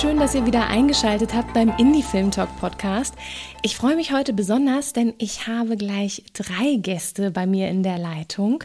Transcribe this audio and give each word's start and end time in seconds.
Schön, 0.00 0.20
dass 0.20 0.36
ihr 0.36 0.46
wieder 0.46 0.68
eingeschaltet 0.68 1.34
habt 1.34 1.54
beim 1.54 1.72
Indie 1.76 2.04
Film 2.04 2.30
Talk 2.30 2.48
Podcast. 2.60 3.14
Ich 3.62 3.74
freue 3.74 3.96
mich 3.96 4.12
heute 4.12 4.32
besonders, 4.32 4.92
denn 4.92 5.12
ich 5.18 5.48
habe 5.48 5.76
gleich 5.76 6.22
drei 6.34 6.76
Gäste 6.76 7.32
bei 7.32 7.46
mir 7.46 7.68
in 7.68 7.82
der 7.82 7.98
Leitung 7.98 8.62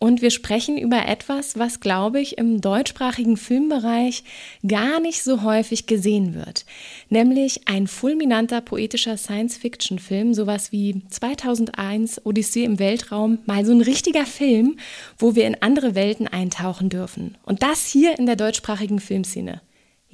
und 0.00 0.22
wir 0.22 0.32
sprechen 0.32 0.78
über 0.78 1.06
etwas, 1.06 1.56
was, 1.56 1.78
glaube 1.78 2.20
ich, 2.20 2.36
im 2.36 2.60
deutschsprachigen 2.60 3.36
Filmbereich 3.36 4.24
gar 4.66 4.98
nicht 4.98 5.22
so 5.22 5.44
häufig 5.44 5.86
gesehen 5.86 6.34
wird, 6.34 6.64
nämlich 7.10 7.68
ein 7.68 7.86
fulminanter 7.86 8.60
poetischer 8.60 9.16
Science-Fiction-Film, 9.16 10.34
sowas 10.34 10.72
wie 10.72 11.00
2001 11.08 12.26
Odyssee 12.26 12.64
im 12.64 12.80
Weltraum, 12.80 13.38
mal 13.46 13.64
so 13.64 13.70
ein 13.70 13.82
richtiger 13.82 14.26
Film, 14.26 14.78
wo 15.16 15.36
wir 15.36 15.46
in 15.46 15.62
andere 15.62 15.94
Welten 15.94 16.26
eintauchen 16.26 16.88
dürfen. 16.88 17.36
Und 17.44 17.62
das 17.62 17.86
hier 17.86 18.18
in 18.18 18.26
der 18.26 18.36
deutschsprachigen 18.36 18.98
Filmszene. 18.98 19.60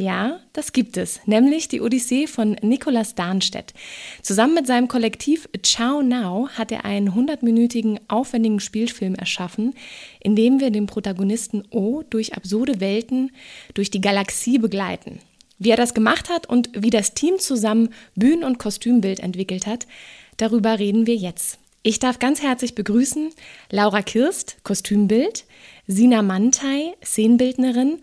Ja, 0.01 0.39
das 0.53 0.73
gibt 0.73 0.97
es, 0.97 1.19
nämlich 1.27 1.67
die 1.67 1.81
Odyssee 1.81 2.29
von 2.29 2.53
Nicolas 2.63 3.17
Darnstedt. 3.17 3.75
Zusammen 4.23 4.55
mit 4.55 4.69
seinem 4.69 4.87
Kollektiv 4.87 5.49
Ciao 5.65 6.03
Now 6.03 6.49
hat 6.51 6.71
er 6.71 6.85
einen 6.85 7.11
100-minütigen 7.11 7.99
aufwendigen 8.07 8.61
Spielfilm 8.61 9.17
erschaffen, 9.17 9.75
in 10.21 10.37
dem 10.37 10.61
wir 10.61 10.71
den 10.71 10.87
Protagonisten 10.87 11.65
O 11.71 12.05
durch 12.09 12.35
absurde 12.35 12.79
Welten 12.79 13.33
durch 13.75 13.91
die 13.91 14.01
Galaxie 14.01 14.59
begleiten. 14.59 15.19
Wie 15.59 15.71
er 15.71 15.77
das 15.77 15.95
gemacht 15.95 16.31
hat 16.31 16.49
und 16.49 16.71
wie 16.75 16.91
das 16.91 17.15
Team 17.15 17.41
zusammen 17.41 17.89
Bühnen- 18.15 18.45
und 18.45 18.61
Kostümbild 18.61 19.19
entwickelt 19.19 19.67
hat, 19.67 19.89
darüber 20.37 20.79
reden 20.79 21.09
wir 21.09 21.17
jetzt. 21.17 21.59
Ich 21.83 21.99
darf 21.99 22.21
ganz 22.21 22.41
herzlich 22.41 22.77
begrüßen 22.77 23.31
Laura 23.71 24.03
Kirst, 24.03 24.59
Kostümbild, 24.63 25.45
Sina 25.89 26.23
Mantei, 26.23 26.95
Szenenbildnerin 27.05 27.95
und 27.95 28.03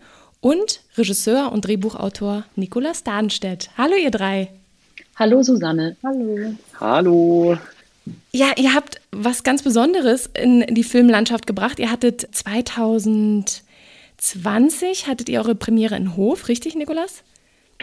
Regisseur 0.96 1.52
und 1.52 1.66
Drehbuchautor 1.66 2.44
Nikolaus 2.56 3.04
Darnstedt. 3.04 3.68
Hallo 3.76 3.96
ihr 3.96 4.10
drei. 4.10 4.48
Hallo 5.16 5.42
Susanne. 5.42 5.96
Hallo. 6.02 6.54
Hallo. 6.80 7.58
Ja, 8.32 8.52
ihr 8.56 8.72
habt 8.74 9.00
was 9.10 9.42
ganz 9.42 9.62
Besonderes 9.62 10.30
in 10.34 10.64
die 10.68 10.84
Filmlandschaft 10.84 11.46
gebracht. 11.46 11.78
Ihr 11.78 11.90
hattet 11.90 12.26
2020 12.34 15.06
hattet 15.06 15.28
ihr 15.28 15.40
eure 15.40 15.54
Premiere 15.54 15.96
in 15.96 16.16
Hof, 16.16 16.48
richtig, 16.48 16.76
Nikolas? 16.76 17.22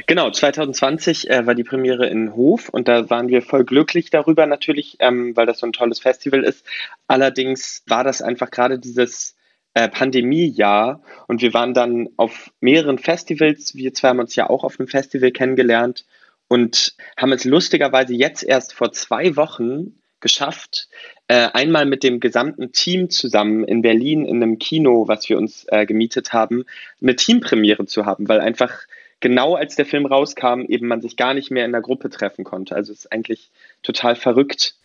Genau, 0.08 0.32
2020 0.32 1.30
äh, 1.30 1.46
war 1.46 1.54
die 1.54 1.64
Premiere 1.64 2.08
in 2.08 2.36
Hof 2.36 2.70
und 2.70 2.88
da 2.88 3.12
waren 3.12 3.28
wir 3.28 3.44
voll 3.44 3.64
glücklich 3.64 4.10
darüber 4.10 4.48
natürlich, 4.48 4.96
ähm, 5.00 5.36
weil 5.36 5.46
das 5.46 5.60
so 5.60 5.68
ein 5.68 5.74
tolles 5.74 6.00
Festival 6.00 6.44
ist. 6.44 6.66
Allerdings 7.08 7.84
war 7.88 8.04
das 8.04 8.24
einfach 8.24 8.50
gerade 8.50 8.80
dieses 8.80 9.36
äh, 9.74 9.90
Pandemiejahr 9.90 11.02
und 11.28 11.42
wir 11.42 11.54
waren 11.54 11.74
dann 11.74 12.10
auf 12.18 12.52
mehreren 12.60 12.98
Festivals. 12.98 13.76
Wir 13.76 13.94
zwei 13.94 14.10
haben 14.10 14.20
uns 14.20 14.36
ja 14.36 14.50
auch 14.50 14.64
auf 14.64 14.80
einem 14.80 14.88
Festival 14.88 15.32
kennengelernt 15.32 16.06
und 16.48 16.96
haben 17.18 17.32
es 17.32 17.46
lustigerweise 17.46 18.14
jetzt 18.14 18.44
erst 18.44 18.74
vor 18.74 18.92
zwei 18.92 19.36
Wochen 19.36 20.00
geschafft, 20.20 20.88
äh, 21.28 21.50
einmal 21.54 21.86
mit 21.86 22.04
dem 22.04 22.20
gesamten 22.20 22.72
Team 22.72 23.10
zusammen 23.10 23.64
in 23.64 23.82
Berlin 23.82 24.26
in 24.26 24.42
einem 24.42 24.58
Kino, 24.58 25.08
was 25.08 25.28
wir 25.28 25.38
uns 25.38 25.66
äh, 25.70 25.86
gemietet 25.86 26.34
haben, 26.34 26.66
eine 27.02 27.16
Teampremiere 27.16 27.86
zu 27.86 28.06
haben, 28.06 28.28
weil 28.30 28.40
einfach 28.40 28.74
genau 29.20 29.56
als 29.56 29.76
der 29.76 29.86
Film 29.86 30.06
rauskam, 30.06 30.62
eben 30.68 30.88
man 30.88 31.02
sich 31.02 31.18
gar 31.18 31.34
nicht 31.34 31.52
mehr 31.52 31.66
in 31.66 31.72
der 31.72 31.82
Gruppe 31.82 32.10
treffen 32.10 32.44
konnte. 32.44 32.76
Also 32.76 32.92
es 32.92 33.00
ist 33.00 33.12
eigentlich 33.12 33.52
total 33.82 34.16
verrückt. 34.16 34.76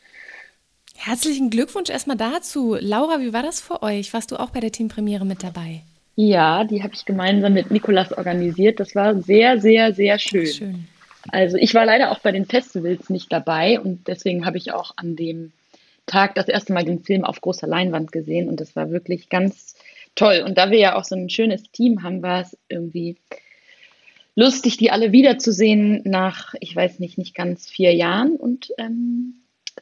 Herzlichen 1.01 1.49
Glückwunsch 1.49 1.91
erstmal 1.91 2.17
dazu. 2.17 2.77
Laura, 2.79 3.21
wie 3.21 3.33
war 3.33 3.45
das 3.45 3.61
für 3.61 3.85
euch? 3.85 4.13
Warst 4.13 4.33
du 4.33 4.37
auch 4.37 4.51
bei 4.51 4.59
der 4.59 4.73
Teampremiere 4.73 5.25
mit 5.25 5.45
dabei? 5.45 5.83
Ja, 6.17 6.65
die 6.65 6.83
habe 6.83 6.93
ich 6.93 7.05
gemeinsam 7.05 7.55
mit 7.55 7.71
Nikolas 7.71 8.13
organisiert. 8.13 8.81
Das 8.81 8.97
war 8.97 9.15
sehr, 9.23 9.61
sehr, 9.61 9.95
sehr 9.95 10.19
schön. 10.19 10.47
schön. 10.47 10.89
Also 11.29 11.57
ich 11.57 11.73
war 11.73 11.87
leider 11.87 12.11
auch 12.11 12.19
bei 12.19 12.33
den 12.33 12.47
Festivals 12.47 13.11
nicht 13.11 13.33
dabei 13.33 13.79
und 13.79 14.09
deswegen 14.09 14.45
habe 14.45 14.59
ich 14.59 14.73
auch 14.73 14.93
an 14.97 15.15
dem 15.15 15.53
Tag 16.07 16.35
das 16.35 16.49
erste 16.49 16.73
Mal 16.73 16.85
den 16.85 17.05
Film 17.05 17.25
auf 17.25 17.41
großer 17.41 17.69
Leinwand 17.69 18.11
gesehen 18.11 18.49
und 18.49 18.61
das 18.61 18.75
war 18.75 18.91
wirklich 18.91 19.29
ganz 19.29 19.77
toll. 20.17 20.43
Und 20.45 20.59
da 20.59 20.73
wir 20.73 20.79
ja 20.79 20.97
auch 20.97 21.05
so 21.05 21.15
ein 21.15 21.31
schönes 21.31 21.63
Team 21.71 22.03
haben, 22.03 22.23
war 22.23 22.41
es 22.41 22.59
irgendwie 22.69 23.17
lustig, 24.35 24.79
die 24.79 24.91
alle 24.91 25.13
wiederzusehen 25.13 26.03
nach, 26.05 26.55
ich 26.59 26.75
weiß 26.75 26.99
nicht, 26.99 27.19
nicht 27.19 27.37
ganz 27.37 27.69
vier 27.69 27.95
Jahren 27.95 28.35
und 28.35 28.73
ähm, 28.79 29.35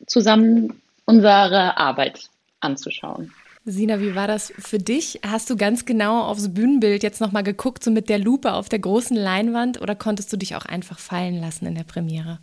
zusammen 0.06 0.82
unsere 1.06 1.78
Arbeit 1.78 2.28
anzuschauen. 2.60 3.32
Sina, 3.64 3.98
wie 4.00 4.14
war 4.14 4.28
das 4.28 4.52
für 4.58 4.78
dich? 4.78 5.20
Hast 5.26 5.50
du 5.50 5.56
ganz 5.56 5.86
genau 5.86 6.22
aufs 6.22 6.54
Bühnenbild 6.54 7.02
jetzt 7.02 7.20
nochmal 7.20 7.42
geguckt, 7.42 7.82
so 7.82 7.90
mit 7.90 8.08
der 8.08 8.20
Lupe 8.20 8.52
auf 8.52 8.68
der 8.68 8.78
großen 8.78 9.16
Leinwand, 9.16 9.80
oder 9.80 9.96
konntest 9.96 10.32
du 10.32 10.36
dich 10.36 10.54
auch 10.54 10.66
einfach 10.66 11.00
fallen 11.00 11.40
lassen 11.40 11.66
in 11.66 11.74
der 11.74 11.82
Premiere? 11.82 12.38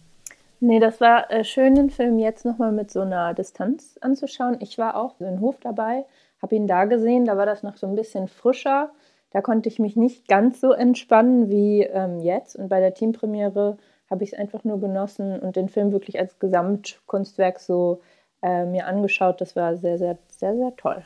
Nee, 0.59 0.79
das 0.79 0.99
war 0.99 1.31
äh, 1.31 1.45
schön, 1.45 1.75
den 1.75 1.89
Film 1.89 2.19
jetzt 2.19 2.43
nochmal 2.43 2.73
mit 2.73 2.91
so 2.91 3.01
einer 3.01 3.33
Distanz 3.33 3.97
anzuschauen. 4.01 4.57
Ich 4.59 4.77
war 4.77 4.97
auch 4.97 5.19
in 5.21 5.39
Hof 5.39 5.57
dabei, 5.61 6.05
habe 6.41 6.55
ihn 6.55 6.67
da 6.67 6.85
gesehen, 6.85 7.25
da 7.25 7.37
war 7.37 7.45
das 7.45 7.63
noch 7.63 7.77
so 7.77 7.87
ein 7.87 7.95
bisschen 7.95 8.27
frischer. 8.27 8.91
Da 9.31 9.41
konnte 9.41 9.67
ich 9.67 9.79
mich 9.79 9.95
nicht 9.95 10.27
ganz 10.27 10.61
so 10.61 10.73
entspannen 10.73 11.49
wie 11.49 11.83
ähm, 11.83 12.19
jetzt. 12.19 12.55
Und 12.55 12.67
bei 12.69 12.79
der 12.79 12.93
Teampremiere 12.93 13.77
habe 14.09 14.23
ich 14.23 14.33
es 14.33 14.39
einfach 14.39 14.63
nur 14.63 14.79
genossen 14.79 15.39
und 15.39 15.55
den 15.55 15.69
Film 15.69 15.91
wirklich 15.91 16.19
als 16.19 16.37
Gesamtkunstwerk 16.37 17.59
so 17.59 18.01
äh, 18.43 18.65
mir 18.65 18.85
angeschaut. 18.85 19.41
Das 19.41 19.55
war 19.55 19.77
sehr, 19.77 19.97
sehr, 19.97 20.17
sehr, 20.29 20.55
sehr 20.55 20.75
toll. 20.75 21.03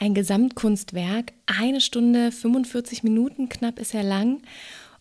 Ein 0.00 0.14
Gesamtkunstwerk, 0.14 1.32
eine 1.46 1.80
Stunde 1.80 2.32
45 2.32 3.04
Minuten 3.04 3.48
knapp 3.48 3.78
ist 3.78 3.94
er 3.94 4.02
lang. 4.02 4.42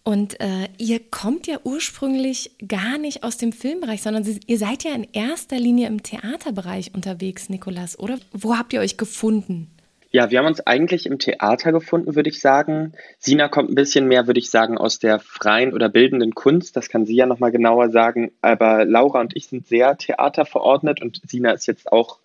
Und 0.03 0.39
äh, 0.39 0.67
ihr 0.77 0.99
kommt 0.99 1.47
ja 1.47 1.59
ursprünglich 1.63 2.51
gar 2.67 2.97
nicht 2.97 3.23
aus 3.23 3.37
dem 3.37 3.51
Filmbereich, 3.51 4.01
sondern 4.01 4.25
ihr 4.45 4.57
seid 4.57 4.83
ja 4.83 4.93
in 4.93 5.07
erster 5.11 5.57
Linie 5.57 5.87
im 5.87 6.01
Theaterbereich 6.01 6.93
unterwegs, 6.95 7.49
Nikolas, 7.49 7.97
oder? 7.99 8.17
Wo 8.31 8.57
habt 8.57 8.73
ihr 8.73 8.79
euch 8.79 8.97
gefunden? 8.97 9.71
Ja, 10.13 10.29
wir 10.29 10.39
haben 10.39 10.45
uns 10.45 10.59
eigentlich 10.67 11.05
im 11.05 11.19
Theater 11.19 11.71
gefunden, 11.71 12.15
würde 12.15 12.29
ich 12.29 12.41
sagen. 12.41 12.91
Sina 13.17 13.47
kommt 13.47 13.69
ein 13.69 13.75
bisschen 13.75 14.07
mehr, 14.09 14.27
würde 14.27 14.41
ich 14.41 14.49
sagen, 14.49 14.77
aus 14.77 14.99
der 14.99 15.19
freien 15.19 15.73
oder 15.73 15.87
bildenden 15.87 16.35
Kunst. 16.35 16.75
Das 16.75 16.89
kann 16.89 17.05
sie 17.05 17.15
ja 17.15 17.25
nochmal 17.25 17.51
genauer 17.51 17.89
sagen. 17.91 18.31
Aber 18.41 18.83
Laura 18.83 19.21
und 19.21 19.37
ich 19.37 19.47
sind 19.47 19.67
sehr 19.67 19.97
theaterverordnet 19.97 21.01
und 21.01 21.21
Sina 21.25 21.51
ist 21.51 21.65
jetzt 21.65 21.89
auch 21.93 22.19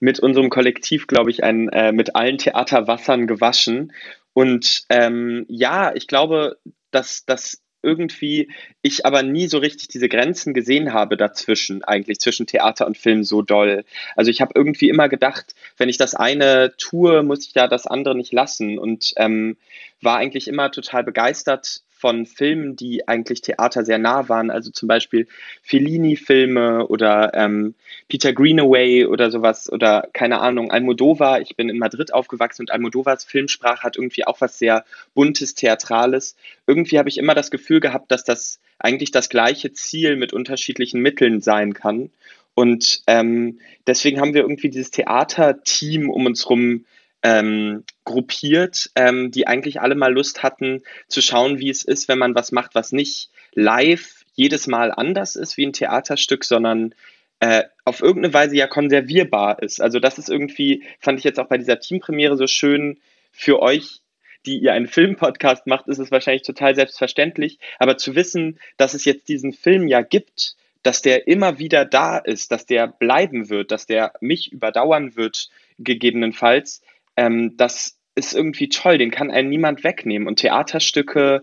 mit 0.00 0.18
unserem 0.18 0.48
Kollektiv, 0.48 1.06
glaube 1.06 1.30
ich, 1.30 1.44
ein, 1.44 1.68
äh, 1.68 1.92
mit 1.92 2.16
allen 2.16 2.38
Theaterwassern 2.38 3.26
gewaschen. 3.26 3.92
Und 4.32 4.84
ähm, 4.88 5.44
ja, 5.48 5.94
ich 5.94 6.06
glaube, 6.06 6.56
dass 6.90 7.26
das 7.26 7.62
irgendwie 7.86 8.50
ich 8.82 9.06
aber 9.06 9.22
nie 9.22 9.46
so 9.46 9.58
richtig 9.58 9.88
diese 9.88 10.08
Grenzen 10.08 10.52
gesehen 10.52 10.92
habe 10.92 11.16
dazwischen, 11.16 11.84
eigentlich 11.84 12.18
zwischen 12.18 12.46
Theater 12.46 12.86
und 12.86 12.98
Film 12.98 13.24
so 13.24 13.40
doll. 13.40 13.84
Also 14.16 14.30
ich 14.30 14.40
habe 14.40 14.52
irgendwie 14.54 14.88
immer 14.88 15.08
gedacht, 15.08 15.54
wenn 15.78 15.88
ich 15.88 15.96
das 15.96 16.14
eine 16.14 16.74
tue, 16.76 17.22
muss 17.22 17.46
ich 17.46 17.52
da 17.52 17.68
das 17.68 17.86
andere 17.86 18.16
nicht 18.16 18.32
lassen 18.32 18.78
und 18.78 19.14
ähm, 19.16 19.56
war 20.02 20.18
eigentlich 20.18 20.48
immer 20.48 20.70
total 20.70 21.04
begeistert 21.04 21.82
von 21.98 22.26
Filmen, 22.26 22.76
die 22.76 23.08
eigentlich 23.08 23.40
Theater 23.40 23.84
sehr 23.84 23.98
nah 23.98 24.28
waren, 24.28 24.50
also 24.50 24.70
zum 24.70 24.86
Beispiel 24.86 25.26
Fellini-Filme 25.62 26.86
oder 26.88 27.32
ähm, 27.34 27.74
Peter 28.08 28.34
Greenaway 28.34 29.06
oder 29.06 29.30
sowas 29.30 29.72
oder 29.72 30.08
keine 30.12 30.40
Ahnung, 30.40 30.70
Almodovar. 30.70 31.40
Ich 31.40 31.56
bin 31.56 31.70
in 31.70 31.78
Madrid 31.78 32.12
aufgewachsen 32.12 32.62
und 32.62 32.70
Almodovars 32.70 33.24
Filmsprache 33.24 33.82
hat 33.82 33.96
irgendwie 33.96 34.26
auch 34.26 34.40
was 34.42 34.58
sehr 34.58 34.84
buntes, 35.14 35.54
theatrales. 35.54 36.36
Irgendwie 36.66 36.98
habe 36.98 37.08
ich 37.08 37.16
immer 37.16 37.34
das 37.34 37.50
Gefühl 37.50 37.80
gehabt, 37.80 38.10
dass 38.10 38.24
das 38.24 38.60
eigentlich 38.78 39.10
das 39.10 39.30
gleiche 39.30 39.72
Ziel 39.72 40.16
mit 40.16 40.34
unterschiedlichen 40.34 41.00
Mitteln 41.00 41.40
sein 41.40 41.72
kann. 41.72 42.10
Und 42.54 43.02
ähm, 43.06 43.58
deswegen 43.86 44.20
haben 44.20 44.34
wir 44.34 44.42
irgendwie 44.42 44.68
dieses 44.68 44.90
Theaterteam 44.90 46.10
um 46.10 46.26
uns 46.26 46.44
herum 46.44 46.84
ähm, 47.22 47.84
gruppiert, 48.04 48.90
ähm, 48.94 49.30
die 49.30 49.46
eigentlich 49.46 49.80
alle 49.80 49.94
mal 49.94 50.12
Lust 50.12 50.42
hatten 50.42 50.82
zu 51.08 51.20
schauen, 51.22 51.58
wie 51.58 51.70
es 51.70 51.82
ist, 51.82 52.08
wenn 52.08 52.18
man 52.18 52.34
was 52.34 52.52
macht, 52.52 52.74
was 52.74 52.92
nicht 52.92 53.30
live 53.52 54.24
jedes 54.34 54.66
Mal 54.66 54.92
anders 54.92 55.34
ist 55.34 55.56
wie 55.56 55.66
ein 55.66 55.72
Theaterstück, 55.72 56.44
sondern 56.44 56.94
äh, 57.40 57.64
auf 57.84 58.00
irgendeine 58.00 58.34
Weise 58.34 58.56
ja 58.56 58.66
konservierbar 58.66 59.62
ist. 59.62 59.80
Also 59.80 59.98
das 59.98 60.18
ist 60.18 60.30
irgendwie, 60.30 60.84
fand 61.00 61.18
ich 61.18 61.24
jetzt 61.24 61.40
auch 61.40 61.48
bei 61.48 61.58
dieser 61.58 61.80
Teampremiere 61.80 62.36
so 62.36 62.46
schön 62.46 62.98
für 63.32 63.60
euch, 63.60 64.00
die 64.46 64.58
ihr 64.58 64.72
einen 64.72 64.86
Filmpodcast 64.86 65.66
macht, 65.66 65.88
ist 65.88 65.98
es 65.98 66.10
wahrscheinlich 66.10 66.42
total 66.42 66.74
selbstverständlich. 66.74 67.58
Aber 67.78 67.96
zu 67.96 68.14
wissen, 68.14 68.58
dass 68.76 68.94
es 68.94 69.04
jetzt 69.04 69.28
diesen 69.28 69.52
Film 69.52 69.88
ja 69.88 70.02
gibt, 70.02 70.56
dass 70.82 71.02
der 71.02 71.26
immer 71.26 71.58
wieder 71.58 71.84
da 71.84 72.16
ist, 72.16 72.52
dass 72.52 72.64
der 72.64 72.86
bleiben 72.86 73.50
wird, 73.50 73.72
dass 73.72 73.86
der 73.86 74.12
mich 74.20 74.52
überdauern 74.52 75.16
wird, 75.16 75.50
gegebenenfalls, 75.78 76.80
ähm, 77.16 77.56
das 77.56 77.98
ist 78.14 78.34
irgendwie 78.34 78.68
toll, 78.68 78.98
den 78.98 79.10
kann 79.10 79.30
einem 79.30 79.48
niemand 79.48 79.84
wegnehmen. 79.84 80.26
Und 80.26 80.36
Theaterstücke 80.36 81.42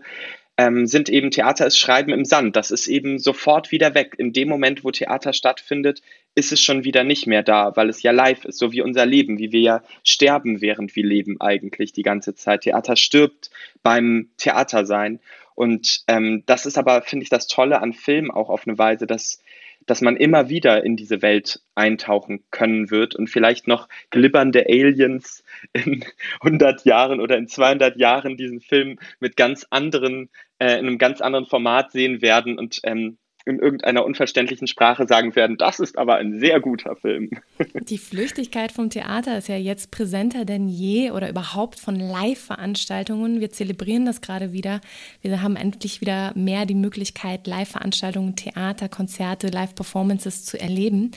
ähm, 0.56 0.86
sind 0.86 1.08
eben, 1.08 1.30
Theater 1.30 1.66
ist 1.66 1.78
Schreiben 1.78 2.12
im 2.12 2.24
Sand, 2.24 2.54
das 2.56 2.70
ist 2.70 2.86
eben 2.86 3.18
sofort 3.18 3.72
wieder 3.72 3.94
weg. 3.94 4.14
In 4.18 4.32
dem 4.32 4.48
Moment, 4.48 4.84
wo 4.84 4.90
Theater 4.90 5.32
stattfindet, 5.32 6.00
ist 6.34 6.52
es 6.52 6.60
schon 6.60 6.84
wieder 6.84 7.04
nicht 7.04 7.26
mehr 7.26 7.42
da, 7.42 7.76
weil 7.76 7.88
es 7.88 8.02
ja 8.02 8.12
live 8.12 8.44
ist, 8.44 8.58
so 8.58 8.72
wie 8.72 8.82
unser 8.82 9.06
Leben, 9.06 9.38
wie 9.38 9.52
wir 9.52 9.60
ja 9.60 9.82
sterben, 10.04 10.60
während 10.60 10.94
wir 10.94 11.04
leben 11.04 11.40
eigentlich 11.40 11.92
die 11.92 12.02
ganze 12.02 12.34
Zeit. 12.34 12.62
Theater 12.62 12.96
stirbt 12.96 13.50
beim 13.82 14.30
Theatersein. 14.36 15.20
Und 15.54 16.02
ähm, 16.08 16.42
das 16.46 16.66
ist 16.66 16.78
aber, 16.78 17.02
finde 17.02 17.24
ich, 17.24 17.30
das 17.30 17.46
Tolle 17.46 17.80
an 17.80 17.92
Film 17.92 18.30
auch 18.30 18.48
auf 18.48 18.66
eine 18.66 18.78
Weise, 18.78 19.06
dass, 19.06 19.40
dass 19.86 20.00
man 20.00 20.16
immer 20.16 20.48
wieder 20.48 20.84
in 20.84 20.96
diese 20.96 21.22
Welt 21.22 21.60
eintauchen 21.74 22.44
können 22.50 22.90
wird 22.90 23.14
und 23.14 23.28
vielleicht 23.28 23.66
noch 23.66 23.88
glibbernde 24.10 24.66
Aliens 24.68 25.44
in 25.72 26.04
100 26.40 26.84
Jahren 26.84 27.20
oder 27.20 27.36
in 27.36 27.48
200 27.48 27.96
Jahren 27.96 28.36
diesen 28.36 28.60
Film 28.60 28.98
mit 29.20 29.36
ganz 29.36 29.66
anderen, 29.70 30.30
äh, 30.58 30.78
in 30.78 30.86
einem 30.86 30.98
ganz 30.98 31.20
anderen 31.20 31.46
Format 31.46 31.92
sehen 31.92 32.22
werden. 32.22 32.58
Und 32.58 32.80
ähm, 32.84 33.18
in 33.46 33.58
irgendeiner 33.58 34.04
unverständlichen 34.04 34.66
Sprache 34.66 35.06
sagen 35.06 35.36
werden, 35.36 35.58
das 35.58 35.78
ist 35.78 35.98
aber 35.98 36.16
ein 36.16 36.40
sehr 36.40 36.60
guter 36.60 36.96
Film. 36.96 37.30
Die 37.88 37.98
Flüchtigkeit 37.98 38.72
vom 38.72 38.88
Theater 38.88 39.36
ist 39.36 39.48
ja 39.48 39.56
jetzt 39.56 39.90
präsenter 39.90 40.44
denn 40.44 40.68
je 40.68 41.10
oder 41.10 41.28
überhaupt 41.28 41.78
von 41.78 41.96
Live-Veranstaltungen. 41.96 43.40
Wir 43.40 43.50
zelebrieren 43.50 44.06
das 44.06 44.22
gerade 44.22 44.52
wieder. 44.52 44.80
Wir 45.20 45.42
haben 45.42 45.56
endlich 45.56 46.00
wieder 46.00 46.32
mehr 46.34 46.64
die 46.64 46.74
Möglichkeit, 46.74 47.46
Live-Veranstaltungen, 47.46 48.34
Theater, 48.34 48.88
Konzerte, 48.88 49.48
Live-Performances 49.48 50.44
zu 50.44 50.58
erleben. 50.58 51.10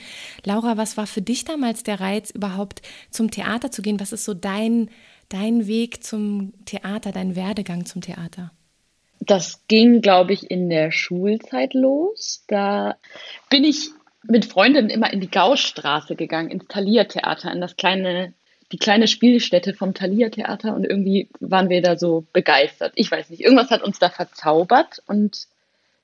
Laura, 0.44 0.76
was 0.76 0.98
war 0.98 1.06
für 1.06 1.22
dich 1.22 1.44
damals 1.44 1.82
der 1.82 2.00
Reiz, 2.00 2.30
überhaupt 2.30 2.82
zum 3.10 3.30
Theater 3.30 3.70
zu 3.70 3.80
gehen? 3.80 4.00
Was 4.00 4.12
ist 4.12 4.24
so 4.24 4.34
dein, 4.34 4.90
dein 5.30 5.66
Weg 5.66 6.04
zum 6.04 6.52
Theater, 6.66 7.10
dein 7.10 7.36
Werdegang 7.36 7.86
zum 7.86 8.02
Theater? 8.02 8.52
Das 9.20 9.66
ging, 9.68 10.00
glaube 10.00 10.32
ich, 10.32 10.50
in 10.50 10.70
der 10.70 10.90
Schulzeit 10.90 11.74
los. 11.74 12.44
Da 12.48 12.96
bin 13.50 13.64
ich 13.64 13.90
mit 14.22 14.44
Freundinnen 14.44 14.90
immer 14.90 15.12
in 15.12 15.20
die 15.20 15.30
Gaustraße 15.30 16.16
gegangen, 16.16 16.50
ins 16.50 16.66
Thalia-Theater, 16.68 17.52
in 17.52 17.60
das 17.60 17.76
kleine, 17.76 18.34
die 18.72 18.78
kleine 18.78 19.08
Spielstätte 19.08 19.74
vom 19.74 19.94
Thalia-Theater 19.94 20.74
und 20.74 20.84
irgendwie 20.84 21.28
waren 21.40 21.68
wir 21.68 21.82
da 21.82 21.96
so 21.96 22.26
begeistert. 22.32 22.92
Ich 22.94 23.10
weiß 23.10 23.30
nicht, 23.30 23.40
irgendwas 23.40 23.70
hat 23.70 23.82
uns 23.82 23.98
da 23.98 24.10
verzaubert 24.10 25.02
und 25.06 25.46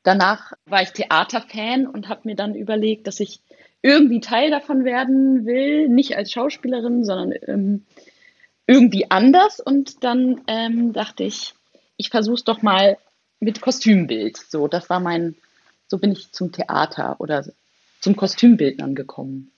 danach 0.03 0.53
war 0.67 0.83
ich 0.83 0.91
Theaterfan 0.91 1.87
und 1.87 2.09
habe 2.09 2.23
mir 2.25 2.37
dann 2.37 2.55
überlegt, 2.55 3.07
dass 3.07 3.21
ich 3.21 3.41
irgendwie 3.83 4.21
Teil 4.21 4.51
davon 4.51 4.87
werden 4.87 5.45
will, 5.45 5.89
nicht 5.89 6.17
als 6.17 6.33
Schauspielerin, 6.33 7.05
sondern 7.05 7.35
ähm, 7.47 7.85
irgendwie 8.67 9.11
anders. 9.11 9.61
Und 9.61 10.03
dann 10.05 10.41
ähm, 10.47 10.95
dachte 10.95 11.25
ich, 11.25 11.53
ich 11.97 12.11
versuche 12.11 12.37
es 12.37 12.45
doch 12.45 12.63
mal 12.63 12.99
mit 13.41 13.61
Kostümbild. 13.61 14.37
So, 14.37 14.69
das 14.69 14.91
war 14.91 15.01
mein, 15.01 15.37
so 15.87 15.99
bin 15.99 16.13
ich 16.13 16.33
zum 16.33 16.53
Theater 16.53 17.17
oder 17.21 17.45
zum 18.01 18.17
Kostümbildnern 18.17 18.95
gekommen. 18.95 19.51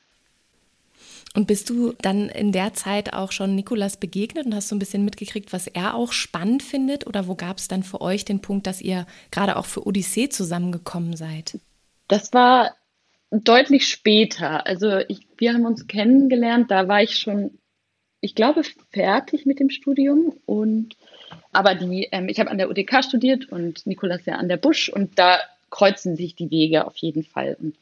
Und 1.35 1.47
bist 1.47 1.69
du 1.69 1.93
dann 2.01 2.31
in 2.31 2.51
der 2.51 2.73
Zeit 2.73 3.13
auch 3.13 3.31
schon 3.31 3.55
Nikolas 3.55 3.99
begegnet 3.99 4.47
und 4.47 4.55
hast 4.55 4.69
so 4.69 4.75
ein 4.75 4.79
bisschen 4.79 5.05
mitgekriegt, 5.05 5.53
was 5.53 5.67
er 5.67 5.95
auch 5.95 6.13
spannend 6.13 6.63
findet? 6.63 7.07
Oder 7.07 7.29
wo 7.29 7.35
gab 7.35 7.59
es 7.59 7.69
dann 7.69 7.83
für 7.83 8.01
euch 8.01 8.25
den 8.25 8.41
Punkt, 8.41 8.67
dass 8.67 8.81
ihr 8.81 9.07
gerade 9.31 9.57
auch 9.57 9.67
für 9.67 9.87
Odyssee 9.87 10.31
zusammengekommen 10.31 11.15
seid? 11.15 11.59
Das 12.09 12.33
war 12.33 12.75
deutlich 13.31 13.87
später. 13.87 14.67
Also 14.67 14.99
ich, 15.09 15.27
wir 15.37 15.53
haben 15.53 15.67
uns 15.67 15.87
kennengelernt, 15.87 16.71
da 16.71 16.89
war 16.89 17.03
ich 17.03 17.19
schon, 17.19 17.59
ich 18.23 18.35
glaube, 18.35 18.63
fertig 18.91 19.45
mit 19.45 19.61
dem 19.61 19.69
Studium 19.69 20.35
und 20.47 20.97
aber 21.53 21.75
die, 21.75 22.09
ähm, 22.13 22.29
ich 22.29 22.41
habe 22.41 22.51
an 22.51 22.59
der 22.59 22.71
UDK 22.71 23.03
studiert 23.05 23.51
und 23.51 23.87
Nikolas 23.87 24.27
ja 24.27 24.37
an 24.37 24.49
der 24.49 24.57
Busch 24.57 24.89
und 24.89 25.19
da 25.19 25.39
kreuzen 25.71 26.17
sich 26.17 26.35
die 26.35 26.51
Wege 26.51 26.87
auf 26.87 26.97
jeden 26.97 27.25
Fall. 27.25 27.57
Und 27.61 27.77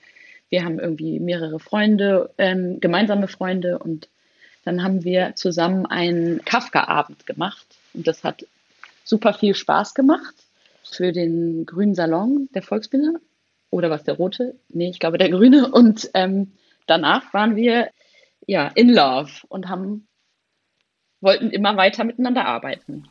wir 0.49 0.65
haben 0.65 0.79
irgendwie 0.79 1.21
mehrere 1.21 1.59
Freunde, 1.59 2.31
ähm, 2.39 2.81
gemeinsame 2.81 3.29
Freunde 3.29 3.79
und 3.79 4.09
dann 4.65 4.83
haben 4.83 5.05
wir 5.05 5.35
zusammen 5.37 5.87
einen 5.87 6.45
Kafka-Abend 6.45 7.27
gemacht 7.27 7.67
und 7.93 8.07
das 8.07 8.25
hat 8.25 8.47
super 9.05 9.35
viel 9.35 9.55
Spaß 9.55 9.95
gemacht 9.95 10.35
für 10.83 11.13
den 11.13 11.67
grünen 11.67 11.95
Salon 11.95 12.49
der 12.55 12.63
Volksbühne 12.63 13.21
oder 13.71 13.91
was 13.91 14.05
der 14.05 14.15
rote? 14.15 14.55
Nee, 14.69 14.91
ich 14.91 15.01
glaube 15.01 15.19
der 15.19 15.31
grüne 15.31 15.71
und 15.71 16.11
ähm, 16.15 16.53
danach 16.87 17.35
waren 17.35 17.57
wir 17.57 17.91
ja 18.47 18.69
in 18.69 18.91
Love 18.91 19.33
und 19.49 19.69
haben 19.69 20.07
wollten 21.21 21.51
immer 21.51 21.77
weiter 21.77 22.05
miteinander 22.05 22.47
arbeiten. 22.47 23.09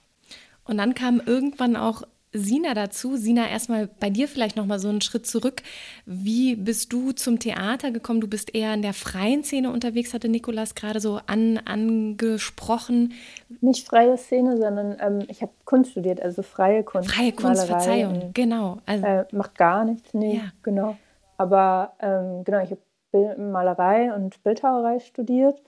Und 0.65 0.77
dann 0.77 0.93
kam 0.93 1.21
irgendwann 1.25 1.75
auch 1.75 2.03
Sina 2.33 2.73
dazu. 2.73 3.15
Sina, 3.15 3.47
erstmal 3.47 3.87
bei 3.87 4.09
dir 4.09 4.27
vielleicht 4.27 4.57
nochmal 4.57 4.79
so 4.79 4.89
einen 4.89 5.01
Schritt 5.01 5.27
zurück. 5.27 5.61
Wie 6.05 6.55
bist 6.55 6.91
du 6.91 7.11
zum 7.11 7.39
Theater 7.39 7.91
gekommen? 7.91 8.21
Du 8.21 8.27
bist 8.27 8.55
eher 8.55 8.73
in 8.73 8.81
der 8.81 8.93
freien 8.93 9.43
Szene 9.43 9.71
unterwegs, 9.71 10.13
hatte 10.13 10.29
Nikolas 10.29 10.73
gerade 10.73 10.99
so 10.99 11.19
an, 11.27 11.59
angesprochen. 11.65 13.13
Nicht 13.61 13.87
freie 13.87 14.17
Szene, 14.17 14.57
sondern 14.57 14.97
ähm, 14.99 15.25
ich 15.27 15.41
habe 15.41 15.51
Kunst 15.65 15.91
studiert, 15.91 16.21
also 16.21 16.41
freie 16.41 16.83
Kunst. 16.83 17.11
Freie 17.11 17.31
Kunst, 17.31 17.69
Malerei 17.69 17.85
Verzeihung, 17.85 18.21
und, 18.21 18.35
genau. 18.35 18.77
Also, 18.85 19.05
äh, 19.05 19.25
macht 19.31 19.55
gar 19.57 19.85
nichts, 19.85 20.13
nee, 20.13 20.37
ja. 20.37 20.51
genau. 20.63 20.97
Aber 21.37 21.93
ähm, 21.99 22.43
genau, 22.43 22.63
ich 22.63 22.71
habe 22.71 23.37
Malerei 23.37 24.11
und 24.11 24.41
Bildhauerei 24.43 24.99
studiert 24.99 25.61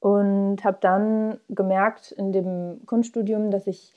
und 0.00 0.64
habe 0.64 0.78
dann 0.80 1.38
gemerkt 1.48 2.10
in 2.10 2.32
dem 2.32 2.80
Kunststudium, 2.86 3.52
dass 3.52 3.68
ich 3.68 3.94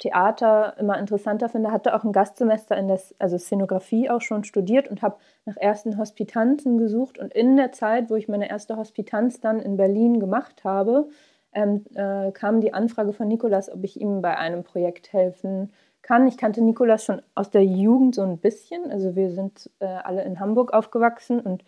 Theater 0.00 0.74
immer 0.78 0.98
interessanter 0.98 1.48
finde. 1.48 1.70
Hatte 1.70 1.94
auch 1.94 2.04
ein 2.04 2.12
Gastsemester 2.12 2.76
in 2.76 2.88
der 2.88 3.00
also 3.18 3.38
Szenografie 3.38 4.10
auch 4.10 4.22
schon 4.22 4.44
studiert 4.44 4.88
und 4.88 5.02
habe 5.02 5.16
nach 5.44 5.56
ersten 5.56 5.98
Hospitanzen 5.98 6.78
gesucht. 6.78 7.18
Und 7.18 7.32
in 7.32 7.56
der 7.56 7.70
Zeit, 7.70 8.10
wo 8.10 8.16
ich 8.16 8.26
meine 8.26 8.50
erste 8.50 8.76
Hospitanz 8.76 9.40
dann 9.40 9.60
in 9.60 9.76
Berlin 9.76 10.18
gemacht 10.18 10.64
habe, 10.64 11.08
ähm, 11.52 11.84
äh, 11.94 12.32
kam 12.32 12.60
die 12.60 12.74
Anfrage 12.74 13.12
von 13.12 13.28
Nikolas, 13.28 13.70
ob 13.70 13.84
ich 13.84 14.00
ihm 14.00 14.22
bei 14.22 14.36
einem 14.36 14.64
Projekt 14.64 15.12
helfen 15.12 15.72
kann. 16.02 16.26
Ich 16.26 16.38
kannte 16.38 16.62
Nikolas 16.62 17.04
schon 17.04 17.22
aus 17.34 17.50
der 17.50 17.64
Jugend 17.64 18.14
so 18.14 18.22
ein 18.22 18.38
bisschen. 18.38 18.90
Also 18.90 19.14
wir 19.16 19.30
sind 19.30 19.70
äh, 19.80 19.86
alle 19.86 20.24
in 20.24 20.40
Hamburg 20.40 20.72
aufgewachsen 20.72 21.40
und 21.40 21.62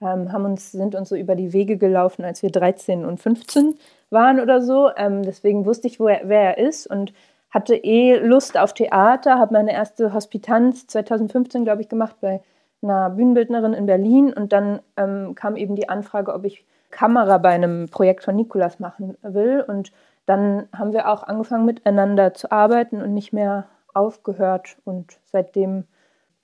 ähm, 0.00 0.30
haben 0.32 0.44
uns, 0.44 0.72
sind 0.72 0.94
uns 0.94 1.08
so 1.08 1.16
über 1.16 1.34
die 1.34 1.52
Wege 1.52 1.78
gelaufen, 1.78 2.24
als 2.24 2.42
wir 2.42 2.50
13 2.50 3.04
und 3.04 3.18
15 3.18 3.78
waren 4.10 4.40
oder 4.40 4.60
so. 4.60 4.90
Ähm, 4.96 5.22
deswegen 5.22 5.64
wusste 5.64 5.88
ich, 5.88 5.98
er, 6.00 6.20
wer 6.24 6.56
er 6.56 6.58
ist 6.58 6.86
und 6.86 7.12
hatte 7.50 7.74
eh 7.74 8.16
Lust 8.16 8.58
auf 8.58 8.74
Theater, 8.74 9.38
habe 9.38 9.54
meine 9.54 9.72
erste 9.72 10.12
Hospitanz 10.12 10.86
2015, 10.86 11.64
glaube 11.64 11.82
ich, 11.82 11.88
gemacht 11.88 12.16
bei 12.20 12.40
einer 12.82 13.10
Bühnenbildnerin 13.10 13.72
in 13.72 13.86
Berlin. 13.86 14.32
Und 14.32 14.52
dann 14.52 14.80
ähm, 14.96 15.34
kam 15.34 15.56
eben 15.56 15.74
die 15.74 15.88
Anfrage, 15.88 16.34
ob 16.34 16.44
ich 16.44 16.64
Kamera 16.90 17.38
bei 17.38 17.50
einem 17.50 17.88
Projekt 17.88 18.24
von 18.24 18.36
Nikolas 18.36 18.80
machen 18.80 19.16
will. 19.22 19.64
Und 19.66 19.92
dann 20.26 20.68
haben 20.76 20.92
wir 20.92 21.08
auch 21.08 21.22
angefangen 21.22 21.64
miteinander 21.64 22.34
zu 22.34 22.52
arbeiten 22.52 23.00
und 23.00 23.14
nicht 23.14 23.32
mehr 23.32 23.66
aufgehört. 23.94 24.76
Und 24.84 25.18
seitdem 25.24 25.84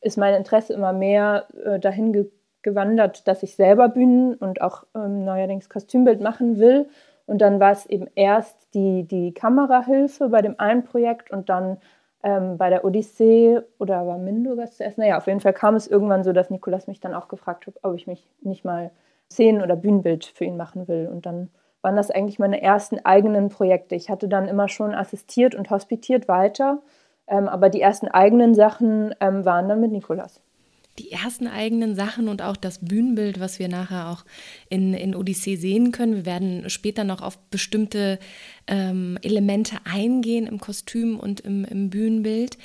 ist 0.00 0.16
mein 0.16 0.34
Interesse 0.34 0.72
immer 0.72 0.92
mehr 0.92 1.46
äh, 1.64 1.78
dahin 1.78 2.12
ge 2.12 2.30
gewandert, 2.62 3.28
dass 3.28 3.42
ich 3.42 3.56
selber 3.56 3.90
Bühnen 3.90 4.36
und 4.36 4.62
auch 4.62 4.84
ähm, 4.94 5.26
neuerdings 5.26 5.68
Kostümbild 5.68 6.22
machen 6.22 6.58
will 6.58 6.88
und 7.26 7.38
dann 7.38 7.60
war 7.60 7.72
es 7.72 7.86
eben 7.86 8.06
erst 8.14 8.74
die, 8.74 9.04
die 9.04 9.32
Kamerahilfe 9.32 10.28
bei 10.28 10.42
dem 10.42 10.58
einen 10.58 10.84
Projekt 10.84 11.30
und 11.30 11.48
dann 11.48 11.78
ähm, 12.22 12.58
bei 12.58 12.70
der 12.70 12.84
Odyssee 12.84 13.60
oder 13.78 14.06
war 14.06 14.18
Mindogas 14.18 14.76
zuerst. 14.76 14.98
Naja, 14.98 15.18
auf 15.18 15.26
jeden 15.26 15.40
Fall 15.40 15.52
kam 15.52 15.74
es 15.74 15.86
irgendwann 15.86 16.24
so, 16.24 16.32
dass 16.32 16.50
Nikolas 16.50 16.86
mich 16.86 17.00
dann 17.00 17.14
auch 17.14 17.28
gefragt 17.28 17.66
hat, 17.66 17.74
ob 17.82 17.94
ich 17.94 18.06
mich 18.06 18.28
nicht 18.42 18.64
mal 18.64 18.90
Szenen- 19.30 19.62
oder 19.62 19.76
Bühnenbild 19.76 20.26
für 20.26 20.44
ihn 20.44 20.56
machen 20.56 20.86
will. 20.88 21.08
Und 21.10 21.26
dann 21.26 21.50
waren 21.82 21.96
das 21.96 22.10
eigentlich 22.10 22.38
meine 22.38 22.62
ersten 22.62 22.98
eigenen 23.04 23.48
Projekte. 23.48 23.94
Ich 23.94 24.10
hatte 24.10 24.28
dann 24.28 24.48
immer 24.48 24.68
schon 24.68 24.94
assistiert 24.94 25.54
und 25.54 25.70
hospitiert 25.70 26.28
weiter, 26.28 26.82
ähm, 27.26 27.48
aber 27.48 27.68
die 27.68 27.80
ersten 27.80 28.08
eigenen 28.08 28.54
Sachen 28.54 29.14
ähm, 29.20 29.44
waren 29.44 29.68
dann 29.68 29.80
mit 29.80 29.92
Nikolas 29.92 30.42
die 30.98 31.10
ersten 31.10 31.46
eigenen 31.46 31.94
Sachen 31.94 32.28
und 32.28 32.42
auch 32.42 32.56
das 32.56 32.78
Bühnenbild, 32.84 33.40
was 33.40 33.58
wir 33.58 33.68
nachher 33.68 34.10
auch 34.10 34.24
in, 34.68 34.94
in 34.94 35.14
Odyssee 35.14 35.56
sehen 35.56 35.92
können. 35.92 36.14
Wir 36.14 36.26
werden 36.26 36.70
später 36.70 37.04
noch 37.04 37.20
auf 37.20 37.38
bestimmte 37.50 38.18
ähm, 38.66 39.18
Elemente 39.22 39.78
eingehen 39.84 40.46
im 40.46 40.60
Kostüm 40.60 41.18
und 41.18 41.40
im, 41.40 41.64
im 41.64 41.90
Bühnenbild. 41.90 42.58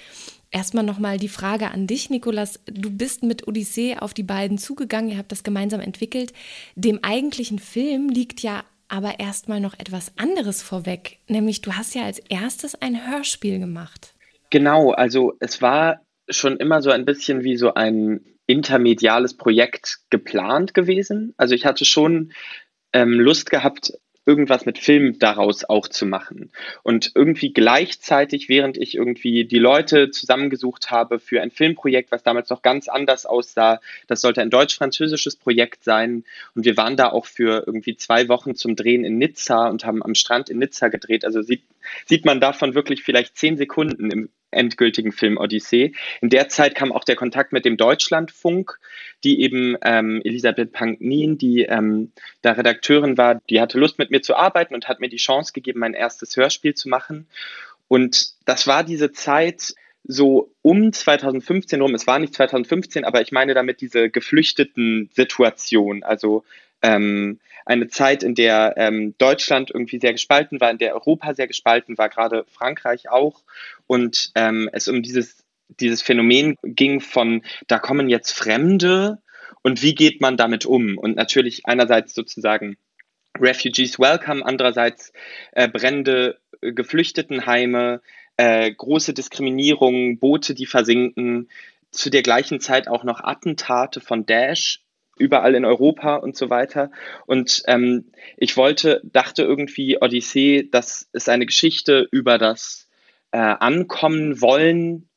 Erstmal 0.51 0.83
nochmal 0.83 1.17
die 1.17 1.29
Frage 1.29 1.71
an 1.71 1.85
dich, 1.85 2.09
Nikolas. 2.09 2.59
Du 2.65 2.89
bist 2.89 3.23
mit 3.23 3.47
Odyssee 3.47 3.97
auf 3.97 4.13
die 4.13 4.23
beiden 4.23 4.57
zugegangen, 4.57 5.11
ihr 5.11 5.17
habt 5.17 5.31
das 5.31 5.43
gemeinsam 5.43 5.79
entwickelt. 5.79 6.33
Dem 6.75 7.03
eigentlichen 7.03 7.59
Film 7.59 8.09
liegt 8.09 8.41
ja 8.41 8.63
aber 8.87 9.19
erstmal 9.19 9.59
noch 9.59 9.77
etwas 9.77 10.11
anderes 10.17 10.63
vorweg, 10.63 11.19
nämlich 11.27 11.61
du 11.61 11.73
hast 11.73 11.93
ja 11.93 12.03
als 12.03 12.17
erstes 12.17 12.73
ein 12.73 13.07
Hörspiel 13.07 13.59
gemacht. 13.59 14.15
Genau, 14.49 14.91
also 14.91 15.33
es 15.39 15.61
war 15.61 16.01
schon 16.29 16.57
immer 16.57 16.81
so 16.81 16.91
ein 16.91 17.05
bisschen 17.05 17.43
wie 17.43 17.57
so 17.57 17.73
ein 17.73 18.21
intermediales 18.47 19.35
Projekt 19.35 19.99
geplant 20.09 20.73
gewesen. 20.73 21.33
Also 21.37 21.53
ich 21.55 21.65
hatte 21.65 21.85
schon 21.85 22.31
ähm, 22.93 23.19
Lust 23.19 23.51
gehabt, 23.51 23.93
irgendwas 24.29 24.67
mit 24.67 24.77
Film 24.77 25.17
daraus 25.17 25.63
auch 25.63 25.87
zu 25.87 26.05
machen. 26.05 26.51
Und 26.83 27.11
irgendwie 27.15 27.51
gleichzeitig, 27.51 28.47
während 28.47 28.77
ich 28.77 28.93
irgendwie 28.93 29.45
die 29.45 29.57
Leute 29.57 30.11
zusammengesucht 30.11 30.91
habe 30.91 31.17
für 31.17 31.41
ein 31.41 31.49
Filmprojekt, 31.49 32.11
was 32.11 32.21
damals 32.21 32.51
noch 32.51 32.61
ganz 32.61 32.87
anders 32.87 33.25
aussah, 33.25 33.81
das 34.05 34.21
sollte 34.21 34.41
ein 34.41 34.51
deutsch-französisches 34.51 35.35
Projekt 35.35 35.83
sein. 35.83 36.25
Und 36.53 36.65
wir 36.65 36.77
waren 36.77 36.95
da 36.95 37.09
auch 37.09 37.25
für 37.25 37.63
irgendwie 37.65 37.97
zwei 37.97 38.29
Wochen 38.29 38.53
zum 38.53 38.75
Drehen 38.75 39.03
in 39.03 39.17
Nizza 39.17 39.67
und 39.67 39.83
haben 39.83 40.03
am 40.03 40.13
Strand 40.13 40.51
in 40.51 40.59
Nizza 40.59 40.89
gedreht. 40.89 41.25
Also 41.25 41.41
sieht, 41.41 41.63
sieht 42.05 42.25
man 42.25 42.39
davon 42.39 42.75
wirklich 42.75 43.01
vielleicht 43.01 43.35
zehn 43.35 43.57
Sekunden 43.57 44.11
im, 44.11 44.29
endgültigen 44.51 45.11
Film 45.11 45.37
Odyssee. 45.37 45.93
In 46.21 46.29
der 46.29 46.49
Zeit 46.49 46.75
kam 46.75 46.91
auch 46.91 47.03
der 47.03 47.15
Kontakt 47.15 47.53
mit 47.53 47.65
dem 47.65 47.77
Deutschlandfunk, 47.77 48.79
die 49.23 49.41
eben 49.41 49.77
ähm, 49.83 50.21
Elisabeth 50.23 50.71
Panknin, 50.71 51.37
die 51.37 51.63
ähm, 51.63 52.11
da 52.41 52.53
Redakteurin 52.53 53.17
war, 53.17 53.41
die 53.49 53.61
hatte 53.61 53.79
Lust 53.79 53.99
mit 53.99 54.11
mir 54.11 54.21
zu 54.21 54.35
arbeiten 54.35 54.73
und 54.73 54.87
hat 54.87 54.99
mir 54.99 55.09
die 55.09 55.17
Chance 55.17 55.53
gegeben, 55.53 55.79
mein 55.79 55.93
erstes 55.93 56.35
Hörspiel 56.37 56.73
zu 56.73 56.89
machen. 56.89 57.27
Und 57.87 58.33
das 58.45 58.67
war 58.67 58.83
diese 58.83 59.11
Zeit 59.11 59.73
so 60.03 60.51
um 60.61 60.91
2015 60.93 61.81
rum. 61.81 61.93
Es 61.93 62.07
war 62.07 62.19
nicht 62.19 62.33
2015, 62.33 63.03
aber 63.03 63.21
ich 63.21 63.31
meine 63.31 63.53
damit 63.53 63.81
diese 63.81 64.09
geflüchteten 64.09 65.09
Situation. 65.13 66.03
Also 66.03 66.43
ähm, 66.81 67.39
eine 67.65 67.87
Zeit, 67.87 68.23
in 68.23 68.35
der 68.35 68.73
ähm, 68.77 69.15
Deutschland 69.17 69.69
irgendwie 69.71 69.99
sehr 69.99 70.13
gespalten 70.13 70.59
war, 70.59 70.71
in 70.71 70.77
der 70.77 70.93
Europa 70.95 71.33
sehr 71.33 71.47
gespalten 71.47 71.97
war, 71.97 72.09
gerade 72.09 72.45
Frankreich 72.49 73.09
auch. 73.09 73.43
Und 73.85 74.31
ähm, 74.35 74.69
es 74.73 74.87
um 74.87 75.03
dieses, 75.03 75.45
dieses 75.67 76.01
Phänomen 76.01 76.57
ging 76.63 76.99
von, 76.99 77.43
da 77.67 77.79
kommen 77.79 78.09
jetzt 78.09 78.31
Fremde 78.31 79.19
und 79.61 79.83
wie 79.83 79.93
geht 79.93 80.21
man 80.21 80.37
damit 80.37 80.65
um? 80.65 80.97
Und 80.97 81.15
natürlich 81.15 81.65
einerseits 81.65 82.13
sozusagen 82.13 82.77
Refugees 83.37 83.99
Welcome, 83.99 84.45
andererseits 84.45 85.13
äh, 85.51 85.67
brennende 85.67 86.39
äh, 86.61 86.71
Geflüchtetenheime, 86.71 88.01
äh, 88.37 88.71
große 88.71 89.13
Diskriminierung, 89.13 90.17
Boote, 90.17 90.55
die 90.55 90.65
versinken, 90.65 91.49
zu 91.91 92.09
der 92.09 92.21
gleichen 92.21 92.59
Zeit 92.59 92.87
auch 92.87 93.03
noch 93.03 93.21
Attentate 93.23 93.99
von 93.99 94.25
Daesh 94.25 94.81
überall 95.19 95.55
in 95.55 95.65
Europa 95.65 96.15
und 96.15 96.35
so 96.35 96.49
weiter. 96.49 96.91
Und 97.27 97.63
ähm, 97.67 98.11
ich 98.37 98.57
wollte, 98.57 99.01
dachte 99.03 99.43
irgendwie, 99.43 100.01
Odyssee, 100.01 100.67
das 100.71 101.09
ist 101.13 101.29
eine 101.29 101.45
Geschichte 101.45 102.07
über 102.11 102.37
das 102.37 102.89
äh, 103.31 103.37
Ankommen 103.37 104.41
wollen, 104.41 105.09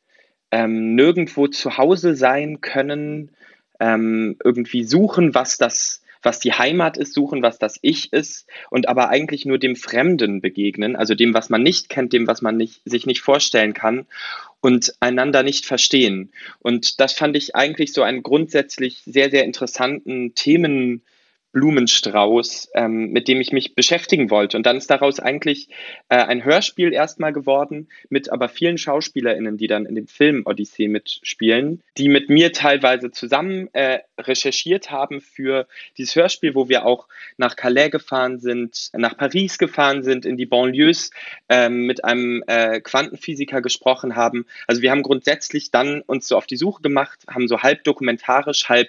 ähm, 0.50 0.94
nirgendwo 0.94 1.46
zu 1.46 1.78
Hause 1.78 2.14
sein 2.14 2.60
können, 2.60 3.30
ähm, 3.80 4.36
irgendwie 4.44 4.84
suchen, 4.84 5.34
was 5.34 5.56
das 5.56 6.00
was 6.24 6.38
die 6.38 6.52
Heimat 6.52 6.96
ist, 6.96 7.14
suchen, 7.14 7.42
was 7.42 7.58
das 7.58 7.80
Ich 7.82 8.12
ist 8.12 8.48
und 8.70 8.88
aber 8.88 9.08
eigentlich 9.08 9.44
nur 9.44 9.58
dem 9.58 9.74
Fremden 9.74 10.40
begegnen, 10.40 10.94
also 10.94 11.16
dem, 11.16 11.34
was 11.34 11.50
man 11.50 11.64
nicht 11.64 11.88
kennt, 11.88 12.12
dem, 12.12 12.28
was 12.28 12.42
man 12.42 12.56
nicht, 12.56 12.80
sich 12.84 13.06
nicht 13.06 13.22
vorstellen 13.22 13.74
kann 13.74 14.06
und 14.62 14.94
einander 15.00 15.42
nicht 15.42 15.66
verstehen. 15.66 16.32
Und 16.60 17.00
das 17.00 17.12
fand 17.12 17.36
ich 17.36 17.54
eigentlich 17.54 17.92
so 17.92 18.02
einen 18.02 18.22
grundsätzlich 18.22 19.02
sehr, 19.04 19.28
sehr 19.30 19.44
interessanten 19.44 20.34
Themen, 20.34 21.02
Blumenstrauß, 21.52 22.70
ähm, 22.74 23.10
mit 23.10 23.28
dem 23.28 23.40
ich 23.40 23.52
mich 23.52 23.74
beschäftigen 23.74 24.30
wollte. 24.30 24.56
Und 24.56 24.64
dann 24.64 24.76
ist 24.76 24.90
daraus 24.90 25.20
eigentlich 25.20 25.68
äh, 26.08 26.16
ein 26.16 26.44
Hörspiel 26.44 26.92
erstmal 26.92 27.32
geworden, 27.32 27.88
mit 28.08 28.32
aber 28.32 28.48
vielen 28.48 28.78
SchauspielerInnen, 28.78 29.58
die 29.58 29.66
dann 29.66 29.86
in 29.86 29.94
dem 29.94 30.06
Film 30.06 30.42
Odyssee 30.46 30.88
mitspielen, 30.88 31.82
die 31.98 32.08
mit 32.08 32.30
mir 32.30 32.52
teilweise 32.52 33.10
zusammen 33.10 33.68
äh, 33.74 34.00
recherchiert 34.18 34.90
haben 34.90 35.20
für 35.20 35.66
dieses 35.98 36.16
Hörspiel, 36.16 36.54
wo 36.54 36.68
wir 36.68 36.86
auch 36.86 37.06
nach 37.36 37.56
Calais 37.56 37.90
gefahren 37.90 38.38
sind, 38.38 38.90
nach 38.94 39.16
Paris 39.16 39.58
gefahren 39.58 40.02
sind, 40.02 40.24
in 40.24 40.36
die 40.36 40.46
Banlieues, 40.46 41.10
äh, 41.48 41.68
mit 41.68 42.04
einem 42.04 42.42
äh, 42.46 42.80
Quantenphysiker 42.80 43.60
gesprochen 43.60 44.16
haben. 44.16 44.46
Also 44.66 44.80
wir 44.82 44.90
haben 44.90 45.02
grundsätzlich 45.02 45.70
dann 45.70 46.00
uns 46.02 46.28
so 46.28 46.36
auf 46.36 46.46
die 46.46 46.56
Suche 46.56 46.82
gemacht, 46.82 47.20
haben 47.28 47.48
so 47.48 47.62
halb 47.62 47.84
dokumentarisch, 47.84 48.68
halb 48.68 48.88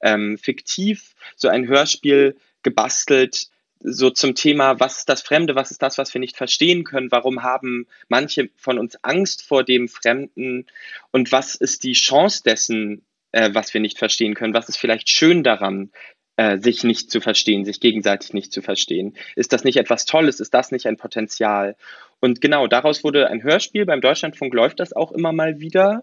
ähm, 0.00 0.38
fiktiv 0.38 1.14
so 1.36 1.48
ein 1.48 1.66
Hörspiel 1.66 2.36
gebastelt, 2.62 3.48
so 3.82 4.10
zum 4.10 4.34
Thema, 4.34 4.78
was 4.78 4.98
ist 4.98 5.08
das 5.08 5.22
Fremde, 5.22 5.54
was 5.54 5.70
ist 5.70 5.82
das, 5.82 5.96
was 5.96 6.12
wir 6.12 6.20
nicht 6.20 6.36
verstehen 6.36 6.84
können, 6.84 7.10
warum 7.10 7.42
haben 7.42 7.86
manche 8.08 8.50
von 8.56 8.78
uns 8.78 9.02
Angst 9.02 9.42
vor 9.42 9.64
dem 9.64 9.88
Fremden 9.88 10.66
und 11.12 11.32
was 11.32 11.54
ist 11.54 11.82
die 11.84 11.94
Chance 11.94 12.42
dessen, 12.44 13.02
äh, 13.32 13.50
was 13.54 13.72
wir 13.72 13.80
nicht 13.80 13.98
verstehen 13.98 14.34
können, 14.34 14.54
was 14.54 14.68
ist 14.68 14.76
vielleicht 14.76 15.08
schön 15.08 15.42
daran, 15.42 15.90
äh, 16.36 16.58
sich 16.58 16.84
nicht 16.84 17.10
zu 17.10 17.20
verstehen, 17.20 17.64
sich 17.64 17.80
gegenseitig 17.80 18.34
nicht 18.34 18.52
zu 18.52 18.62
verstehen. 18.62 19.16
Ist 19.34 19.52
das 19.52 19.64
nicht 19.64 19.76
etwas 19.76 20.04
Tolles? 20.04 20.40
Ist 20.40 20.54
das 20.54 20.72
nicht 20.72 20.86
ein 20.86 20.96
Potenzial? 20.96 21.76
Und 22.20 22.40
genau, 22.40 22.66
daraus 22.66 23.02
wurde 23.02 23.28
ein 23.28 23.42
Hörspiel. 23.42 23.86
Beim 23.86 24.00
Deutschlandfunk 24.00 24.52
läuft 24.52 24.80
das 24.80 24.92
auch 24.92 25.12
immer 25.12 25.32
mal 25.32 25.60
wieder. 25.60 26.02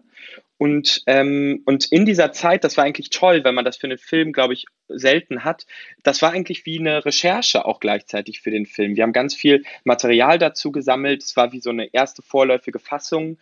Und, 0.57 1.03
ähm, 1.05 1.61
und 1.65 1.91
in 1.91 2.05
dieser 2.05 2.31
Zeit, 2.31 2.63
das 2.63 2.77
war 2.77 2.83
eigentlich 2.83 3.11
toll, 3.11 3.43
weil 3.43 3.53
man 3.53 3.65
das 3.65 3.77
für 3.77 3.87
einen 3.87 3.99
Film, 3.99 4.33
glaube 4.33 4.53
ich, 4.53 4.65
selten 4.87 5.43
hat. 5.43 5.65
Das 6.03 6.21
war 6.21 6.31
eigentlich 6.31 6.65
wie 6.65 6.79
eine 6.79 7.05
Recherche 7.05 7.65
auch 7.65 7.79
gleichzeitig 7.79 8.41
für 8.41 8.49
den 8.49 8.65
Film. 8.65 8.95
Wir 8.95 9.03
haben 9.03 9.13
ganz 9.13 9.35
viel 9.35 9.63
Material 9.83 10.39
dazu 10.39 10.71
gesammelt. 10.71 11.23
Es 11.23 11.35
war 11.35 11.51
wie 11.51 11.59
so 11.59 11.69
eine 11.69 11.93
erste 11.93 12.23
vorläufige 12.23 12.79
Fassung. 12.79 13.37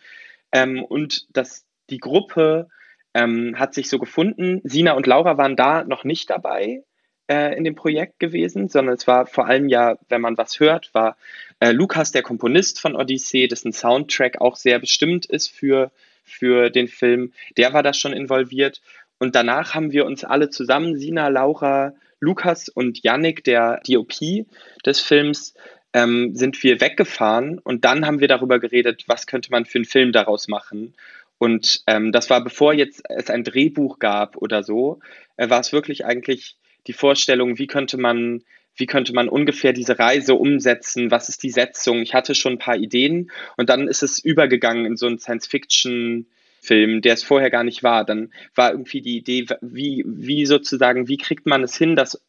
Ähm, 0.52 0.84
und 0.84 1.26
das, 1.34 1.64
die 1.88 1.98
Gruppe 1.98 2.68
ähm, 3.14 3.58
hat 3.58 3.72
sich 3.72 3.88
so 3.88 3.98
gefunden. 3.98 4.60
Sina 4.64 4.92
und 4.92 5.06
Laura 5.06 5.38
waren 5.38 5.56
da 5.56 5.84
noch 5.84 6.04
nicht 6.04 6.28
dabei 6.28 6.82
äh, 7.28 7.56
in 7.56 7.64
dem 7.64 7.74
Projekt 7.74 8.18
gewesen, 8.18 8.68
sondern 8.68 8.94
es 8.94 9.06
war 9.06 9.26
vor 9.26 9.46
allem 9.46 9.68
ja, 9.68 9.96
wenn 10.10 10.20
man 10.20 10.36
was 10.36 10.60
hört, 10.60 10.92
war 10.92 11.16
äh, 11.60 11.72
Lukas 11.72 12.12
der 12.12 12.22
Komponist 12.22 12.78
von 12.78 12.94
Odyssee, 12.94 13.48
dessen 13.48 13.72
Soundtrack 13.72 14.40
auch 14.42 14.56
sehr 14.56 14.78
bestimmt 14.78 15.24
ist 15.24 15.48
für, 15.48 15.90
für 16.26 16.70
den 16.70 16.88
Film. 16.88 17.32
Der 17.56 17.72
war 17.72 17.82
da 17.82 17.94
schon 17.94 18.12
involviert. 18.12 18.82
Und 19.18 19.34
danach 19.34 19.74
haben 19.74 19.92
wir 19.92 20.04
uns 20.04 20.24
alle 20.24 20.50
zusammen, 20.50 20.96
Sina, 20.96 21.28
Laura, 21.28 21.94
Lukas 22.20 22.68
und 22.68 23.02
Yannick, 23.02 23.44
der 23.44 23.80
DOP 23.86 24.46
des 24.84 25.00
Films, 25.00 25.54
ähm, 25.92 26.34
sind 26.34 26.62
wir 26.62 26.80
weggefahren 26.80 27.58
und 27.58 27.86
dann 27.86 28.04
haben 28.04 28.20
wir 28.20 28.28
darüber 28.28 28.58
geredet, 28.58 29.04
was 29.06 29.26
könnte 29.26 29.50
man 29.50 29.64
für 29.64 29.78
einen 29.78 29.86
Film 29.86 30.12
daraus 30.12 30.46
machen. 30.46 30.94
Und 31.38 31.82
ähm, 31.86 32.12
das 32.12 32.28
war 32.28 32.44
bevor 32.44 32.74
jetzt 32.74 33.02
es 33.08 33.30
ein 33.30 33.44
Drehbuch 33.44 33.98
gab 33.98 34.36
oder 34.36 34.62
so, 34.62 35.00
äh, 35.36 35.48
war 35.48 35.60
es 35.60 35.72
wirklich 35.72 36.04
eigentlich 36.04 36.56
die 36.86 36.92
Vorstellung, 36.92 37.58
wie 37.58 37.66
könnte 37.66 37.98
man, 37.98 38.42
wie 38.76 38.86
könnte 38.86 39.12
man 39.12 39.28
ungefähr 39.28 39.72
diese 39.72 39.98
Reise 39.98 40.34
umsetzen, 40.34 41.10
was 41.10 41.28
ist 41.28 41.42
die 41.42 41.50
Setzung. 41.50 42.02
Ich 42.02 42.14
hatte 42.14 42.34
schon 42.34 42.54
ein 42.54 42.58
paar 42.58 42.76
Ideen 42.76 43.30
und 43.56 43.70
dann 43.70 43.88
ist 43.88 44.02
es 44.02 44.18
übergegangen 44.18 44.86
in 44.86 44.96
so 44.96 45.06
einen 45.06 45.18
Science-Fiction- 45.18 46.26
Film, 46.66 47.00
der 47.00 47.14
es 47.14 47.22
vorher 47.22 47.50
gar 47.50 47.62
nicht 47.62 47.84
war. 47.84 48.04
Dann 48.04 48.32
war 48.56 48.72
irgendwie 48.72 49.00
die 49.00 49.16
Idee, 49.18 49.46
wie, 49.60 50.04
wie 50.04 50.46
sozusagen, 50.46 51.06
wie 51.06 51.16
kriegt 51.16 51.46
man 51.46 51.62
es 51.62 51.76
hin, 51.76 51.94
dass 51.94 52.20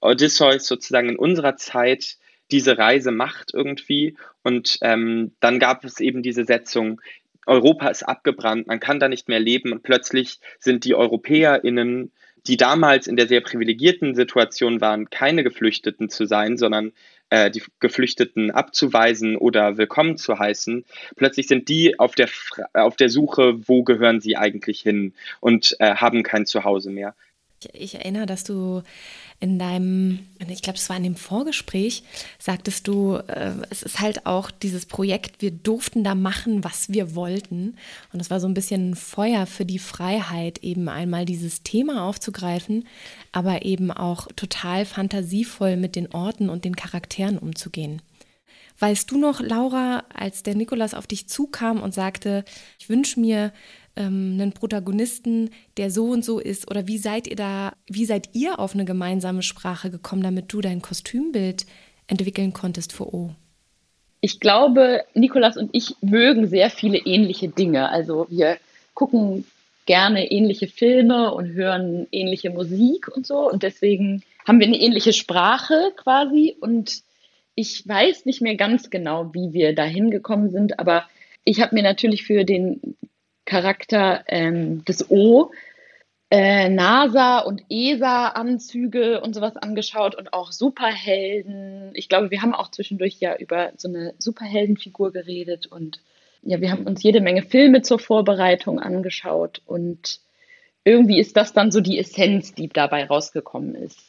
Odysseus 0.00 0.66
sozusagen 0.66 1.10
in 1.10 1.16
unserer 1.16 1.56
Zeit 1.56 2.16
diese 2.50 2.78
Reise 2.78 3.12
macht 3.12 3.52
irgendwie. 3.52 4.16
Und 4.42 4.78
ähm, 4.82 5.32
dann 5.40 5.58
gab 5.58 5.84
es 5.84 6.00
eben 6.00 6.22
diese 6.22 6.44
Setzung, 6.44 7.00
Europa 7.46 7.88
ist 7.88 8.04
abgebrannt, 8.04 8.68
man 8.68 8.78
kann 8.78 9.00
da 9.00 9.08
nicht 9.08 9.28
mehr 9.28 9.40
leben 9.40 9.72
und 9.72 9.82
plötzlich 9.82 10.38
sind 10.60 10.84
die 10.84 10.94
EuropäerInnen, 10.94 12.12
die 12.46 12.56
damals 12.56 13.06
in 13.06 13.16
der 13.16 13.28
sehr 13.28 13.40
privilegierten 13.40 14.14
Situation 14.14 14.80
waren, 14.80 15.10
keine 15.10 15.44
Geflüchteten 15.44 16.08
zu 16.08 16.26
sein, 16.26 16.56
sondern 16.56 16.92
äh, 17.30 17.50
die 17.50 17.62
Geflüchteten 17.80 18.50
abzuweisen 18.50 19.36
oder 19.36 19.78
willkommen 19.78 20.16
zu 20.16 20.38
heißen, 20.38 20.84
plötzlich 21.16 21.46
sind 21.46 21.68
die 21.68 21.98
auf 21.98 22.14
der, 22.14 22.28
auf 22.74 22.96
der 22.96 23.08
Suche, 23.08 23.66
wo 23.66 23.84
gehören 23.84 24.20
sie 24.20 24.36
eigentlich 24.36 24.80
hin 24.80 25.14
und 25.40 25.76
äh, 25.78 25.94
haben 25.94 26.24
kein 26.24 26.46
Zuhause 26.46 26.90
mehr. 26.90 27.14
Ich, 27.72 27.94
erinnere, 27.94 28.26
dass 28.26 28.44
du 28.44 28.82
in 29.40 29.58
deinem, 29.58 30.20
ich 30.48 30.62
glaube, 30.62 30.78
es 30.78 30.88
war 30.88 30.96
in 30.96 31.02
dem 31.02 31.16
Vorgespräch, 31.16 32.04
sagtest 32.38 32.86
du, 32.86 33.16
äh, 33.26 33.52
es 33.70 33.82
ist 33.82 34.00
halt 34.00 34.26
auch 34.26 34.50
dieses 34.50 34.86
Projekt, 34.86 35.42
wir 35.42 35.50
durften 35.50 36.04
da 36.04 36.14
machen, 36.14 36.64
was 36.64 36.90
wir 36.90 37.14
wollten. 37.14 37.76
Und 38.12 38.20
es 38.20 38.30
war 38.30 38.40
so 38.40 38.46
ein 38.46 38.54
bisschen 38.54 38.90
ein 38.90 38.94
Feuer 38.94 39.46
für 39.46 39.64
die 39.64 39.78
Freiheit, 39.78 40.58
eben 40.58 40.88
einmal 40.88 41.24
dieses 41.24 41.62
Thema 41.62 42.04
aufzugreifen, 42.04 42.86
aber 43.32 43.64
eben 43.64 43.90
auch 43.90 44.28
total 44.36 44.84
fantasievoll 44.84 45.76
mit 45.76 45.96
den 45.96 46.12
Orten 46.12 46.48
und 46.48 46.64
den 46.64 46.76
Charakteren 46.76 47.38
umzugehen. 47.38 48.02
Weißt 48.82 49.10
du 49.12 49.18
noch, 49.18 49.40
Laura, 49.40 50.02
als 50.12 50.42
der 50.42 50.56
Nikolas 50.56 50.94
auf 50.94 51.06
dich 51.06 51.28
zukam 51.28 51.80
und 51.80 51.94
sagte, 51.94 52.44
ich 52.80 52.88
wünsche 52.88 53.20
mir 53.20 53.52
ähm, 53.96 54.38
einen 54.40 54.52
Protagonisten, 54.52 55.50
der 55.76 55.90
so 55.90 56.06
und 56.06 56.24
so 56.24 56.38
ist? 56.38 56.70
Oder 56.70 56.86
wie 56.86 56.98
seid 56.98 57.26
ihr 57.26 57.36
da, 57.36 57.72
wie 57.86 58.04
seid 58.04 58.30
ihr 58.32 58.58
auf 58.58 58.74
eine 58.74 58.84
gemeinsame 58.84 59.42
Sprache 59.42 59.90
gekommen, 59.90 60.22
damit 60.22 60.52
du 60.52 60.60
dein 60.60 60.82
Kostümbild 60.82 61.66
entwickeln 62.06 62.52
konntest 62.52 62.92
für 62.92 63.12
O? 63.14 63.30
Ich 64.20 64.38
glaube, 64.38 65.02
Nikolas 65.14 65.56
und 65.56 65.70
ich 65.72 65.96
mögen 66.00 66.46
sehr 66.46 66.70
viele 66.70 66.98
ähnliche 66.98 67.48
Dinge. 67.48 67.88
Also 67.88 68.26
wir 68.30 68.58
gucken 68.94 69.44
gerne 69.86 70.30
ähnliche 70.30 70.68
Filme 70.68 71.34
und 71.34 71.54
hören 71.54 72.06
ähnliche 72.12 72.50
Musik 72.50 73.08
und 73.08 73.26
so. 73.26 73.50
Und 73.50 73.62
deswegen 73.62 74.22
haben 74.46 74.60
wir 74.60 74.66
eine 74.66 74.80
ähnliche 74.80 75.12
Sprache 75.12 75.92
quasi. 75.96 76.56
Und 76.60 77.02
ich 77.54 77.86
weiß 77.86 78.24
nicht 78.26 78.40
mehr 78.40 78.54
ganz 78.54 78.90
genau, 78.90 79.34
wie 79.34 79.52
wir 79.52 79.74
da 79.74 79.84
hingekommen 79.84 80.50
sind, 80.50 80.78
aber 80.78 81.04
ich 81.44 81.60
habe 81.60 81.74
mir 81.74 81.82
natürlich 81.82 82.22
für 82.22 82.44
den 82.44 82.96
Charakter 83.44 84.24
ähm, 84.28 84.84
des 84.84 85.10
O 85.10 85.50
äh, 86.32 86.70
NASA 86.70 87.40
und 87.40 87.62
ESA-Anzüge 87.68 89.20
und 89.20 89.34
sowas 89.34 89.58
angeschaut 89.58 90.14
und 90.14 90.32
auch 90.32 90.50
Superhelden. 90.50 91.90
Ich 91.92 92.08
glaube, 92.08 92.30
wir 92.30 92.40
haben 92.40 92.54
auch 92.54 92.70
zwischendurch 92.70 93.18
ja 93.20 93.36
über 93.36 93.72
so 93.76 93.88
eine 93.88 94.14
Superheldenfigur 94.18 95.12
geredet 95.12 95.66
und 95.66 96.00
ja, 96.42 96.62
wir 96.62 96.70
haben 96.72 96.86
uns 96.86 97.02
jede 97.02 97.20
Menge 97.20 97.42
Filme 97.42 97.82
zur 97.82 97.98
Vorbereitung 97.98 98.80
angeschaut 98.80 99.60
und 99.66 100.20
irgendwie 100.84 101.20
ist 101.20 101.36
das 101.36 101.52
dann 101.52 101.70
so 101.70 101.82
die 101.82 101.98
Essenz, 101.98 102.54
die 102.54 102.68
dabei 102.68 103.04
rausgekommen 103.04 103.74
ist, 103.74 104.00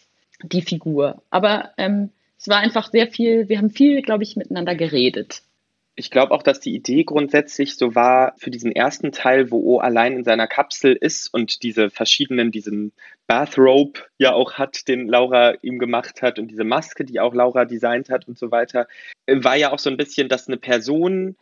die 0.44 0.62
Figur. 0.62 1.22
Aber 1.30 1.72
ähm, 1.78 2.10
es 2.40 2.48
war 2.48 2.60
einfach 2.60 2.90
sehr 2.90 3.08
viel, 3.08 3.50
wir 3.50 3.58
haben 3.58 3.70
viel, 3.70 4.02
glaube 4.02 4.24
ich, 4.24 4.38
miteinander 4.38 4.76
geredet. 4.76 5.42
Ich 5.96 6.10
glaube 6.10 6.32
auch, 6.32 6.42
dass 6.42 6.60
die 6.60 6.74
Idee 6.74 7.04
grundsätzlich 7.04 7.78
so 7.78 7.94
war 7.94 8.34
für 8.38 8.50
diesen 8.50 8.72
ersten 8.72 9.12
Teil, 9.12 9.52
wo 9.52 9.60
O 9.60 9.78
allein 9.80 10.14
in 10.14 10.24
seiner 10.24 10.48
Kapsel 10.48 10.94
ist 10.94 11.32
und 11.32 11.62
diese 11.62 11.92
verschiedenen, 11.92 12.52
diesen 12.52 12.94
Bathrobe 13.28 14.00
ja 14.18 14.34
auch 14.34 14.54
hat, 14.54 14.88
den 14.88 15.08
Laura 15.08 15.54
ihm 15.62 15.78
gemacht 15.78 16.24
hat 16.24 16.40
und 16.40 16.48
diese 16.48 16.64
Maske, 16.64 17.06
die 17.06 17.20
auch 17.20 17.36
Laura 17.36 17.66
designt 17.66 18.10
hat 18.10 18.28
und 18.28 18.40
so 18.40 18.50
weiter, 18.50 18.88
war 19.28 19.56
ja 19.56 19.72
auch 19.72 19.80
so 19.80 19.92
ein 19.92 19.98
bisschen, 19.98 20.30
dass 20.30 20.48
eine 20.48 20.58
Person 20.58 21.36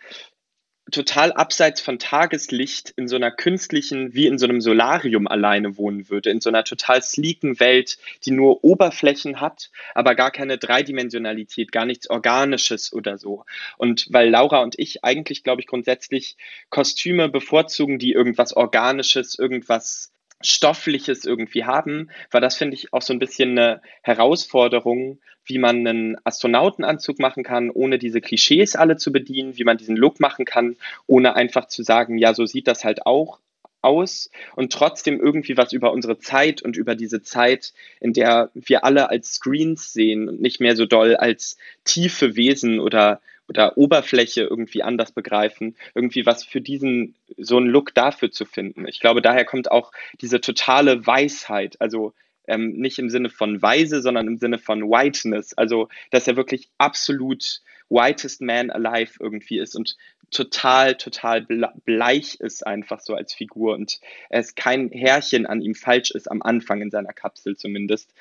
total 0.92 1.32
abseits 1.34 1.82
von 1.82 2.00
Tageslicht 2.00 2.94
in 2.96 3.08
so 3.08 3.16
einer 3.16 3.32
künstlichen, 3.32 4.14
wie 4.14 4.28
in 4.28 4.38
so 4.38 4.46
einem 4.46 4.62
Solarium 4.62 5.28
alleine 5.28 5.78
wohnen 5.78 6.10
würde, 6.10 6.30
in 6.30 6.42
so 6.42 6.50
einer 6.50 6.64
total 6.64 7.02
sleeken 7.02 7.60
Welt, 7.60 7.98
die 8.26 8.32
nur 8.32 8.64
Oberflächen 8.64 9.42
hat, 9.42 9.72
aber 9.96 10.16
gar 10.16 10.32
keine 10.32 10.58
Dreidimensionalität, 10.58 11.72
gar 11.72 11.86
nichts 11.86 12.10
Organisches 12.10 12.94
oder 12.94 13.18
so. 13.18 13.46
Und 13.78 14.08
weil 14.10 14.30
Laura 14.30 14.62
und 14.62 14.78
ich 14.78 15.04
eigentlich, 15.04 15.44
glaube 15.44 15.62
ich, 15.62 15.68
grundsätzlich 15.68 16.38
Kostüme 16.70 17.30
bevorzugen, 17.30 17.98
die 17.98 18.12
irgendwas 18.12 18.54
Organisches, 18.54 19.38
irgendwas 19.38 20.12
Stoffliches 20.44 21.26
irgendwie 21.26 21.66
haben, 21.66 22.10
war 22.30 22.42
das, 22.42 22.58
finde 22.58 22.76
ich, 22.76 22.94
auch 22.94 23.02
so 23.02 23.14
ein 23.14 23.20
bisschen 23.20 23.52
eine 23.52 23.82
Herausforderung, 24.02 25.20
wie 25.46 25.58
man 25.58 25.88
einen 25.88 26.18
Astronautenanzug 26.24 27.20
machen 27.20 27.44
kann, 27.44 27.70
ohne 27.70 27.98
diese 27.98 28.22
Klischees 28.22 28.76
alle 28.76 28.98
zu 28.98 29.12
bedienen, 29.12 29.58
wie 29.58 29.64
man 29.64 29.78
diesen 29.78 29.98
Look 29.98 30.20
machen 30.20 30.46
kann, 30.46 30.78
ohne 31.08 31.36
einfach 31.36 31.68
zu 31.68 31.84
sagen, 31.84 32.18
ja, 32.18 32.34
so 32.34 32.46
sieht 32.46 32.68
das 32.68 32.84
halt 32.84 33.06
auch 33.06 33.40
aus. 33.82 34.30
Und 34.56 34.72
trotzdem 34.72 35.20
irgendwie 35.20 35.58
was 35.58 35.74
über 35.74 35.92
unsere 35.92 36.20
Zeit 36.20 36.62
und 36.62 36.78
über 36.78 36.96
diese 36.96 37.22
Zeit, 37.22 37.74
in 38.00 38.14
der 38.14 38.52
wir 38.54 38.86
alle 38.86 39.10
als 39.10 39.34
Screens 39.34 39.94
sehen 39.94 40.30
und 40.30 40.42
nicht 40.42 40.60
mehr 40.60 40.76
so 40.76 40.86
doll 40.86 41.16
als 41.16 41.58
tiefe 41.84 42.36
Wesen 42.36 42.80
oder 42.80 43.22
oder 43.52 43.78
Oberfläche 43.78 44.44
irgendwie 44.44 44.82
anders 44.82 45.12
begreifen, 45.12 45.76
irgendwie 45.94 46.26
was 46.26 46.46
für 46.46 46.62
diesen, 46.62 47.16
so 47.38 47.58
einen 47.58 47.68
Look 47.68 47.94
dafür 47.94 48.32
zu 48.32 48.46
finden. 48.46 48.88
Ich 48.88 49.02
glaube, 49.02 49.22
daher 49.22 49.44
kommt 49.44 49.70
auch 49.70 49.92
diese 50.22 50.40
totale 50.40 51.06
Weisheit, 51.06 51.76
also 51.80 52.14
ähm, 52.48 52.72
nicht 52.78 52.98
im 52.98 53.10
Sinne 53.10 53.30
von 53.30 53.62
Weise, 53.62 54.02
sondern 54.02 54.28
im 54.28 54.38
Sinne 54.38 54.58
von 54.58 54.84
Whiteness, 54.84 55.54
also 55.54 55.90
dass 56.12 56.28
er 56.30 56.38
wirklich 56.38 56.70
absolut 56.78 57.62
whitest 57.90 58.42
man 58.42 58.72
alive 58.72 59.16
irgendwie 59.20 59.60
ist 59.60 59.76
und 59.76 59.98
total, 60.32 60.96
total 60.96 61.46
bleich 61.84 62.40
ist 62.40 62.66
einfach 62.66 63.02
so 63.02 63.16
als 63.16 63.34
Figur 63.34 63.74
und 63.74 64.00
es 64.30 64.56
kein 64.56 64.90
Härchen 64.92 65.46
an 65.46 65.62
ihm 65.62 65.76
falsch 65.76 66.12
ist, 66.12 66.32
am 66.32 66.42
Anfang 66.42 66.82
in 66.82 66.90
seiner 66.90 67.12
Kapsel 67.12 67.58
zumindest. 67.58 68.14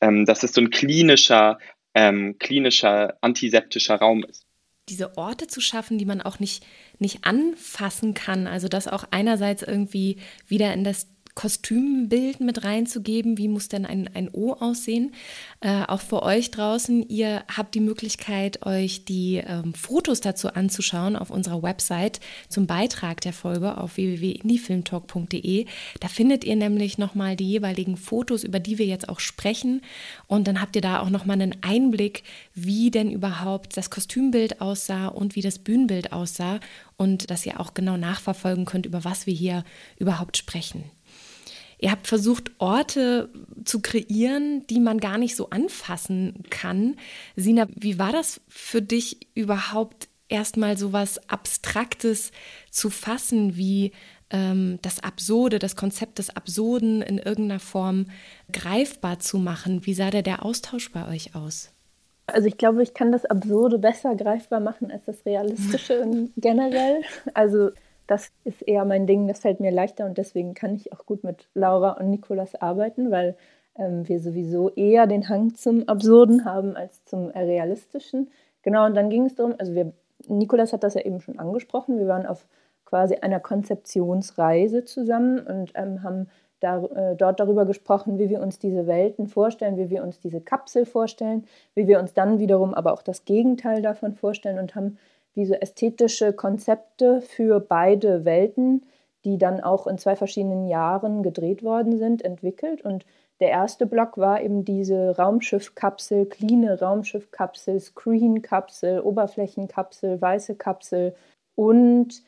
Ähm, 0.00 0.26
dass 0.26 0.44
es 0.44 0.52
so 0.52 0.60
ein 0.60 0.70
klinischer, 0.70 1.58
ähm, 1.94 2.38
klinischer, 2.38 3.16
antiseptischer 3.22 3.96
Raum 3.96 4.24
ist 4.24 4.45
diese 4.88 5.16
Orte 5.16 5.46
zu 5.46 5.60
schaffen, 5.60 5.98
die 5.98 6.04
man 6.04 6.20
auch 6.20 6.38
nicht, 6.38 6.64
nicht 6.98 7.24
anfassen 7.24 8.14
kann. 8.14 8.46
Also 8.46 8.68
das 8.68 8.88
auch 8.88 9.04
einerseits 9.10 9.62
irgendwie 9.62 10.18
wieder 10.46 10.72
in 10.72 10.84
das 10.84 11.08
Kostümbild 11.36 12.40
mit 12.40 12.64
reinzugeben. 12.64 13.36
Wie 13.36 13.46
muss 13.46 13.68
denn 13.68 13.84
ein, 13.84 14.08
ein 14.14 14.30
O 14.32 14.54
aussehen? 14.54 15.12
Äh, 15.60 15.84
auch 15.86 16.00
für 16.00 16.22
euch 16.22 16.50
draußen, 16.50 17.06
ihr 17.08 17.44
habt 17.54 17.74
die 17.74 17.80
Möglichkeit, 17.80 18.64
euch 18.64 19.04
die 19.04 19.36
ähm, 19.36 19.74
Fotos 19.74 20.22
dazu 20.22 20.48
anzuschauen 20.48 21.14
auf 21.14 21.30
unserer 21.30 21.62
Website 21.62 22.20
zum 22.48 22.66
Beitrag 22.66 23.20
der 23.20 23.34
Folge 23.34 23.76
auf 23.76 23.98
www.indiefilmtalk.de. 23.98 25.66
Da 26.00 26.08
findet 26.08 26.42
ihr 26.44 26.56
nämlich 26.56 26.96
nochmal 26.96 27.36
die 27.36 27.48
jeweiligen 27.48 27.98
Fotos, 27.98 28.42
über 28.42 28.58
die 28.58 28.78
wir 28.78 28.86
jetzt 28.86 29.10
auch 29.10 29.20
sprechen. 29.20 29.82
Und 30.26 30.48
dann 30.48 30.62
habt 30.62 30.74
ihr 30.74 30.82
da 30.82 31.00
auch 31.00 31.10
nochmal 31.10 31.40
einen 31.40 31.56
Einblick, 31.60 32.22
wie 32.54 32.90
denn 32.90 33.10
überhaupt 33.10 33.76
das 33.76 33.90
Kostümbild 33.90 34.62
aussah 34.62 35.08
und 35.08 35.36
wie 35.36 35.42
das 35.42 35.58
Bühnenbild 35.58 36.14
aussah. 36.14 36.60
Und 36.96 37.30
dass 37.30 37.44
ihr 37.44 37.60
auch 37.60 37.74
genau 37.74 37.98
nachverfolgen 37.98 38.64
könnt, 38.64 38.86
über 38.86 39.04
was 39.04 39.26
wir 39.26 39.34
hier 39.34 39.64
überhaupt 39.98 40.38
sprechen. 40.38 40.95
Ihr 41.78 41.90
habt 41.90 42.06
versucht, 42.06 42.50
Orte 42.58 43.28
zu 43.64 43.80
kreieren, 43.80 44.66
die 44.68 44.80
man 44.80 44.98
gar 44.98 45.18
nicht 45.18 45.36
so 45.36 45.50
anfassen 45.50 46.42
kann. 46.50 46.96
Sina, 47.36 47.66
wie 47.74 47.98
war 47.98 48.12
das 48.12 48.40
für 48.48 48.80
dich 48.80 49.28
überhaupt 49.34 50.08
erstmal 50.28 50.76
so 50.76 50.92
was 50.92 51.28
Abstraktes 51.28 52.32
zu 52.70 52.90
fassen, 52.90 53.56
wie 53.56 53.92
ähm, 54.30 54.78
das 54.82 55.02
Absurde, 55.02 55.58
das 55.58 55.76
Konzept 55.76 56.18
des 56.18 56.30
Absurden 56.30 57.02
in 57.02 57.18
irgendeiner 57.18 57.60
Form 57.60 58.06
greifbar 58.52 59.18
zu 59.18 59.38
machen? 59.38 59.84
Wie 59.84 59.94
sah 59.94 60.10
da 60.10 60.22
der 60.22 60.44
Austausch 60.44 60.90
bei 60.92 61.06
euch 61.08 61.34
aus? 61.34 61.70
Also 62.26 62.48
ich 62.48 62.58
glaube, 62.58 62.82
ich 62.82 62.92
kann 62.92 63.12
das 63.12 63.24
Absurde 63.24 63.78
besser 63.78 64.16
greifbar 64.16 64.60
machen 64.60 64.90
als 64.90 65.04
das 65.04 65.24
Realistische 65.24 66.28
generell. 66.36 67.02
Also 67.34 67.70
das 68.06 68.30
ist 68.44 68.62
eher 68.62 68.84
mein 68.84 69.06
Ding, 69.06 69.26
das 69.26 69.40
fällt 69.40 69.60
mir 69.60 69.70
leichter 69.70 70.06
und 70.06 70.18
deswegen 70.18 70.54
kann 70.54 70.74
ich 70.74 70.92
auch 70.92 71.06
gut 71.06 71.24
mit 71.24 71.48
Laura 71.54 71.92
und 71.92 72.10
Nikolas 72.10 72.54
arbeiten, 72.54 73.10
weil 73.10 73.36
ähm, 73.76 74.08
wir 74.08 74.20
sowieso 74.20 74.70
eher 74.70 75.06
den 75.06 75.28
Hang 75.28 75.54
zum 75.54 75.88
Absurden 75.88 76.44
haben 76.44 76.76
als 76.76 77.04
zum 77.04 77.28
Realistischen. 77.28 78.30
Genau, 78.62 78.86
und 78.86 78.94
dann 78.94 79.10
ging 79.10 79.26
es 79.26 79.34
darum, 79.34 79.54
also 79.58 79.74
wir, 79.74 79.92
Nikolas 80.28 80.72
hat 80.72 80.82
das 80.82 80.94
ja 80.94 81.02
eben 81.02 81.20
schon 81.20 81.38
angesprochen, 81.38 81.98
wir 81.98 82.08
waren 82.08 82.26
auf 82.26 82.46
quasi 82.84 83.16
einer 83.16 83.40
Konzeptionsreise 83.40 84.84
zusammen 84.84 85.40
und 85.40 85.72
ähm, 85.74 86.02
haben 86.02 86.28
da, 86.60 86.84
äh, 86.84 87.16
dort 87.16 87.40
darüber 87.40 87.66
gesprochen, 87.66 88.18
wie 88.18 88.30
wir 88.30 88.40
uns 88.40 88.58
diese 88.58 88.86
Welten 88.86 89.26
vorstellen, 89.26 89.76
wie 89.76 89.90
wir 89.90 90.02
uns 90.02 90.20
diese 90.20 90.40
Kapsel 90.40 90.86
vorstellen, 90.86 91.44
wie 91.74 91.86
wir 91.86 91.98
uns 91.98 92.14
dann 92.14 92.38
wiederum 92.38 92.72
aber 92.72 92.92
auch 92.92 93.02
das 93.02 93.24
Gegenteil 93.24 93.82
davon 93.82 94.14
vorstellen 94.14 94.58
und 94.58 94.74
haben 94.74 94.98
wie 95.36 95.46
so 95.46 95.54
ästhetische 95.54 96.32
Konzepte 96.32 97.20
für 97.20 97.60
beide 97.60 98.24
Welten, 98.24 98.86
die 99.24 99.38
dann 99.38 99.60
auch 99.60 99.86
in 99.86 99.98
zwei 99.98 100.16
verschiedenen 100.16 100.66
Jahren 100.66 101.22
gedreht 101.22 101.62
worden 101.62 101.98
sind, 101.98 102.22
entwickelt. 102.24 102.82
Und 102.82 103.04
der 103.38 103.50
erste 103.50 103.86
Block 103.86 104.16
war 104.16 104.40
eben 104.40 104.64
diese 104.64 105.16
Raumschiffkapsel, 105.16 106.26
clean 106.26 106.66
Raumschiffkapsel, 106.66 107.78
Screen-Kapsel, 107.78 109.00
Oberflächenkapsel, 109.00 110.20
weiße 110.20 110.54
Kapsel. 110.54 111.14
Und 111.54 112.22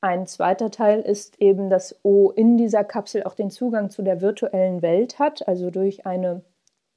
ein 0.00 0.26
zweiter 0.26 0.70
Teil 0.70 1.00
ist 1.00 1.40
eben, 1.40 1.68
dass 1.68 1.98
O 2.02 2.30
in 2.30 2.56
dieser 2.56 2.84
Kapsel 2.84 3.24
auch 3.24 3.34
den 3.34 3.50
Zugang 3.50 3.90
zu 3.90 4.02
der 4.02 4.22
virtuellen 4.22 4.80
Welt 4.80 5.18
hat, 5.18 5.46
also 5.46 5.70
durch 5.70 6.06
eine 6.06 6.42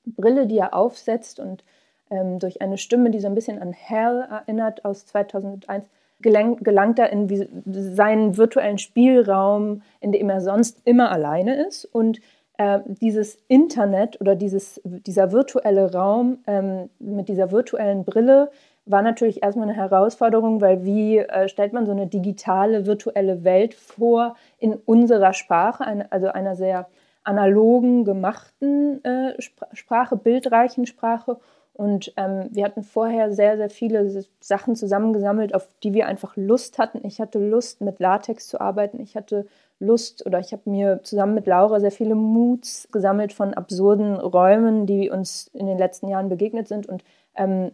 Brille, 0.05 0.47
die 0.47 0.59
er 0.59 0.73
aufsetzt 0.73 1.39
und 1.39 1.63
ähm, 2.11 2.39
durch 2.39 2.61
eine 2.61 2.77
Stimme, 2.77 3.09
die 3.09 3.19
so 3.19 3.27
ein 3.27 3.35
bisschen 3.35 3.61
an 3.61 3.73
Hell 3.73 4.27
erinnert 4.29 4.85
aus 4.85 5.05
2001, 5.07 5.85
gelangt, 6.21 6.63
gelangt 6.63 6.99
er 6.99 7.09
in 7.11 7.27
seinen 7.65 8.37
virtuellen 8.37 8.77
Spielraum, 8.77 9.81
in 9.99 10.11
dem 10.11 10.29
er 10.29 10.41
sonst 10.41 10.79
immer 10.85 11.11
alleine 11.11 11.65
ist. 11.65 11.85
Und 11.85 12.19
äh, 12.57 12.79
dieses 12.85 13.37
Internet 13.47 14.21
oder 14.21 14.35
dieses, 14.35 14.81
dieser 14.83 15.31
virtuelle 15.31 15.91
Raum 15.91 16.39
ähm, 16.47 16.89
mit 16.99 17.27
dieser 17.27 17.51
virtuellen 17.51 18.05
Brille 18.05 18.51
war 18.85 19.01
natürlich 19.01 19.43
erstmal 19.43 19.69
eine 19.69 19.77
Herausforderung, 19.77 20.59
weil 20.59 20.83
wie 20.83 21.19
äh, 21.19 21.47
stellt 21.47 21.73
man 21.73 21.85
so 21.85 21.91
eine 21.91 22.07
digitale, 22.07 22.85
virtuelle 22.85 23.43
Welt 23.43 23.73
vor 23.73 24.35
in 24.57 24.73
unserer 24.73 25.33
Sprache, 25.33 25.85
eine, 25.85 26.11
also 26.11 26.27
einer 26.27 26.55
sehr 26.55 26.87
analogen, 27.23 28.03
gemachten 28.03 29.03
äh, 29.03 29.35
Sprache, 29.73 30.17
bildreichen 30.17 30.87
Sprache 30.87 31.37
und 31.73 32.13
ähm, 32.17 32.49
wir 32.51 32.65
hatten 32.65 32.83
vorher 32.83 33.31
sehr, 33.31 33.55
sehr 33.57 33.69
viele 33.69 34.25
Sachen 34.39 34.75
zusammengesammelt, 34.75 35.55
auf 35.55 35.69
die 35.83 35.93
wir 35.93 36.05
einfach 36.07 36.35
Lust 36.35 36.77
hatten. 36.77 37.05
Ich 37.05 37.21
hatte 37.21 37.39
Lust, 37.39 37.81
mit 37.81 37.99
Latex 37.99 38.47
zu 38.47 38.59
arbeiten. 38.59 38.99
Ich 38.99 39.15
hatte 39.15 39.45
Lust 39.79 40.25
oder 40.25 40.39
ich 40.39 40.51
habe 40.51 40.69
mir 40.69 40.99
zusammen 41.03 41.33
mit 41.33 41.47
Laura 41.47 41.79
sehr 41.79 41.91
viele 41.91 42.15
Moods 42.15 42.89
gesammelt 42.91 43.31
von 43.33 43.53
absurden 43.53 44.15
Räumen, 44.15 44.85
die 44.85 45.09
uns 45.09 45.47
in 45.53 45.65
den 45.65 45.77
letzten 45.77 46.07
Jahren 46.09 46.29
begegnet 46.29 46.67
sind 46.67 46.87
und 46.87 47.03
ähm, 47.35 47.71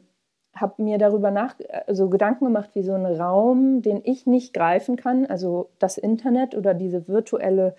habe 0.55 0.81
mir 0.81 0.97
darüber 0.97 1.31
nach, 1.31 1.55
also 1.87 2.09
Gedanken 2.09 2.45
gemacht, 2.45 2.71
wie 2.73 2.83
so 2.83 2.93
ein 2.93 3.05
Raum, 3.05 3.81
den 3.81 4.01
ich 4.03 4.25
nicht 4.25 4.53
greifen 4.53 4.95
kann, 4.95 5.25
also 5.25 5.69
das 5.79 5.97
Internet 5.97 6.55
oder 6.55 6.73
diese 6.73 7.07
virtuelle 7.07 7.75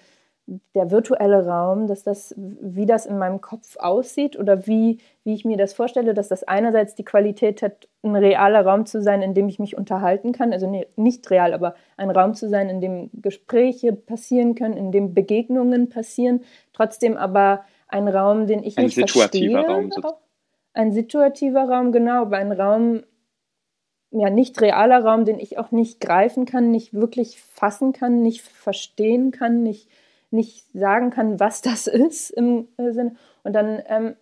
der 0.75 0.91
virtuelle 0.91 1.47
Raum, 1.47 1.87
dass 1.89 2.05
das, 2.05 2.35
wie 2.37 2.87
das 2.87 3.05
in 3.05 3.19
meinem 3.19 3.43
Kopf 3.43 3.77
aussieht 3.79 4.39
oder 4.39 4.67
wie, 4.67 4.99
wie 5.23 5.35
ich 5.35 5.45
mir 5.45 5.59
das 5.59 5.75
vorstelle, 5.75 6.15
dass 6.15 6.29
das 6.29 6.43
einerseits 6.43 6.95
die 6.95 7.05
Qualität 7.05 7.61
hat, 7.61 7.87
ein 8.03 8.17
realer 8.17 8.65
Raum 8.65 8.87
zu 8.87 9.03
sein, 9.03 9.21
in 9.21 9.35
dem 9.35 9.49
ich 9.49 9.59
mich 9.59 9.77
unterhalten 9.77 10.33
kann, 10.33 10.55
also 10.55 10.67
nicht 10.97 11.31
real, 11.31 11.53
aber 11.53 11.75
ein 11.99 12.11
Raum 12.11 12.35
zu 12.35 12.49
sein, 12.49 12.71
in 12.71 12.81
dem 12.81 13.11
Gespräche 13.13 13.93
passieren 13.93 14.55
können, 14.55 14.79
in 14.79 14.91
dem 14.91 15.13
Begegnungen 15.13 15.91
passieren, 15.91 16.41
trotzdem 16.73 17.19
aber 17.19 17.65
ein 17.87 18.09
Raum, 18.09 18.47
den 18.47 18.63
ich 18.63 18.79
ein 18.79 18.85
nicht 18.87 18.95
situativer 18.95 19.65
verstehe. 19.65 20.03
Raum. 20.03 20.15
Ein 20.73 20.93
situativer 20.93 21.69
Raum, 21.69 21.93
genau, 21.93 22.23
aber 22.23 22.39
ein 22.39 22.53
Raum, 22.53 23.03
ja, 24.11 24.31
nicht 24.31 24.59
realer 24.63 25.05
Raum, 25.05 25.27
den 25.27 25.39
ich 25.39 25.59
auch 25.59 25.73
nicht 25.73 26.01
greifen 26.01 26.47
kann, 26.47 26.71
nicht 26.71 26.95
wirklich 26.95 27.39
fassen 27.39 27.93
kann, 27.93 28.23
nicht 28.23 28.41
verstehen 28.41 29.31
kann, 29.31 29.63
nicht 29.63 29.91
nicht 30.31 30.67
sagen 30.73 31.11
kann, 31.11 31.41
was 31.41 31.63
das 31.63 31.87
ist 31.87 32.31
im 32.31 32.69
äh, 32.77 32.93
Sinne. 32.93 33.15
Und 33.43 33.55
dann 33.55 33.83
ähm, 33.87 34.17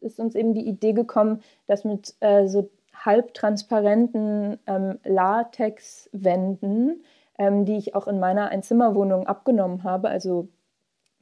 ist 0.00 0.18
uns 0.18 0.34
eben 0.34 0.54
die 0.54 0.66
Idee 0.66 0.92
gekommen, 0.92 1.42
dass 1.66 1.84
mit 1.84 2.14
äh, 2.20 2.46
so 2.46 2.70
halbtransparenten 2.94 4.58
ähm, 4.66 4.98
Latexwänden, 5.04 7.04
ähm, 7.38 7.64
die 7.64 7.76
ich 7.76 7.94
auch 7.94 8.06
in 8.06 8.20
meiner 8.20 8.48
Einzimmerwohnung 8.48 9.26
abgenommen 9.26 9.84
habe, 9.84 10.08
also 10.08 10.48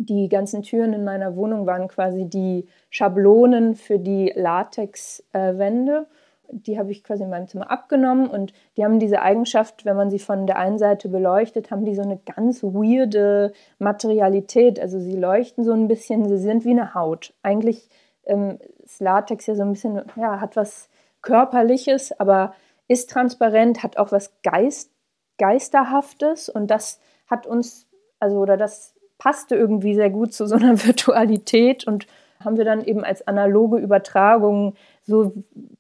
die 0.03 0.31
ganzen 0.31 0.62
Türen 0.62 0.94
in 0.94 1.05
meiner 1.05 1.37
Wohnung 1.37 1.66
waren 1.66 1.87
quasi 1.87 2.24
die 2.24 2.66
Schablonen 2.88 3.74
für 3.74 3.98
die 3.98 4.33
Latexwände. 4.35 6.07
Äh, 6.09 6.14
die 6.52 6.78
habe 6.78 6.90
ich 6.90 7.04
quasi 7.04 7.24
in 7.24 7.30
meinem 7.30 7.48
Zimmer 7.48 7.70
abgenommen 7.70 8.28
und 8.28 8.52
die 8.76 8.84
haben 8.84 8.98
diese 8.98 9.22
Eigenschaft, 9.22 9.84
wenn 9.84 9.96
man 9.96 10.10
sie 10.10 10.18
von 10.18 10.46
der 10.46 10.58
einen 10.58 10.78
Seite 10.78 11.08
beleuchtet, 11.08 11.70
haben 11.70 11.84
die 11.84 11.94
so 11.94 12.02
eine 12.02 12.18
ganz 12.18 12.62
weirde 12.62 13.52
Materialität. 13.78 14.80
Also 14.80 14.98
sie 14.98 15.16
leuchten 15.16 15.64
so 15.64 15.72
ein 15.72 15.88
bisschen, 15.88 16.28
sie 16.28 16.38
sind 16.38 16.64
wie 16.64 16.70
eine 16.70 16.94
Haut. 16.94 17.34
Eigentlich 17.42 17.88
ähm, 18.24 18.58
ist 18.82 19.00
Latex 19.00 19.46
ja 19.46 19.54
so 19.54 19.62
ein 19.62 19.72
bisschen, 19.72 20.02
ja, 20.16 20.40
hat 20.40 20.56
was 20.56 20.88
Körperliches, 21.22 22.18
aber 22.18 22.54
ist 22.88 23.10
transparent, 23.10 23.82
hat 23.82 23.96
auch 23.98 24.12
was 24.12 24.32
Geist, 24.42 24.90
Geisterhaftes 25.38 26.48
und 26.48 26.70
das 26.70 27.00
hat 27.26 27.46
uns, 27.46 27.86
also 28.18 28.38
oder 28.38 28.56
das 28.56 28.94
passte 29.18 29.54
irgendwie 29.54 29.94
sehr 29.94 30.10
gut 30.10 30.32
zu 30.32 30.46
so 30.46 30.56
einer 30.56 30.84
Virtualität 30.84 31.86
und 31.86 32.06
haben 32.44 32.56
wir 32.56 32.64
dann 32.64 32.82
eben 32.82 33.04
als 33.04 33.26
analoge 33.26 33.78
Übertragung 33.78 34.74
so 35.11 35.33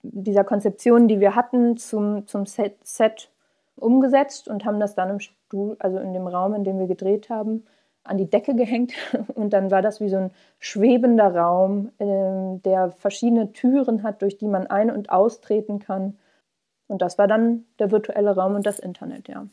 dieser 0.02 0.44
Konzeption, 0.44 1.08
die 1.08 1.20
wir 1.20 1.34
hatten, 1.36 1.76
zum, 1.76 2.26
zum 2.26 2.44
Set, 2.46 2.76
Set 2.82 3.30
umgesetzt 3.76 4.48
und 4.48 4.64
haben 4.64 4.80
das 4.80 4.94
dann 4.94 5.08
im 5.10 5.20
Stuhl, 5.20 5.76
also 5.78 5.98
in 5.98 6.12
dem 6.12 6.26
Raum, 6.26 6.54
in 6.54 6.64
dem 6.64 6.78
wir 6.78 6.86
gedreht 6.86 7.30
haben, 7.30 7.64
an 8.02 8.18
die 8.18 8.28
Decke 8.28 8.54
gehängt. 8.54 8.92
Und 9.34 9.52
dann 9.52 9.70
war 9.70 9.82
das 9.82 10.00
wie 10.00 10.08
so 10.08 10.16
ein 10.16 10.30
schwebender 10.58 11.34
Raum, 11.34 11.90
äh, 11.98 12.58
der 12.64 12.90
verschiedene 12.92 13.52
Türen 13.52 14.02
hat, 14.02 14.22
durch 14.22 14.38
die 14.38 14.48
man 14.48 14.66
ein- 14.66 14.90
und 14.90 15.10
austreten 15.10 15.78
kann. 15.78 16.18
Und 16.88 17.02
das 17.02 17.18
war 17.18 17.28
dann 17.28 17.66
der 17.78 17.90
virtuelle 17.90 18.34
Raum 18.34 18.54
und 18.54 18.66
das 18.66 18.78
Internet, 18.78 19.28
ja 19.28 19.46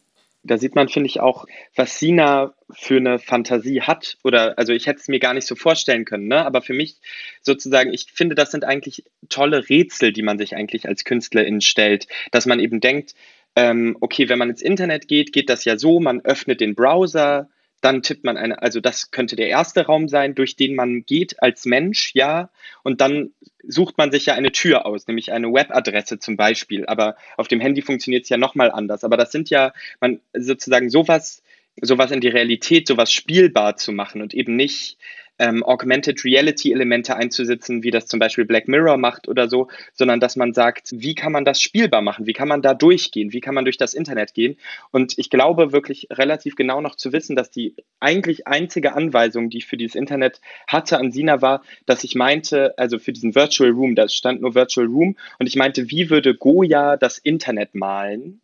da 0.48 0.58
sieht 0.58 0.76
man, 0.76 0.90
finde 0.90 1.08
ich, 1.08 1.20
auch, 1.20 1.46
was 1.76 2.00
Sina 2.00 2.54
für 2.72 2.98
eine 2.98 3.20
Fantasie 3.20 3.82
hat. 3.82 4.18
Oder, 4.24 4.58
also 4.58 4.74
ich 4.74 4.88
hätte 4.88 5.00
es 5.00 5.08
mir 5.08 5.20
gar 5.20 5.34
nicht 5.34 5.48
so 5.48 5.56
vorstellen 5.56 6.06
können, 6.06 6.28
ne? 6.28 6.46
Aber 6.46 6.62
für 6.62 6.74
mich 6.74 6.96
sozusagen, 7.42 7.94
ich 7.94 8.08
finde, 8.14 8.36
das 8.36 8.52
sind 8.52 8.66
eigentlich 8.66 9.04
tolle 9.30 9.70
Rätsel, 9.70 10.12
die 10.12 10.24
man 10.24 10.38
sich 10.38 10.56
eigentlich 10.56 10.88
als 10.88 11.04
Künstlerin 11.04 11.62
stellt. 11.62 12.08
Dass 12.32 12.46
man 12.46 12.60
eben 12.60 12.80
denkt, 12.80 13.14
ähm, 13.56 13.98
okay, 14.02 14.30
wenn 14.30 14.40
man 14.40 14.50
ins 14.50 14.62
Internet 14.62 15.08
geht, 15.08 15.34
geht 15.34 15.50
das 15.50 15.66
ja 15.66 15.78
so, 15.78 16.00
man 16.00 16.22
öffnet 16.22 16.62
den 16.62 16.76
Browser, 16.76 17.50
dann 17.82 18.02
tippt 18.02 18.24
man 18.24 18.38
eine, 18.38 18.62
also 18.62 18.80
das 18.80 19.12
könnte 19.12 19.36
der 19.36 19.50
erste 19.50 19.86
Raum 19.86 20.08
sein, 20.08 20.36
durch 20.36 20.56
den 20.56 20.76
man 20.76 21.06
geht 21.06 21.42
als 21.42 21.66
Mensch, 21.66 22.12
ja. 22.14 22.50
Und 22.84 23.02
dann 23.02 23.32
sucht 23.64 23.98
man 23.98 24.12
sich 24.12 24.26
ja 24.26 24.34
eine 24.34 24.52
Tür 24.52 24.86
aus, 24.86 25.08
nämlich 25.08 25.32
eine 25.32 25.54
Webadresse 25.54 26.20
zum 26.20 26.38
Beispiel. 26.38 26.86
Aber 26.86 27.18
auf 27.36 27.48
dem 27.48 27.60
Handy 27.60 27.82
funktioniert 27.82 28.24
es 28.24 28.30
ja 28.30 28.38
nochmal 28.38 28.72
anders. 28.72 29.04
Aber 29.04 29.18
das 29.18 29.32
sind 29.32 29.50
ja, 29.50 29.74
man 30.00 30.20
sozusagen 30.34 30.90
sowas, 30.90 31.44
sowas 31.82 32.12
in 32.12 32.22
die 32.22 32.28
Realität, 32.28 32.88
sowas 32.88 33.12
spielbar 33.12 33.78
zu 33.78 33.92
machen 33.92 34.22
und 34.22 34.34
eben 34.34 34.56
nicht 34.56 34.98
ähm, 35.40 35.64
Augmented 35.64 36.24
Reality 36.26 36.72
Elemente 36.72 37.16
einzusetzen, 37.16 37.84
wie 37.84 37.92
das 37.92 38.08
zum 38.08 38.20
Beispiel 38.20 38.46
Black 38.46 38.68
Mirror 38.68 38.98
macht 38.98 39.28
oder 39.28 39.48
so, 39.48 39.68
sondern 39.94 40.20
dass 40.20 40.36
man 40.36 40.54
sagt, 40.54 40.90
wie 40.94 41.16
kann 41.16 41.32
man 41.32 41.46
das 41.46 41.62
spielbar 41.62 42.02
machen? 42.02 42.26
Wie 42.26 42.34
kann 42.34 42.48
man 42.48 42.62
da 42.62 42.74
durchgehen? 42.74 43.34
Wie 43.34 43.42
kann 43.42 43.56
man 43.56 43.66
durch 43.66 43.78
das 43.78 43.94
Internet 43.94 44.34
gehen? 44.34 44.58
Und 44.92 45.18
ich 45.18 45.30
glaube 45.30 45.72
wirklich 45.72 46.08
relativ 46.12 46.56
genau 46.56 46.82
noch 46.82 46.96
zu 46.96 47.14
wissen, 47.14 47.36
dass 47.36 47.52
die 47.52 47.76
eigentlich 48.00 48.48
einzige 48.48 48.94
Anweisung, 48.94 49.50
die 49.50 49.60
ich 49.60 49.68
für 49.68 49.78
dieses 49.78 49.96
Internet 49.96 50.42
hatte 50.68 50.98
an 50.98 51.12
Sina 51.12 51.42
war, 51.42 51.62
dass 51.86 52.04
ich 52.04 52.16
meinte, 52.16 52.78
also 52.78 53.00
für 53.00 53.14
diesen 53.14 53.36
Virtual 53.36 53.70
Room, 53.70 53.96
da 53.96 54.08
stand 54.10 54.42
nur 54.42 54.56
Virtual 54.56 54.88
Room 54.88 55.18
und 55.40 55.48
ich 55.48 55.56
meinte, 55.56 55.90
wie 55.92 56.10
würde 56.10 56.36
Goya 56.36 56.98
das 56.98 57.18
Internet 57.18 57.76
malen? 57.76 58.42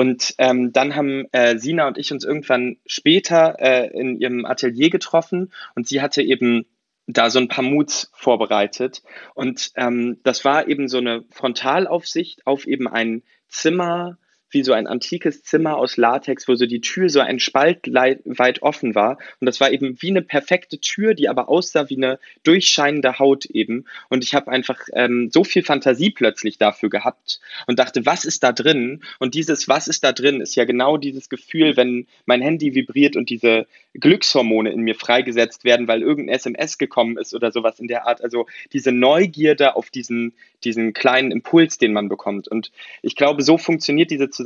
Und 0.00 0.34
ähm, 0.38 0.72
dann 0.72 0.96
haben 0.96 1.26
äh, 1.32 1.58
Sina 1.58 1.86
und 1.86 1.98
ich 1.98 2.10
uns 2.10 2.24
irgendwann 2.24 2.78
später 2.86 3.56
äh, 3.58 3.90
in 3.92 4.18
ihrem 4.18 4.46
Atelier 4.46 4.88
getroffen 4.88 5.52
und 5.74 5.88
sie 5.88 6.00
hatte 6.00 6.22
eben 6.22 6.64
da 7.06 7.28
so 7.28 7.38
ein 7.38 7.48
paar 7.48 7.64
Moods 7.64 8.10
vorbereitet. 8.14 9.02
Und 9.34 9.72
ähm, 9.76 10.16
das 10.22 10.42
war 10.42 10.68
eben 10.68 10.88
so 10.88 10.96
eine 10.96 11.24
Frontalaufsicht 11.28 12.46
auf 12.46 12.66
eben 12.66 12.88
ein 12.88 13.22
Zimmer 13.48 14.16
wie 14.50 14.62
so 14.62 14.72
ein 14.72 14.86
antikes 14.86 15.42
Zimmer 15.42 15.76
aus 15.76 15.96
Latex, 15.96 16.48
wo 16.48 16.54
so 16.54 16.66
die 16.66 16.80
Tür 16.80 17.08
so 17.08 17.20
ein 17.20 17.40
Spalt 17.40 17.92
weit 17.92 18.62
offen 18.62 18.94
war. 18.94 19.18
Und 19.40 19.46
das 19.46 19.60
war 19.60 19.70
eben 19.70 19.96
wie 20.00 20.10
eine 20.10 20.22
perfekte 20.22 20.78
Tür, 20.80 21.14
die 21.14 21.28
aber 21.28 21.48
aussah 21.48 21.88
wie 21.88 21.96
eine 21.96 22.18
durchscheinende 22.42 23.18
Haut 23.18 23.46
eben. 23.46 23.84
Und 24.08 24.24
ich 24.24 24.34
habe 24.34 24.50
einfach 24.50 24.80
ähm, 24.92 25.30
so 25.32 25.44
viel 25.44 25.62
Fantasie 25.62 26.10
plötzlich 26.10 26.58
dafür 26.58 26.90
gehabt 26.90 27.40
und 27.66 27.78
dachte, 27.78 28.06
was 28.06 28.24
ist 28.24 28.42
da 28.42 28.52
drin? 28.52 29.02
Und 29.18 29.34
dieses 29.34 29.68
Was 29.68 29.88
ist 29.88 30.04
da 30.04 30.12
drin 30.12 30.40
ist 30.40 30.54
ja 30.56 30.64
genau 30.64 30.96
dieses 30.96 31.28
Gefühl, 31.28 31.76
wenn 31.76 32.06
mein 32.26 32.42
Handy 32.42 32.74
vibriert 32.74 33.16
und 33.16 33.30
diese 33.30 33.66
Glückshormone 33.94 34.70
in 34.70 34.80
mir 34.80 34.94
freigesetzt 34.94 35.64
werden, 35.64 35.88
weil 35.88 36.02
irgendein 36.02 36.34
SMS 36.34 36.78
gekommen 36.78 37.16
ist 37.18 37.34
oder 37.34 37.52
sowas 37.52 37.80
in 37.80 37.88
der 37.88 38.06
Art. 38.06 38.22
Also 38.22 38.46
diese 38.72 38.92
Neugierde 38.92 39.76
auf 39.76 39.90
diesen, 39.90 40.32
diesen 40.64 40.92
kleinen 40.92 41.30
Impuls, 41.30 41.78
den 41.78 41.92
man 41.92 42.08
bekommt. 42.08 42.48
Und 42.48 42.70
ich 43.02 43.16
glaube, 43.16 43.42
so 43.42 43.58
funktioniert 43.58 44.10
diese 44.10 44.30
Zusammenarbeit 44.30 44.39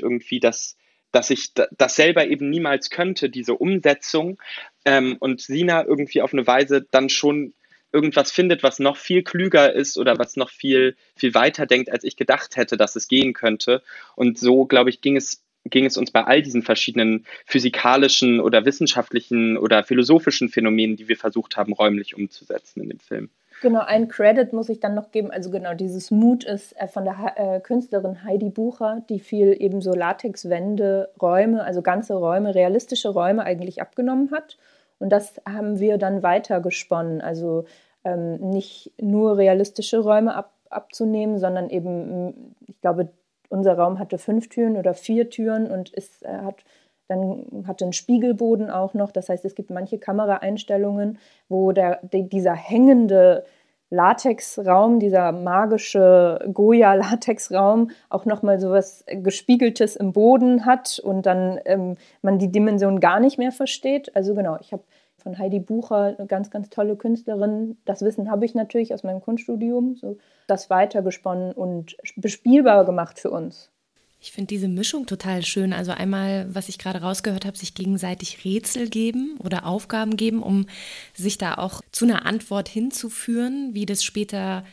irgendwie, 0.00 0.40
dass, 0.40 0.76
dass 1.12 1.30
ich 1.30 1.52
das 1.54 1.96
selber 1.96 2.26
eben 2.26 2.50
niemals 2.50 2.90
könnte, 2.90 3.30
diese 3.30 3.54
Umsetzung 3.54 4.38
ähm, 4.84 5.16
und 5.18 5.40
Sina 5.40 5.84
irgendwie 5.84 6.22
auf 6.22 6.32
eine 6.32 6.46
Weise 6.46 6.86
dann 6.90 7.08
schon 7.08 7.54
irgendwas 7.92 8.30
findet, 8.30 8.62
was 8.62 8.78
noch 8.78 8.96
viel 8.96 9.22
klüger 9.22 9.72
ist 9.72 9.96
oder 9.96 10.18
was 10.18 10.36
noch 10.36 10.50
viel, 10.50 10.96
viel 11.16 11.34
weiter 11.34 11.66
denkt, 11.66 11.90
als 11.90 12.04
ich 12.04 12.16
gedacht 12.16 12.56
hätte, 12.56 12.76
dass 12.76 12.96
es 12.96 13.08
gehen 13.08 13.32
könnte. 13.32 13.82
Und 14.14 14.38
so, 14.38 14.66
glaube 14.66 14.90
ich, 14.90 15.00
ging 15.00 15.16
es 15.16 15.42
ging 15.64 15.84
es 15.84 15.96
uns 15.96 16.10
bei 16.10 16.24
all 16.24 16.42
diesen 16.42 16.62
verschiedenen 16.62 17.26
physikalischen 17.44 18.40
oder 18.40 18.64
wissenschaftlichen 18.64 19.58
oder 19.58 19.84
philosophischen 19.84 20.48
Phänomenen, 20.48 20.96
die 20.96 21.08
wir 21.08 21.16
versucht 21.16 21.56
haben, 21.56 21.72
räumlich 21.72 22.14
umzusetzen 22.14 22.82
in 22.82 22.88
dem 22.88 23.00
Film. 23.00 23.30
Genau, 23.60 23.80
ein 23.80 24.08
Credit 24.08 24.52
muss 24.52 24.68
ich 24.68 24.80
dann 24.80 24.94
noch 24.94 25.10
geben. 25.10 25.30
Also 25.30 25.50
genau, 25.50 25.74
dieses 25.74 26.10
Mut 26.10 26.44
ist 26.44 26.76
äh, 26.80 26.86
von 26.86 27.04
der 27.04 27.34
äh, 27.36 27.60
Künstlerin 27.60 28.22
Heidi 28.24 28.50
Bucher, 28.50 29.02
die 29.08 29.18
viel 29.18 29.56
eben 29.58 29.80
so 29.80 29.94
Latexwände, 29.94 31.10
Räume, 31.20 31.64
also 31.64 31.82
ganze 31.82 32.14
Räume, 32.14 32.54
realistische 32.54 33.08
Räume 33.08 33.42
eigentlich 33.42 33.80
abgenommen 33.80 34.30
hat. 34.30 34.58
Und 34.98 35.10
das 35.10 35.40
haben 35.48 35.80
wir 35.80 35.98
dann 35.98 36.22
weiter 36.22 36.60
gesponnen. 36.60 37.20
Also 37.20 37.64
ähm, 38.04 38.36
nicht 38.50 38.92
nur 39.00 39.36
realistische 39.36 39.98
Räume 39.98 40.34
ab, 40.34 40.52
abzunehmen, 40.70 41.38
sondern 41.38 41.70
eben, 41.70 42.54
ich 42.66 42.80
glaube, 42.80 43.08
unser 43.48 43.74
Raum 43.74 43.98
hatte 43.98 44.18
fünf 44.18 44.48
Türen 44.48 44.76
oder 44.76 44.94
vier 44.94 45.30
Türen 45.30 45.70
und 45.70 45.90
ist, 45.90 46.22
äh, 46.22 46.28
hat 46.28 46.64
dann 47.08 47.64
hatte 47.66 47.84
einen 47.84 47.92
Spiegelboden 47.92 48.70
auch 48.70 48.94
noch. 48.94 49.10
Das 49.10 49.28
heißt, 49.28 49.44
es 49.44 49.54
gibt 49.54 49.70
manche 49.70 49.98
Kameraeinstellungen, 49.98 51.18
wo 51.48 51.72
der, 51.72 52.00
die, 52.02 52.28
dieser 52.28 52.54
hängende 52.54 53.44
Latexraum, 53.90 55.00
dieser 55.00 55.32
magische 55.32 56.46
Goya-Latexraum 56.52 57.90
auch 58.10 58.26
nochmal 58.26 58.60
so 58.60 58.70
was 58.70 59.04
Gespiegeltes 59.06 59.96
im 59.96 60.12
Boden 60.12 60.66
hat 60.66 60.98
und 60.98 61.24
dann 61.24 61.58
ähm, 61.64 61.96
man 62.20 62.38
die 62.38 62.52
Dimension 62.52 63.00
gar 63.00 63.18
nicht 63.18 63.38
mehr 63.38 63.52
versteht. 63.52 64.14
Also 64.14 64.34
genau, 64.34 64.58
ich 64.60 64.72
habe 64.72 64.82
von 65.16 65.38
Heidi 65.38 65.58
Bucher, 65.58 66.14
eine 66.18 66.26
ganz, 66.26 66.50
ganz 66.50 66.68
tolle 66.68 66.96
Künstlerin, 66.96 67.78
das 67.86 68.02
Wissen 68.02 68.30
habe 68.30 68.44
ich 68.44 68.54
natürlich 68.54 68.92
aus 68.94 69.02
meinem 69.02 69.20
Kunststudium, 69.20 69.96
so 69.96 70.18
das 70.46 70.70
weitergesponnen 70.70 71.52
und 71.52 71.96
bespielbar 72.16 72.84
gemacht 72.84 73.18
für 73.18 73.30
uns. 73.30 73.70
Ich 74.20 74.32
finde 74.32 74.48
diese 74.48 74.66
Mischung 74.66 75.06
total 75.06 75.44
schön. 75.44 75.72
Also 75.72 75.92
einmal, 75.92 76.52
was 76.52 76.68
ich 76.68 76.78
gerade 76.78 77.00
rausgehört 77.00 77.44
habe, 77.44 77.56
sich 77.56 77.74
gegenseitig 77.74 78.44
Rätsel 78.44 78.88
geben 78.88 79.36
oder 79.38 79.64
Aufgaben 79.64 80.16
geben, 80.16 80.42
um 80.42 80.66
sich 81.14 81.38
da 81.38 81.54
auch 81.54 81.82
zu 81.92 82.04
einer 82.04 82.26
Antwort 82.26 82.68
hinzuführen, 82.68 83.74
wie 83.74 83.86
das 83.86 84.02
später 84.02 84.64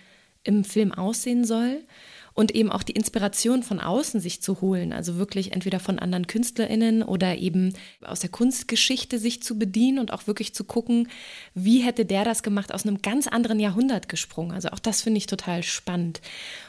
im 0.44 0.64
Film 0.64 0.92
aussehen 0.92 1.46
soll. 1.46 1.84
und 2.36 2.54
eben 2.54 2.70
auch 2.70 2.84
die 2.84 2.92
Inspiration 2.92 3.64
von 3.64 3.80
außen 3.80 4.20
sich 4.20 4.42
zu 4.42 4.60
holen, 4.62 4.92
also 4.94 5.18
wirklich 5.18 5.54
entweder 5.54 5.80
von 5.80 6.00
anderen 6.00 6.28
KünstlerInnen 6.28 7.02
oder 7.02 7.38
eben 7.38 7.74
aus 8.02 8.20
der 8.20 8.30
Kunstgeschichte 8.30 9.18
sich 9.18 9.42
zu 9.42 9.58
bedienen 9.58 10.00
und 10.00 10.12
auch 10.12 10.28
wirklich 10.28 10.54
zu 10.54 10.66
gucken, 10.66 11.08
wie 11.54 11.80
hätte 11.80 12.06
der 12.06 12.26
das 12.26 12.44
gemacht 12.44 12.74
aus 12.74 12.86
einem 12.86 13.02
ganz 13.02 13.28
anderen 13.28 13.60
Jahrhundert 13.60 14.10
gesprungen. 14.10 14.52
Also 14.52 14.70
auch 14.70 14.80
das 14.80 15.02
finde 15.02 15.18
ich 15.18 15.28
total 15.28 15.64
spannend 15.64 16.20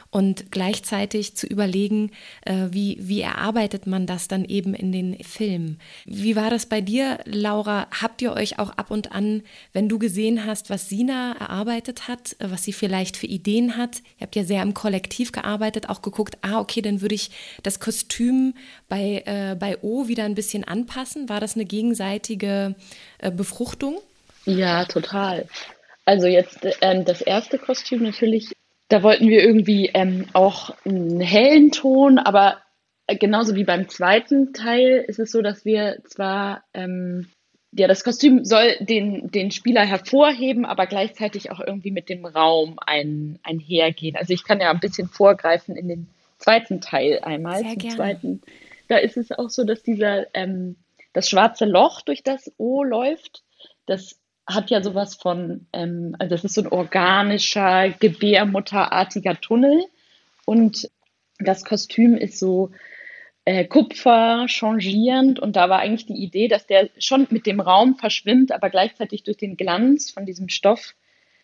und 0.09 0.51
gleichzeitig 0.51 1.35
zu 1.35 1.47
überlegen, 1.47 2.11
äh, 2.45 2.67
wie, 2.71 2.97
wie 2.99 3.21
erarbeitet 3.21 3.87
man 3.87 4.05
das 4.05 4.27
dann 4.27 4.45
eben 4.45 4.73
in 4.73 4.91
den 4.91 5.21
Filmen. 5.23 5.79
Wie 6.05 6.35
war 6.35 6.49
das 6.49 6.65
bei 6.65 6.81
dir, 6.81 7.19
Laura? 7.25 7.87
Habt 7.91 8.21
ihr 8.21 8.33
euch 8.33 8.59
auch 8.59 8.71
ab 8.71 8.91
und 8.91 9.11
an, 9.11 9.43
wenn 9.73 9.89
du 9.89 9.99
gesehen 9.99 10.45
hast, 10.45 10.69
was 10.69 10.89
Sina 10.89 11.35
erarbeitet 11.39 12.07
hat, 12.07 12.35
äh, 12.39 12.49
was 12.49 12.63
sie 12.63 12.73
vielleicht 12.73 13.17
für 13.17 13.27
Ideen 13.27 13.77
hat, 13.77 13.97
ihr 14.17 14.21
habt 14.21 14.35
ja 14.35 14.43
sehr 14.43 14.63
im 14.63 14.73
Kollektiv 14.73 15.31
gearbeitet, 15.31 15.89
auch 15.89 16.01
geguckt, 16.01 16.37
ah, 16.41 16.59
okay, 16.59 16.81
dann 16.81 17.01
würde 17.01 17.15
ich 17.15 17.31
das 17.63 17.79
Kostüm 17.79 18.53
bei, 18.87 19.23
äh, 19.25 19.55
bei 19.55 19.77
O 19.81 20.07
wieder 20.07 20.23
ein 20.23 20.35
bisschen 20.35 20.63
anpassen. 20.63 21.29
War 21.29 21.39
das 21.39 21.55
eine 21.55 21.65
gegenseitige 21.65 22.75
äh, 23.19 23.31
Befruchtung? 23.31 23.99
Ja, 24.45 24.85
total. 24.85 25.47
Also 26.05 26.27
jetzt 26.27 26.59
ähm, 26.81 27.03
das 27.03 27.21
erste 27.21 27.57
Kostüm 27.57 28.03
natürlich 28.03 28.53
da 28.89 29.03
wollten 29.03 29.27
wir 29.27 29.43
irgendwie 29.43 29.91
ähm, 29.93 30.27
auch 30.33 30.75
einen 30.85 31.19
hellen 31.19 31.71
Ton, 31.71 32.19
aber 32.19 32.61
genauso 33.07 33.55
wie 33.55 33.63
beim 33.63 33.89
zweiten 33.89 34.53
Teil 34.53 35.03
ist 35.07 35.19
es 35.19 35.31
so, 35.31 35.41
dass 35.41 35.65
wir 35.65 35.99
zwar, 36.05 36.63
ähm, 36.73 37.27
ja, 37.71 37.87
das 37.87 38.03
Kostüm 38.03 38.45
soll 38.45 38.75
den, 38.79 39.29
den 39.29 39.51
Spieler 39.51 39.85
hervorheben, 39.85 40.65
aber 40.65 40.87
gleichzeitig 40.87 41.51
auch 41.51 41.59
irgendwie 41.59 41.91
mit 41.91 42.09
dem 42.09 42.25
Raum 42.25 42.77
ein, 42.85 43.39
einhergehen. 43.43 44.15
Also 44.15 44.33
ich 44.33 44.43
kann 44.43 44.61
ja 44.61 44.71
ein 44.71 44.79
bisschen 44.79 45.09
vorgreifen 45.09 45.75
in 45.75 45.87
den 45.87 46.07
zweiten 46.37 46.81
Teil 46.81 47.19
einmal. 47.19 47.63
Sehr 47.63 47.75
gerne. 47.75 47.95
Zweiten. 47.95 48.41
Da 48.87 48.97
ist 48.97 49.17
es 49.17 49.31
auch 49.31 49.49
so, 49.49 49.65
dass 49.65 49.83
dieser, 49.83 50.33
ähm, 50.33 50.77
das 51.13 51.29
schwarze 51.29 51.65
Loch, 51.65 52.01
durch 52.01 52.23
das 52.23 52.51
O 52.57 52.83
läuft, 52.83 53.43
das 53.85 54.17
hat 54.47 54.69
ja 54.69 54.81
sowas 54.81 55.15
von, 55.15 55.67
ähm, 55.73 56.15
also 56.19 56.35
das 56.35 56.45
ist 56.45 56.53
so 56.53 56.61
ein 56.61 56.67
organischer, 56.67 57.89
gebärmutterartiger 57.89 59.39
Tunnel 59.39 59.83
und 60.45 60.89
das 61.39 61.65
Kostüm 61.65 62.15
ist 62.15 62.39
so 62.39 62.71
äh, 63.45 63.65
Kupfer 63.65 64.45
changierend 64.47 65.39
und 65.39 65.55
da 65.55 65.69
war 65.69 65.79
eigentlich 65.79 66.05
die 66.05 66.23
Idee, 66.23 66.47
dass 66.47 66.65
der 66.65 66.89
schon 66.97 67.27
mit 67.29 67.45
dem 67.45 67.59
Raum 67.59 67.95
verschwimmt, 67.95 68.51
aber 68.51 68.69
gleichzeitig 68.69 69.23
durch 69.23 69.37
den 69.37 69.57
Glanz 69.57 70.11
von 70.11 70.25
diesem 70.25 70.49
Stoff 70.49 70.95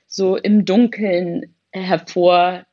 so 0.07 0.37
im 0.37 0.65
Dunkeln 0.65 1.55
hervorkommt 1.71 2.65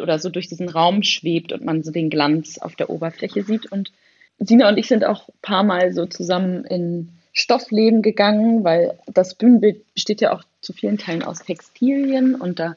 oder 0.00 0.18
so 0.18 0.28
durch 0.28 0.48
diesen 0.48 0.68
Raum 0.68 1.02
schwebt 1.02 1.52
und 1.52 1.64
man 1.64 1.82
so 1.82 1.90
den 1.90 2.10
Glanz 2.10 2.58
auf 2.58 2.74
der 2.74 2.90
Oberfläche 2.90 3.42
sieht. 3.42 3.70
Und 3.70 3.92
Sina 4.38 4.68
und 4.68 4.76
ich 4.76 4.88
sind 4.88 5.04
auch 5.04 5.28
ein 5.28 5.34
paar 5.40 5.62
Mal 5.62 5.92
so 5.92 6.06
zusammen 6.06 6.64
in 6.64 7.10
Stoffleben 7.32 8.02
gegangen, 8.02 8.64
weil 8.64 8.98
das 9.06 9.34
Bühnenbild 9.34 9.92
besteht 9.94 10.20
ja 10.20 10.32
auch 10.32 10.42
zu 10.60 10.72
vielen 10.72 10.98
Teilen 10.98 11.22
aus 11.22 11.40
Textilien 11.40 12.34
und 12.34 12.58
da 12.58 12.74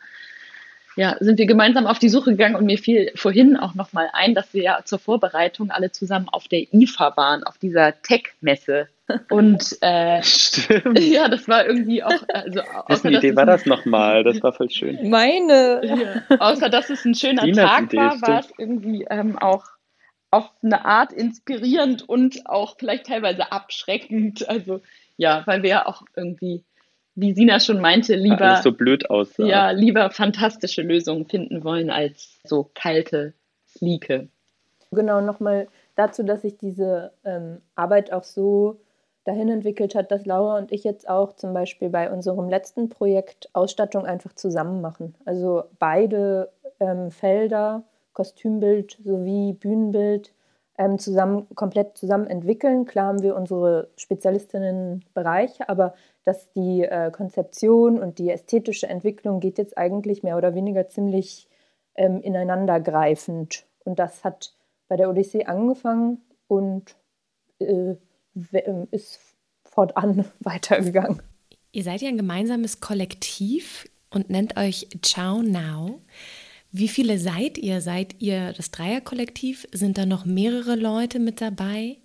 ja, 0.96 1.18
sind 1.20 1.38
wir 1.38 1.46
gemeinsam 1.46 1.88
auf 1.88 2.00
die 2.00 2.10
Suche 2.10 2.32
gegangen 2.32 2.56
und 2.56 2.65
mir 2.65 2.78
fiel 2.78 3.12
vorhin 3.15 3.58
auch 3.58 3.76
nochmal 3.76 4.10
ein, 4.13 4.34
dass 4.34 4.54
wir 4.54 4.63
ja 4.63 4.80
zur 4.86 4.98
Vorbereitung 4.98 5.70
alle 5.70 5.91
zusammen 5.91 6.30
auf 6.30 6.48
der 6.48 6.74
IFA 6.74 7.18
waren, 7.18 7.44
auf 7.44 7.58
dieser 7.58 8.02
Tech-Messe. 8.02 8.88
Und 9.30 9.78
äh, 9.82 10.24
Stimmt. 10.24 11.00
ja, 11.00 11.28
das 11.28 11.48
war 11.48 11.65
irgendwie 11.65 12.02
auch. 12.02 12.24
Also, 12.30 12.62
Wessen 12.88 13.13
Idee 13.13 13.36
war 13.36 13.46
das 13.46 13.65
nochmal? 13.65 14.24
Das 14.24 14.41
war 14.41 14.54
voll 14.54 14.70
schön. 14.70 15.10
Meine. 15.10 15.82
Ja, 15.84 16.38
außer 16.39 16.70
dass 16.70 16.89
es 16.89 17.04
ein 17.04 17.13
schöner 17.13 17.44
Dinas 17.44 17.70
Tag 17.70 17.84
Idee, 17.84 17.98
war, 17.98 18.22
war 18.22 18.39
es 18.39 18.54
irgendwie 18.58 19.06
ähm, 19.10 19.38
auch 19.38 19.65
auf 20.32 20.52
eine 20.64 20.86
Art 20.86 21.14
inspirierend 21.14 22.08
und 22.08 22.42
auch 22.46 22.76
vielleicht 22.78 23.08
teilweise 23.08 23.52
abschreckend. 23.52 24.48
Also 24.50 24.82
ja, 25.18 25.44
weil 25.46 25.64
wir 25.64 25.70
ja 25.70 25.86
auch 25.86 26.04
irgendwie, 26.16 26.64
wie 27.16 27.34
Sina 27.34 27.60
schon 27.60 27.80
meinte, 27.80 28.16
lieber, 28.16 28.58
so 28.58 28.72
blöd 28.72 29.10
aussah. 29.10 29.46
ja, 29.46 29.72
lieber 29.72 30.10
fantastische 30.10 30.82
Lösungen 30.82 31.26
finden 31.26 31.64
wollen 31.64 31.90
als 31.90 32.40
so 32.44 32.70
kalte, 32.74 33.34
sleeke. 33.68 34.28
Genau, 34.92 35.22
nochmal 35.22 35.68
dazu, 35.96 36.24
dass 36.24 36.42
sich 36.42 36.58
diese 36.58 37.12
ähm, 37.24 37.62
Arbeit 37.76 38.12
auch 38.12 38.24
so 38.24 38.80
dahin 39.26 39.50
entwickelt 39.50 39.96
hat, 39.96 40.12
dass 40.12 40.26
Laura 40.26 40.58
und 40.58 40.72
ich 40.72 40.84
jetzt 40.84 41.10
auch 41.10 41.34
zum 41.34 41.54
Beispiel 41.54 41.90
bei 41.90 42.12
unserem 42.12 42.48
letzten 42.48 42.90
Projekt 42.90 43.50
Ausstattung 43.54 44.06
einfach 44.06 44.34
zusammen 44.34 44.82
machen. 44.82 45.16
Also 45.26 45.64
beide 45.80 46.52
ähm, 46.80 47.12
Felder, 47.12 47.84
Kostümbild 48.15 48.97
sowie 49.04 49.54
Bühnenbild 49.54 50.34
ähm, 50.78 50.97
zusammen, 50.97 51.47
komplett 51.56 51.95
zusammen 51.97 52.25
entwickeln. 52.28 52.86
Klar 52.86 53.08
haben 53.08 53.21
wir 53.21 53.36
unsere 53.36 53.89
Spezialistinnenbereiche, 53.97 55.69
aber 55.69 55.93
dass 56.23 56.51
die 56.54 56.82
äh, 56.84 57.12
Konzeption 57.12 57.99
und 57.99 58.17
die 58.17 58.30
ästhetische 58.32 58.88
Entwicklung 58.88 59.39
geht 59.39 59.58
jetzt 59.58 59.78
eigentlich 59.78 60.23
mehr 60.23 60.38
oder 60.38 60.56
weniger 60.56 60.88
ziemlich 60.89 61.47
ähm, 61.95 62.19
ineinandergreifend. 62.21 63.65
Und 63.84 63.99
das 63.99 64.23
hat 64.23 64.54
bei 64.88 64.95
der 64.97 65.10
Odyssee 65.10 65.45
angefangen 65.45 66.21
und 66.47 66.95
äh, 67.60 67.95
we- 68.34 68.88
ist 68.91 69.19
fortan 69.63 70.25
weitergegangen. 70.39 71.21
Ihr 71.71 71.84
seid 71.84 72.01
ja 72.01 72.08
ein 72.10 72.17
gemeinsames 72.17 72.80
Kollektiv 72.80 73.86
und 74.10 74.30
nennt 74.30 74.58
euch 74.58 74.88
Ciao 75.01 75.41
Now. 75.41 75.99
Wie 76.78 76.90
viele 76.90 77.18
seid 77.20 77.58
ihr? 77.58 77.80
Seid 77.80 78.16
ihr 78.20 78.52
das 78.52 78.70
Dreierkollektiv? 78.70 79.66
Sind 79.72 79.98
da 79.98 80.06
noch 80.06 80.26
mehrere 80.26 80.76
Leute 80.76 81.20
mit 81.20 81.40
dabei? 81.40 81.96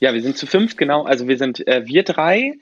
Ja, 0.00 0.14
wir 0.14 0.22
sind 0.22 0.38
zu 0.38 0.46
fünf, 0.46 0.78
genau. 0.78 1.02
Also 1.02 1.28
wir 1.28 1.36
sind 1.36 1.68
äh, 1.68 1.86
wir 1.86 2.04
drei. 2.04 2.54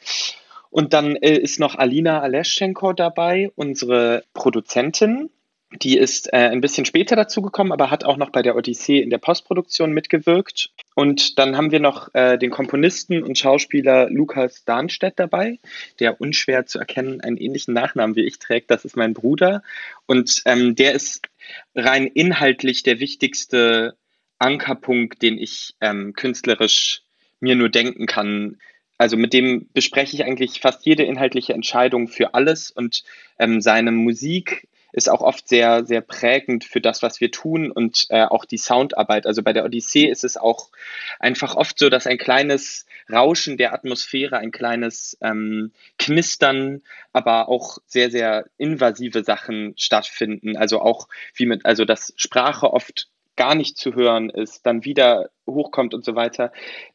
Und 0.70 0.92
dann 0.92 1.14
äh, 1.14 1.38
ist 1.38 1.60
noch 1.60 1.76
Alina 1.76 2.20
Aleschenko 2.20 2.94
dabei, 2.94 3.52
unsere 3.54 4.24
Produzentin. 4.34 5.30
Die 5.72 5.98
ist 5.98 6.32
äh, 6.32 6.36
ein 6.36 6.60
bisschen 6.60 6.84
später 6.84 7.16
dazugekommen, 7.16 7.72
aber 7.72 7.90
hat 7.90 8.04
auch 8.04 8.16
noch 8.16 8.30
bei 8.30 8.40
der 8.40 8.54
Odyssee 8.54 9.00
in 9.00 9.10
der 9.10 9.18
Postproduktion 9.18 9.92
mitgewirkt. 9.92 10.70
Und 10.94 11.38
dann 11.40 11.56
haben 11.56 11.72
wir 11.72 11.80
noch 11.80 12.14
äh, 12.14 12.38
den 12.38 12.50
Komponisten 12.50 13.24
und 13.24 13.36
Schauspieler 13.36 14.08
Lukas 14.08 14.64
Darnstedt 14.64 15.18
dabei, 15.18 15.58
der 15.98 16.20
unschwer 16.20 16.66
zu 16.66 16.78
erkennen 16.78 17.20
einen 17.20 17.36
ähnlichen 17.36 17.74
Nachnamen 17.74 18.14
wie 18.14 18.24
ich 18.24 18.38
trägt. 18.38 18.70
Das 18.70 18.84
ist 18.84 18.96
mein 18.96 19.12
Bruder. 19.12 19.62
Und 20.06 20.42
ähm, 20.44 20.76
der 20.76 20.92
ist 20.94 21.28
rein 21.74 22.06
inhaltlich 22.06 22.84
der 22.84 23.00
wichtigste 23.00 23.96
Ankerpunkt, 24.38 25.20
den 25.20 25.36
ich 25.36 25.74
ähm, 25.80 26.12
künstlerisch 26.12 27.02
mir 27.40 27.56
nur 27.56 27.70
denken 27.70 28.06
kann. 28.06 28.58
Also 28.98 29.16
mit 29.16 29.32
dem 29.32 29.68
bespreche 29.74 30.14
ich 30.14 30.24
eigentlich 30.24 30.60
fast 30.60 30.86
jede 30.86 31.02
inhaltliche 31.02 31.54
Entscheidung 31.54 32.06
für 32.06 32.34
alles 32.34 32.70
und 32.70 33.02
ähm, 33.38 33.60
seine 33.60 33.90
Musik 33.90 34.68
ist 34.92 35.10
auch 35.10 35.20
oft 35.20 35.48
sehr, 35.48 35.84
sehr 35.84 36.00
prägend 36.00 36.64
für 36.64 36.80
das, 36.80 37.02
was 37.02 37.20
wir 37.20 37.30
tun 37.30 37.70
und 37.70 38.06
äh, 38.10 38.24
auch 38.24 38.44
die 38.44 38.58
Soundarbeit. 38.58 39.26
Also 39.26 39.42
bei 39.42 39.52
der 39.52 39.64
Odyssee 39.64 40.06
ist 40.06 40.24
es 40.24 40.36
auch 40.36 40.70
einfach 41.18 41.56
oft 41.56 41.78
so, 41.78 41.90
dass 41.90 42.06
ein 42.06 42.18
kleines 42.18 42.86
Rauschen 43.12 43.56
der 43.56 43.72
Atmosphäre, 43.72 44.38
ein 44.38 44.52
kleines 44.52 45.18
ähm, 45.20 45.72
Knistern, 45.98 46.82
aber 47.12 47.48
auch 47.48 47.78
sehr, 47.86 48.10
sehr 48.10 48.46
invasive 48.56 49.22
Sachen 49.22 49.74
stattfinden. 49.76 50.56
Also 50.56 50.80
auch 50.80 51.08
wie 51.34 51.46
mit, 51.46 51.66
also 51.66 51.84
dass 51.84 52.12
Sprache 52.16 52.72
oft 52.72 53.08
gar 53.36 53.54
nicht 53.54 53.76
zu 53.76 53.94
hören 53.94 54.30
ist, 54.30 54.64
dann 54.66 54.84
wieder 54.84 55.30
hochkommt 55.46 55.94
und 55.94 56.04
so 56.04 56.14
weiter. 56.14 56.52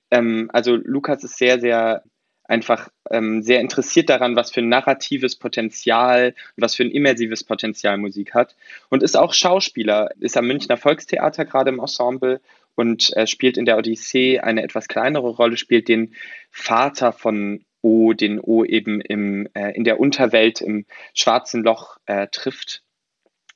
Ähm, 0.09 0.49
also 0.51 0.75
Lukas 0.75 1.23
ist 1.23 1.37
sehr, 1.37 1.59
sehr 1.59 2.03
einfach 2.43 2.89
ähm, 3.11 3.41
sehr 3.43 3.61
interessiert 3.61 4.09
daran, 4.09 4.35
was 4.35 4.51
für 4.51 4.61
ein 4.61 4.69
narratives 4.69 5.35
Potenzial 5.35 6.33
was 6.55 6.75
für 6.75 6.83
ein 6.83 6.91
immersives 6.91 7.43
Potenzial 7.43 7.97
Musik 7.97 8.33
hat. 8.33 8.55
Und 8.89 9.03
ist 9.03 9.17
auch 9.17 9.33
Schauspieler, 9.33 10.09
ist 10.19 10.37
am 10.37 10.47
Münchner 10.47 10.77
Volkstheater 10.77 11.45
gerade 11.45 11.69
im 11.69 11.79
Ensemble 11.79 12.41
und 12.75 13.15
äh, 13.15 13.27
spielt 13.27 13.57
in 13.57 13.65
der 13.65 13.77
Odyssee 13.77 14.39
eine 14.39 14.63
etwas 14.63 14.87
kleinere 14.87 15.29
Rolle, 15.29 15.57
spielt 15.57 15.87
den 15.87 16.13
Vater 16.49 17.11
von 17.11 17.65
O, 17.81 18.13
den 18.13 18.39
O 18.39 18.63
eben 18.63 19.01
im, 19.01 19.47
äh, 19.53 19.71
in 19.71 19.83
der 19.83 19.99
Unterwelt 19.99 20.61
im 20.61 20.85
schwarzen 21.13 21.63
Loch 21.63 21.97
äh, 22.05 22.27
trifft. 22.27 22.83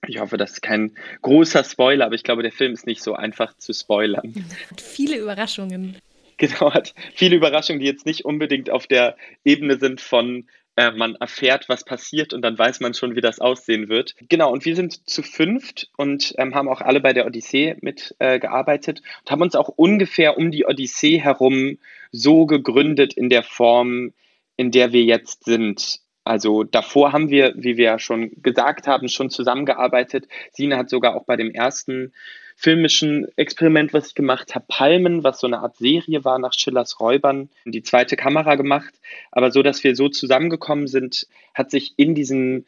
Ich 0.08 0.20
hoffe, 0.20 0.38
das 0.38 0.52
ist 0.52 0.62
kein 0.62 0.96
großer 1.22 1.64
Spoiler, 1.64 2.06
aber 2.06 2.16
ich 2.16 2.24
glaube, 2.24 2.44
der 2.44 2.52
Film 2.52 2.74
ist 2.74 2.86
nicht 2.86 3.02
so 3.02 3.16
einfach 3.16 3.56
zu 3.58 3.74
spoilern. 3.74 4.46
Viele 4.78 5.18
Überraschungen. 5.18 5.98
Genau, 6.38 6.74
hat 6.74 6.94
viele 7.14 7.38
Überraschungen, 7.38 7.80
die 7.80 7.86
jetzt 7.86 8.06
nicht 8.06 8.26
unbedingt 8.26 8.70
auf 8.70 8.88
der 8.88 9.16
Ebene 9.46 9.80
sind 9.80 10.02
von 10.02 10.48
äh, 10.76 10.92
man 10.92 11.16
erfährt, 11.16 11.70
was 11.70 11.86
passiert 11.86 12.34
und 12.34 12.42
dann 12.42 12.58
weiß 12.58 12.82
man 12.82 12.94
schon, 12.94 13.16
wie 13.16 13.22
das 13.22 13.40
aussehen 13.40 13.88
wird. 13.88 14.16
Genau, 14.28 14.52
und 14.52 14.66
wir 14.66 14.76
sind 14.76 15.08
zu 15.10 15.24
fünft 15.24 15.90
und 15.98 16.34
ähm, 16.38 16.54
haben 16.54 16.68
auch 16.68 16.82
alle 16.82 17.00
bei 17.00 17.14
der 17.14 17.26
Odyssee 17.26 17.78
mitgearbeitet 17.82 19.00
äh, 19.00 19.02
und 19.24 19.32
haben 19.32 19.42
uns 19.42 19.56
auch 19.56 19.70
ungefähr 19.70 20.38
um 20.38 20.52
die 20.52 20.66
Odyssee 20.66 21.20
herum 21.22 21.78
so 22.12 22.46
gegründet 22.46 23.14
in 23.14 23.30
der 23.30 23.44
Form, 23.44 24.14
in 24.58 24.72
der 24.72 24.92
wir 24.92 25.04
jetzt 25.04 25.46
sind. 25.46 26.00
Also 26.26 26.64
davor 26.64 27.14
haben 27.14 27.30
wir, 27.30 27.54
wie 27.56 27.78
wir 27.78 27.86
ja 27.86 28.00
schon 28.00 28.32
gesagt 28.42 28.88
haben, 28.88 29.08
schon 29.10 29.30
zusammengearbeitet. 29.30 30.28
Sina 30.52 30.78
hat 30.78 30.90
sogar 30.90 31.16
auch 31.16 31.26
bei 31.26 31.36
dem 31.38 31.52
ersten 31.52 32.14
filmischen 32.56 33.28
Experiment, 33.36 33.94
was 33.94 34.08
ich 34.08 34.16
gemacht 34.16 34.56
habe, 34.56 34.66
Palmen, 34.68 35.24
was 35.24 35.40
so 35.40 35.48
eine 35.48 35.60
Art 35.60 35.78
Serie 35.78 36.24
war 36.24 36.40
nach 36.40 36.54
Schillers 36.54 37.00
Räubern, 37.00 37.50
die 37.66 37.84
zweite 37.84 38.16
Kamera 38.16 38.56
gemacht. 38.56 38.94
Aber 39.32 39.52
so, 39.52 39.62
dass 39.62 39.84
wir 39.84 39.96
so 39.96 40.10
zusammengekommen 40.10 40.88
sind, 40.88 41.28
hat 41.54 41.70
sich 41.70 41.94
in 41.98 42.16
diesen 42.16 42.66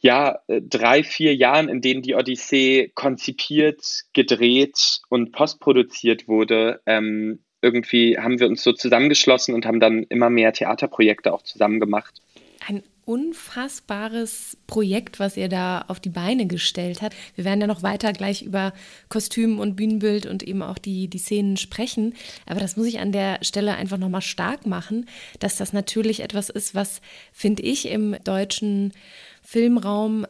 ja, 0.00 0.38
drei, 0.48 1.02
vier 1.02 1.34
Jahren, 1.34 1.68
in 1.68 1.82
denen 1.82 2.00
die 2.02 2.14
Odyssee 2.14 2.90
konzipiert, 2.94 4.04
gedreht 4.14 5.00
und 5.10 5.32
postproduziert 5.32 6.26
wurde, 6.26 6.80
ähm, 6.86 7.40
irgendwie 7.62 8.18
haben 8.18 8.40
wir 8.40 8.46
uns 8.46 8.62
so 8.62 8.72
zusammengeschlossen 8.72 9.54
und 9.54 9.66
haben 9.66 9.80
dann 9.80 10.04
immer 10.04 10.30
mehr 10.30 10.52
Theaterprojekte 10.52 11.32
auch 11.32 11.42
zusammen 11.42 11.80
gemacht. 11.80 12.22
Ein 12.66 12.82
unfassbares 13.10 14.56
Projekt, 14.68 15.18
was 15.18 15.36
ihr 15.36 15.48
da 15.48 15.84
auf 15.88 15.98
die 15.98 16.10
Beine 16.10 16.46
gestellt 16.46 17.02
habt. 17.02 17.16
Wir 17.34 17.44
werden 17.44 17.60
ja 17.60 17.66
noch 17.66 17.82
weiter 17.82 18.12
gleich 18.12 18.42
über 18.42 18.72
Kostüm 19.08 19.58
und 19.58 19.74
Bühnenbild 19.74 20.26
und 20.26 20.44
eben 20.44 20.62
auch 20.62 20.78
die, 20.78 21.08
die 21.08 21.18
Szenen 21.18 21.56
sprechen. 21.56 22.14
Aber 22.46 22.60
das 22.60 22.76
muss 22.76 22.86
ich 22.86 23.00
an 23.00 23.10
der 23.10 23.40
Stelle 23.42 23.74
einfach 23.74 23.98
nochmal 23.98 24.22
stark 24.22 24.64
machen, 24.64 25.08
dass 25.40 25.56
das 25.56 25.72
natürlich 25.72 26.20
etwas 26.20 26.50
ist, 26.50 26.76
was, 26.76 27.00
finde 27.32 27.64
ich, 27.64 27.88
im 27.88 28.14
deutschen 28.22 28.92
Filmraum 29.42 30.24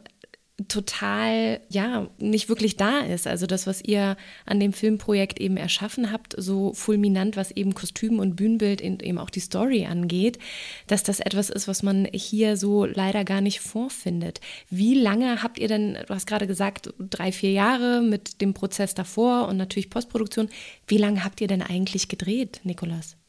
total, 0.69 1.61
ja, 1.69 2.09
nicht 2.19 2.49
wirklich 2.49 2.77
da 2.77 3.01
ist. 3.01 3.27
Also 3.27 3.47
das, 3.47 3.67
was 3.67 3.83
ihr 3.83 4.17
an 4.47 4.61
dem 4.61 4.73
Filmprojekt 4.73 5.41
eben 5.41 5.57
erschaffen 5.57 6.13
habt, 6.13 6.35
so 6.37 6.73
fulminant, 6.75 7.37
was 7.37 7.51
eben 7.51 7.75
Kostüm 7.75 8.19
und 8.19 8.37
Bühnenbild 8.37 8.83
und 8.83 9.03
eben 9.03 9.19
auch 9.19 9.31
die 9.31 9.41
Story 9.41 9.87
angeht, 9.87 10.39
dass 10.87 11.03
das 11.03 11.21
etwas 11.21 11.51
ist, 11.51 11.69
was 11.69 11.83
man 11.83 12.07
hier 12.13 12.57
so 12.57 12.85
leider 12.85 13.25
gar 13.25 13.41
nicht 13.41 13.61
vorfindet. 13.61 14.41
Wie 14.69 14.95
lange 14.95 15.43
habt 15.43 15.59
ihr 15.59 15.69
denn, 15.69 15.95
du 15.95 16.15
hast 16.15 16.27
gerade 16.27 16.47
gesagt, 16.47 16.93
drei, 16.99 17.33
vier 17.33 17.53
Jahre 17.53 18.03
mit 18.03 18.41
dem 18.41 18.55
Prozess 18.55 18.95
davor 18.95 19.49
und 19.49 19.57
natürlich 19.57 19.91
Postproduktion. 19.91 20.49
Wie 20.87 20.99
lange 20.99 21.25
habt 21.25 21.41
ihr 21.41 21.49
denn 21.49 21.63
eigentlich 21.63 22.09
gedreht, 22.09 22.61
Nikolas? 22.65 23.20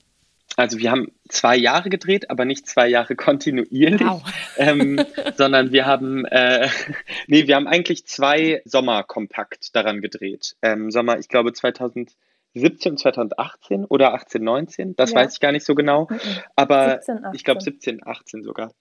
Also 0.58 0.80
wir 0.80 0.92
haben 0.92 1.12
zwei 1.30 1.56
Jahre 1.56 1.90
gedreht, 1.90 2.30
aber 2.30 2.46
nicht 2.46 2.68
zwei 2.68 2.88
Jahre 2.88 3.16
kontinuierlich, 3.18 4.02
wow. 4.02 4.22
ähm, 4.58 5.04
sondern 5.36 5.72
wir 5.72 5.86
haben, 5.86 6.26
äh, 6.26 6.68
nee, 7.28 7.48
wir 7.48 7.56
haben 7.56 7.68
eigentlich 7.68 8.06
zwei 8.06 8.62
Sommer 8.66 9.04
kompakt 9.04 9.76
daran 9.76 10.02
gedreht. 10.02 10.56
Ähm, 10.62 10.92
Sommer, 10.92 11.20
ich 11.20 11.30
glaube 11.30 11.54
2017, 11.54 12.98
2018 12.98 13.86
oder 13.86 14.14
18, 14.14 14.44
19, 14.44 14.96
das 14.96 15.12
ja. 15.12 15.18
weiß 15.18 15.34
ich 15.34 15.40
gar 15.40 15.52
nicht 15.52 15.66
so 15.66 15.76
genau, 15.76 16.08
mhm. 16.10 16.20
aber 16.56 17.02
17, 17.02 17.28
ich 17.34 17.44
glaube 17.44 17.62
17, 17.62 18.06
18 18.06 18.44
sogar. 18.44 18.72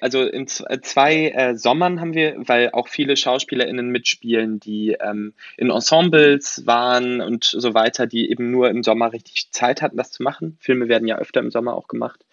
Also 0.00 0.22
in 0.22 0.46
äh, 0.68 0.80
zwei 0.80 1.30
äh, 1.30 1.56
Sommern 1.56 2.00
haben 2.00 2.14
wir, 2.14 2.34
weil 2.38 2.70
auch 2.72 2.88
viele 2.88 3.16
SchauspielerInnen 3.16 3.88
mitspielen, 3.88 4.60
die 4.60 4.96
ähm, 5.00 5.34
in 5.56 5.70
Ensembles 5.70 6.66
waren 6.66 7.20
und 7.20 7.44
so 7.44 7.74
weiter, 7.74 8.06
die 8.06 8.30
eben 8.30 8.50
nur 8.50 8.70
im 8.70 8.82
Sommer 8.82 9.12
richtig 9.12 9.50
Zeit 9.50 9.82
hatten, 9.82 9.96
das 9.96 10.12
zu 10.12 10.22
machen. 10.22 10.56
Filme 10.60 10.88
werden 10.88 11.08
ja 11.08 11.18
öfter 11.18 11.40
im 11.40 11.50
Sommer 11.50 11.74
auch 11.74 11.88
gemacht. 11.88 12.24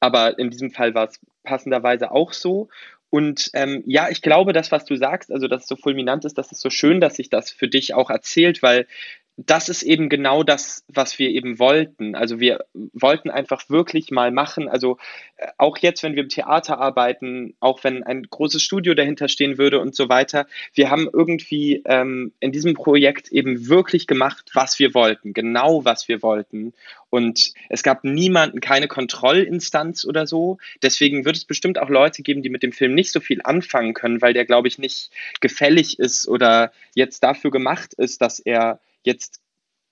Aber 0.00 0.38
in 0.38 0.50
diesem 0.50 0.70
Fall 0.70 0.94
war 0.94 1.08
es 1.08 1.20
passenderweise 1.44 2.10
auch 2.10 2.32
so. 2.32 2.68
Und 3.10 3.50
ähm, 3.54 3.84
ja, 3.86 4.08
ich 4.10 4.22
glaube, 4.22 4.52
das, 4.52 4.72
was 4.72 4.84
du 4.84 4.96
sagst, 4.96 5.30
also 5.30 5.46
dass 5.46 5.62
es 5.62 5.68
so 5.68 5.76
fulminant 5.76 6.24
ist, 6.24 6.36
das 6.36 6.50
ist 6.50 6.60
so 6.60 6.68
schön, 6.68 7.00
dass 7.00 7.14
sich 7.14 7.30
das 7.30 7.50
für 7.52 7.68
dich 7.68 7.94
auch 7.94 8.10
erzählt, 8.10 8.60
weil 8.60 8.88
das 9.36 9.68
ist 9.68 9.82
eben 9.82 10.08
genau 10.08 10.44
das, 10.44 10.84
was 10.86 11.18
wir 11.18 11.30
eben 11.30 11.58
wollten. 11.58 12.14
Also 12.14 12.38
wir 12.38 12.64
wollten 12.92 13.30
einfach 13.30 13.68
wirklich 13.68 14.12
mal 14.12 14.30
machen. 14.30 14.68
Also 14.68 14.98
äh, 15.36 15.48
auch 15.58 15.76
jetzt, 15.78 16.04
wenn 16.04 16.14
wir 16.14 16.22
im 16.22 16.28
Theater 16.28 16.78
arbeiten, 16.78 17.54
auch 17.58 17.82
wenn 17.82 18.04
ein 18.04 18.22
großes 18.22 18.62
Studio 18.62 18.94
dahinter 18.94 19.26
stehen 19.26 19.58
würde 19.58 19.80
und 19.80 19.96
so 19.96 20.08
weiter, 20.08 20.46
wir 20.72 20.88
haben 20.90 21.08
irgendwie 21.12 21.82
ähm, 21.84 22.32
in 22.38 22.52
diesem 22.52 22.74
Projekt 22.74 23.28
eben 23.28 23.68
wirklich 23.68 24.06
gemacht, 24.06 24.50
was 24.54 24.78
wir 24.78 24.94
wollten, 24.94 25.32
genau 25.32 25.84
was 25.84 26.06
wir 26.06 26.22
wollten. 26.22 26.72
Und 27.10 27.54
es 27.68 27.82
gab 27.82 28.04
niemanden, 28.04 28.60
keine 28.60 28.86
Kontrollinstanz 28.86 30.04
oder 30.04 30.28
so. 30.28 30.58
Deswegen 30.82 31.24
wird 31.24 31.36
es 31.36 31.44
bestimmt 31.44 31.78
auch 31.78 31.88
Leute 31.88 32.22
geben, 32.22 32.42
die 32.42 32.50
mit 32.50 32.62
dem 32.62 32.72
Film 32.72 32.94
nicht 32.94 33.10
so 33.10 33.18
viel 33.18 33.40
anfangen 33.42 33.94
können, 33.94 34.22
weil 34.22 34.32
der, 34.32 34.44
glaube 34.44 34.68
ich, 34.68 34.78
nicht 34.78 35.10
gefällig 35.40 35.98
ist 35.98 36.28
oder 36.28 36.72
jetzt 36.94 37.24
dafür 37.24 37.50
gemacht 37.50 37.94
ist, 37.94 38.20
dass 38.20 38.38
er 38.38 38.78
jetzt 39.06 39.40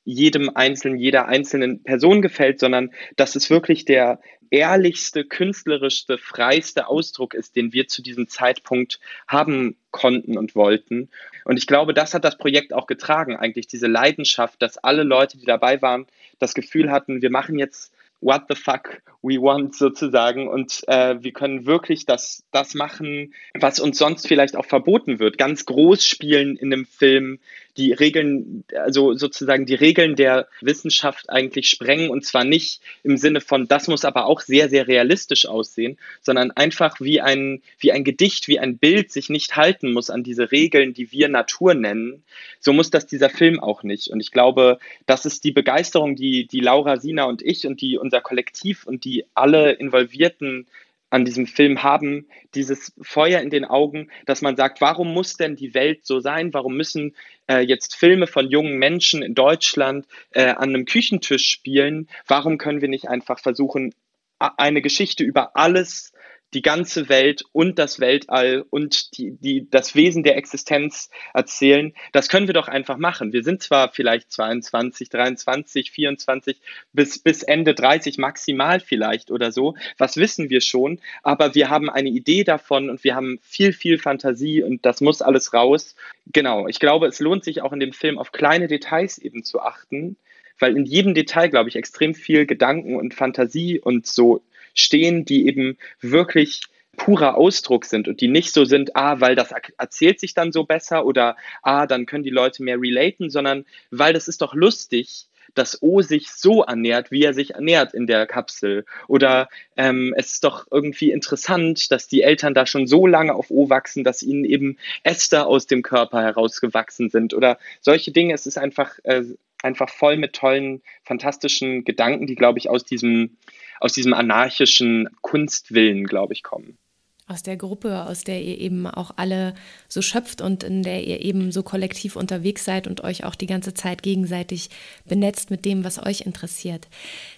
jedem 0.05 0.51
Einzelnen, 0.55 0.98
jeder 0.98 1.27
einzelnen 1.29 1.83
Person 1.83 2.22
gefällt, 2.22 2.59
sondern 2.59 2.90
dass 3.16 3.37
es 3.37 3.51
wirklich 3.51 3.85
der 3.85 4.20
ehrlichste, 4.51 5.25
künstlerischste, 5.25 6.18
freiste 6.18 6.87
Ausdruck 6.87 7.35
ist, 7.35 7.57
den 7.57 7.72
wir 7.72 7.88
zu 7.88 8.03
diesem 8.03 8.29
Zeitpunkt 8.29 9.01
haben 9.27 9.77
konnten 9.90 10.37
und 10.37 10.55
wollten. 10.55 11.09
Und 11.44 11.57
ich 11.57 11.66
glaube, 11.66 11.94
das 11.94 12.12
hat 12.12 12.25
das 12.25 12.37
Projekt 12.37 12.75
auch 12.75 12.87
getragen, 12.87 13.37
eigentlich 13.37 13.66
diese 13.66 13.87
Leidenschaft, 13.87 14.61
dass 14.61 14.77
alle 14.77 15.05
Leute, 15.05 15.38
die 15.38 15.46
dabei 15.46 15.81
waren, 15.81 16.07
das 16.38 16.55
Gefühl 16.55 16.90
hatten, 16.90 17.22
wir 17.22 17.31
machen 17.31 17.59
jetzt 17.59 17.94
what 18.20 18.42
the 18.48 18.55
fuck 18.55 19.03
we 19.22 19.35
want 19.35 19.75
sozusagen 19.75 20.48
und 20.48 20.83
äh, 20.87 21.22
wir 21.22 21.33
können 21.33 21.66
wirklich 21.66 22.07
das, 22.07 22.44
das 22.53 22.75
machen, 22.75 23.35
was 23.55 23.81
uns 23.81 23.98
sonst 23.98 24.29
vielleicht 24.29 24.57
auch 24.57 24.64
verboten 24.64 25.18
wird. 25.18 25.38
Ganz 25.38 25.66
groß 25.66 26.07
spielen 26.07 26.57
in 26.57 26.72
einem 26.72 26.87
Film, 26.87 27.40
die 27.76 27.92
Regeln, 27.92 28.64
also 28.74 29.14
sozusagen 29.14 29.64
die 29.64 29.74
Regeln 29.74 30.14
der 30.14 30.48
Wissenschaft 30.61 31.30
eigentlich 31.30 31.68
sprengen 31.68 32.11
und 32.11 32.24
zwar 32.24 32.44
nicht 32.44 32.82
im 33.02 33.16
Sinne 33.16 33.40
von, 33.40 33.66
das 33.66 33.88
muss 33.88 34.04
aber 34.04 34.26
auch 34.26 34.40
sehr, 34.40 34.68
sehr 34.68 34.88
realistisch 34.88 35.46
aussehen, 35.46 35.98
sondern 36.20 36.50
einfach 36.50 37.00
wie 37.00 37.20
ein, 37.20 37.62
wie 37.78 37.92
ein 37.92 38.04
Gedicht, 38.04 38.48
wie 38.48 38.58
ein 38.58 38.78
Bild 38.78 39.11
sich 39.11 39.30
nicht 39.30 39.56
halten 39.56 39.92
muss 39.92 40.11
an 40.11 40.22
diese 40.22 40.52
Regeln, 40.52 40.92
die 40.92 41.12
wir 41.12 41.28
Natur 41.28 41.74
nennen. 41.74 42.22
So 42.61 42.72
muss 42.72 42.90
das 42.90 43.06
dieser 43.06 43.30
Film 43.30 43.58
auch 43.58 43.82
nicht. 43.82 44.08
Und 44.08 44.20
ich 44.20 44.32
glaube, 44.32 44.78
das 45.06 45.24
ist 45.24 45.44
die 45.44 45.52
Begeisterung, 45.52 46.14
die, 46.14 46.46
die 46.46 46.61
Laura, 46.61 46.98
Sina 46.98 47.24
und 47.24 47.42
ich 47.42 47.66
und 47.66 47.80
die 47.80 47.96
unser 47.96 48.20
Kollektiv 48.20 48.87
und 48.87 49.04
die 49.04 49.24
alle 49.35 49.72
Involvierten 49.72 50.66
an 51.12 51.27
diesem 51.27 51.46
Film 51.46 51.83
haben, 51.83 52.27
dieses 52.55 52.94
Feuer 53.03 53.42
in 53.42 53.51
den 53.51 53.66
Augen, 53.66 54.09
dass 54.25 54.40
man 54.40 54.57
sagt, 54.57 54.81
warum 54.81 55.12
muss 55.12 55.37
denn 55.37 55.57
die 55.57 55.75
Welt 55.75 56.07
so 56.07 56.20
sein? 56.20 56.55
Warum 56.55 56.75
müssen 56.75 57.14
äh, 57.48 57.61
jetzt 57.61 57.96
Filme 57.96 58.27
von 58.27 58.48
jungen 58.48 58.79
Menschen 58.79 59.22
in 59.22 59.35
Deutschland 59.35 60.07
äh, 60.31 60.46
an 60.46 60.70
einem 60.70 60.87
Küchentisch 60.87 61.51
spielen? 61.51 62.09
Warum 62.27 62.57
können 62.57 62.81
wir 62.81 62.88
nicht 62.88 63.11
einfach 63.11 63.38
versuchen, 63.40 63.94
eine 64.38 64.81
Geschichte 64.81 65.22
über 65.22 65.55
alles 65.55 66.14
die 66.54 66.62
ganze 66.62 67.08
Welt 67.08 67.44
und 67.52 67.78
das 67.78 67.98
Weltall 67.98 68.64
und 68.68 69.16
die, 69.16 69.32
die, 69.32 69.68
das 69.70 69.94
Wesen 69.94 70.22
der 70.22 70.36
Existenz 70.36 71.10
erzählen. 71.32 71.94
Das 72.12 72.28
können 72.28 72.46
wir 72.46 72.54
doch 72.54 72.68
einfach 72.68 72.98
machen. 72.98 73.32
Wir 73.32 73.42
sind 73.42 73.62
zwar 73.62 73.90
vielleicht 73.90 74.30
22, 74.30 75.08
23, 75.08 75.90
24 75.90 76.60
bis, 76.92 77.18
bis 77.18 77.42
Ende 77.42 77.74
30 77.74 78.18
maximal 78.18 78.80
vielleicht 78.80 79.30
oder 79.30 79.50
so. 79.50 79.74
Was 79.98 80.16
wissen 80.16 80.50
wir 80.50 80.60
schon? 80.60 81.00
Aber 81.22 81.54
wir 81.54 81.70
haben 81.70 81.88
eine 81.88 82.10
Idee 82.10 82.44
davon 82.44 82.90
und 82.90 83.02
wir 83.04 83.14
haben 83.14 83.38
viel, 83.42 83.72
viel 83.72 83.98
Fantasie 83.98 84.62
und 84.62 84.84
das 84.84 85.00
muss 85.00 85.22
alles 85.22 85.54
raus. 85.54 85.96
Genau. 86.32 86.68
Ich 86.68 86.80
glaube, 86.80 87.06
es 87.06 87.20
lohnt 87.20 87.44
sich 87.44 87.62
auch 87.62 87.72
in 87.72 87.80
dem 87.80 87.92
Film 87.92 88.18
auf 88.18 88.32
kleine 88.32 88.68
Details 88.68 89.18
eben 89.18 89.44
zu 89.44 89.60
achten 89.60 90.16
weil 90.58 90.76
in 90.76 90.84
jedem 90.84 91.12
Detail, 91.12 91.48
glaube 91.48 91.68
ich, 91.70 91.76
extrem 91.76 92.14
viel 92.14 92.46
Gedanken 92.46 92.94
und 92.94 93.14
Fantasie 93.14 93.80
und 93.80 94.06
so 94.06 94.42
stehen, 94.74 95.24
die 95.24 95.46
eben 95.46 95.78
wirklich 96.00 96.62
purer 96.96 97.37
Ausdruck 97.37 97.85
sind 97.85 98.06
und 98.06 98.20
die 98.20 98.28
nicht 98.28 98.52
so 98.52 98.64
sind, 98.64 98.96
ah, 98.96 99.20
weil 99.20 99.35
das 99.35 99.52
erzählt 99.78 100.20
sich 100.20 100.35
dann 100.35 100.52
so 100.52 100.64
besser 100.64 101.06
oder 101.06 101.37
ah, 101.62 101.87
dann 101.87 102.06
können 102.06 102.24
die 102.24 102.30
Leute 102.30 102.62
mehr 102.62 102.80
relaten, 102.80 103.30
sondern 103.30 103.64
weil 103.90 104.12
das 104.12 104.28
ist 104.28 104.42
doch 104.42 104.54
lustig, 104.54 105.26
dass 105.54 105.82
O 105.82 106.00
sich 106.00 106.30
so 106.30 106.62
ernährt, 106.62 107.11
wie 107.11 107.22
er 107.22 107.35
sich 107.35 107.54
ernährt 107.54 107.94
in 107.94 108.06
der 108.06 108.26
Kapsel. 108.26 108.85
Oder 109.06 109.48
ähm, 109.76 110.14
es 110.16 110.35
ist 110.35 110.44
doch 110.44 110.66
irgendwie 110.70 111.11
interessant, 111.11 111.90
dass 111.90 112.08
die 112.08 112.22
Eltern 112.22 112.54
da 112.54 112.66
schon 112.66 112.87
so 112.87 113.06
lange 113.06 113.35
auf 113.35 113.50
O 113.50 113.68
wachsen, 113.68 114.04
dass 114.04 114.22
ihnen 114.22 114.44
eben 114.44 114.78
Äste 115.02 115.46
aus 115.46 115.66
dem 115.66 115.82
Körper 115.82 116.22
herausgewachsen 116.22 117.11
sind. 117.11 117.35
Oder 117.35 117.58
solche 117.80 118.12
Dinge. 118.12 118.35
Es 118.35 118.46
ist 118.46 118.58
einfach, 118.58 118.98
äh, 119.02 119.24
einfach 119.62 119.90
voll 119.90 120.16
mit 120.16 120.32
tollen, 120.32 120.82
fantastischen 121.04 121.85
Gedanken, 121.85 122.27
die, 122.27 122.35
glaube 122.35 122.58
ich, 122.58 122.70
aus 122.70 122.85
diesem 122.85 123.37
aus 123.83 123.92
diesem 123.92 124.14
anarchischen 124.14 125.08
Kunstwillen, 125.22 126.04
glaube 126.04 126.35
ich, 126.35 126.42
kommen. 126.42 126.78
Aus 127.26 127.42
der 127.42 127.56
Gruppe, 127.56 128.04
aus 128.04 128.24
der 128.24 128.42
ihr 128.42 128.58
eben 128.58 128.87
auch 128.87 129.12
alle 129.16 129.54
so 129.88 130.02
schöpft 130.02 130.40
und 130.40 130.62
in 130.62 130.83
der 130.83 131.04
ihr 131.04 131.20
eben 131.20 131.50
so 131.50 131.62
kollektiv 131.62 132.16
unterwegs 132.16 132.64
seid 132.64 132.87
und 132.87 133.02
euch 133.02 133.24
auch 133.24 133.35
die 133.35 133.46
ganze 133.46 133.74
Zeit 133.74 134.02
gegenseitig 134.02 134.70
benetzt 135.04 135.50
mit 135.50 135.64
dem, 135.64 135.85
was 135.85 136.04
euch 136.04 136.22
interessiert. 136.22 136.88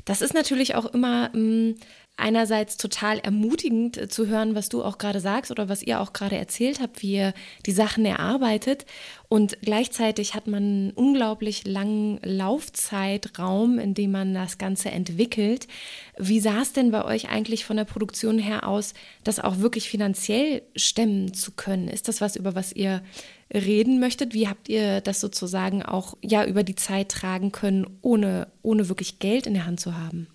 Das 0.04 0.20
ist 0.20 0.34
natürlich 0.34 0.74
auch 0.74 0.86
immer 0.86 1.28
mh, 1.28 1.34
hm, 1.34 1.74
einerseits 2.16 2.76
total 2.76 3.18
ermutigend 3.18 3.96
äh, 3.96 4.08
zu 4.08 4.26
hören, 4.26 4.54
was 4.54 4.68
du 4.68 4.84
auch 4.84 4.98
gerade 4.98 5.20
sagst 5.20 5.50
oder 5.50 5.68
was 5.68 5.82
ihr 5.82 6.00
auch 6.00 6.12
gerade 6.12 6.36
erzählt 6.36 6.80
habt, 6.80 7.02
wie 7.02 7.14
ihr 7.14 7.34
die 7.66 7.72
Sachen 7.72 8.04
erarbeitet. 8.04 8.86
Und 9.28 9.58
gleichzeitig 9.62 10.34
hat 10.34 10.46
man 10.46 10.62
einen 10.62 10.90
unglaublich 10.92 11.66
langen 11.66 12.20
Laufzeitraum, 12.22 13.80
in 13.80 13.94
dem 13.94 14.12
man 14.12 14.32
das 14.32 14.58
Ganze 14.58 14.90
entwickelt. 14.90 15.66
Wie 16.16 16.38
sah 16.38 16.62
es 16.62 16.72
denn 16.72 16.92
bei 16.92 17.04
euch 17.04 17.30
eigentlich 17.30 17.64
von 17.64 17.76
der 17.76 17.84
Produktion 17.84 18.38
her 18.38 18.68
aus, 18.68 18.94
das 19.24 19.40
auch 19.40 19.58
wirklich 19.58 19.88
finanziell 19.88 20.62
stemmen 20.76 21.34
zu 21.34 21.52
können? 21.52 21.88
Ist 21.88 22.06
das 22.06 22.20
was, 22.20 22.36
über 22.36 22.54
was 22.54 22.72
ihr 22.72 23.02
reden 23.52 23.98
möchtet? 23.98 24.34
Wie 24.34 24.46
habt 24.46 24.68
ihr 24.68 25.00
das 25.00 25.20
sozusagen 25.20 25.82
auch 25.82 26.16
ja 26.22 26.44
über 26.44 26.62
die 26.62 26.76
Zeit 26.76 27.08
tragen 27.08 27.50
können, 27.50 27.98
ohne, 28.02 28.46
ohne 28.62 28.88
wirklich 28.88 29.18
Geld 29.18 29.48
in 29.48 29.54
der 29.54 29.66
Hand 29.66 29.80
zu 29.80 29.96
haben? 29.98 30.28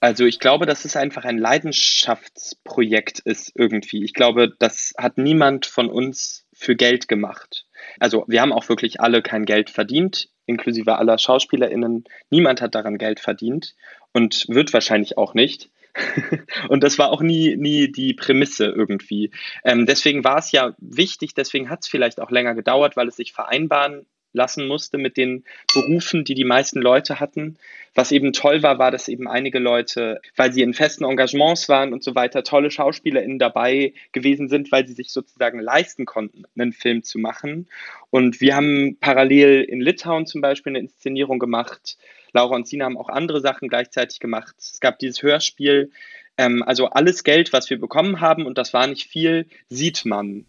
Also 0.00 0.24
ich 0.24 0.38
glaube, 0.38 0.64
dass 0.64 0.86
es 0.86 0.96
einfach 0.96 1.24
ein 1.24 1.36
Leidenschaftsprojekt 1.36 3.20
ist 3.20 3.52
irgendwie. 3.54 4.02
Ich 4.02 4.14
glaube, 4.14 4.54
das 4.58 4.94
hat 4.96 5.18
niemand 5.18 5.66
von 5.66 5.90
uns 5.90 6.46
für 6.54 6.74
Geld 6.74 7.06
gemacht. 7.06 7.66
Also 7.98 8.24
wir 8.26 8.40
haben 8.40 8.52
auch 8.52 8.68
wirklich 8.70 9.00
alle 9.00 9.20
kein 9.22 9.44
Geld 9.44 9.68
verdient, 9.68 10.30
inklusive 10.46 10.96
aller 10.96 11.18
Schauspielerinnen. 11.18 12.04
Niemand 12.30 12.62
hat 12.62 12.74
daran 12.74 12.96
Geld 12.96 13.20
verdient 13.20 13.74
und 14.12 14.46
wird 14.48 14.72
wahrscheinlich 14.72 15.18
auch 15.18 15.34
nicht. 15.34 15.70
und 16.68 16.82
das 16.82 16.98
war 16.98 17.10
auch 17.10 17.20
nie, 17.20 17.56
nie 17.56 17.92
die 17.92 18.14
Prämisse 18.14 18.66
irgendwie. 18.66 19.32
Ähm, 19.64 19.86
deswegen 19.86 20.24
war 20.24 20.38
es 20.38 20.52
ja 20.52 20.74
wichtig, 20.78 21.34
deswegen 21.34 21.68
hat 21.68 21.80
es 21.82 21.88
vielleicht 21.88 22.20
auch 22.20 22.30
länger 22.30 22.54
gedauert, 22.54 22.96
weil 22.96 23.08
es 23.08 23.16
sich 23.16 23.32
vereinbaren 23.32 24.06
lassen 24.32 24.66
musste 24.66 24.98
mit 24.98 25.16
den 25.16 25.44
Berufen, 25.74 26.24
die 26.24 26.34
die 26.34 26.44
meisten 26.44 26.80
Leute 26.80 27.20
hatten. 27.20 27.56
Was 27.94 28.12
eben 28.12 28.32
toll 28.32 28.62
war, 28.62 28.78
war, 28.78 28.90
dass 28.90 29.08
eben 29.08 29.26
einige 29.26 29.58
Leute, 29.58 30.20
weil 30.36 30.52
sie 30.52 30.62
in 30.62 30.74
festen 30.74 31.04
Engagements 31.04 31.68
waren 31.68 31.92
und 31.92 32.04
so 32.04 32.14
weiter, 32.14 32.44
tolle 32.44 32.70
SchauspielerInnen 32.70 33.38
dabei 33.38 33.94
gewesen 34.12 34.48
sind, 34.48 34.70
weil 34.70 34.86
sie 34.86 34.92
sich 34.92 35.10
sozusagen 35.10 35.58
leisten 35.58 36.06
konnten, 36.06 36.44
einen 36.56 36.72
Film 36.72 37.02
zu 37.02 37.18
machen. 37.18 37.68
Und 38.10 38.40
wir 38.40 38.54
haben 38.54 38.96
parallel 39.00 39.62
in 39.62 39.80
Litauen 39.80 40.26
zum 40.26 40.40
Beispiel 40.40 40.70
eine 40.70 40.78
Inszenierung 40.78 41.38
gemacht. 41.38 41.96
Laura 42.32 42.54
und 42.54 42.68
Sina 42.68 42.84
haben 42.84 42.98
auch 42.98 43.08
andere 43.08 43.40
Sachen 43.40 43.68
gleichzeitig 43.68 44.20
gemacht. 44.20 44.54
Es 44.58 44.80
gab 44.80 45.00
dieses 45.00 45.22
Hörspiel. 45.22 45.90
Ähm, 46.36 46.62
also 46.62 46.86
alles 46.86 47.24
Geld, 47.24 47.52
was 47.52 47.70
wir 47.70 47.80
bekommen 47.80 48.20
haben, 48.20 48.46
und 48.46 48.56
das 48.56 48.72
war 48.72 48.86
nicht 48.86 49.08
viel, 49.08 49.46
sieht 49.68 50.04
man 50.04 50.46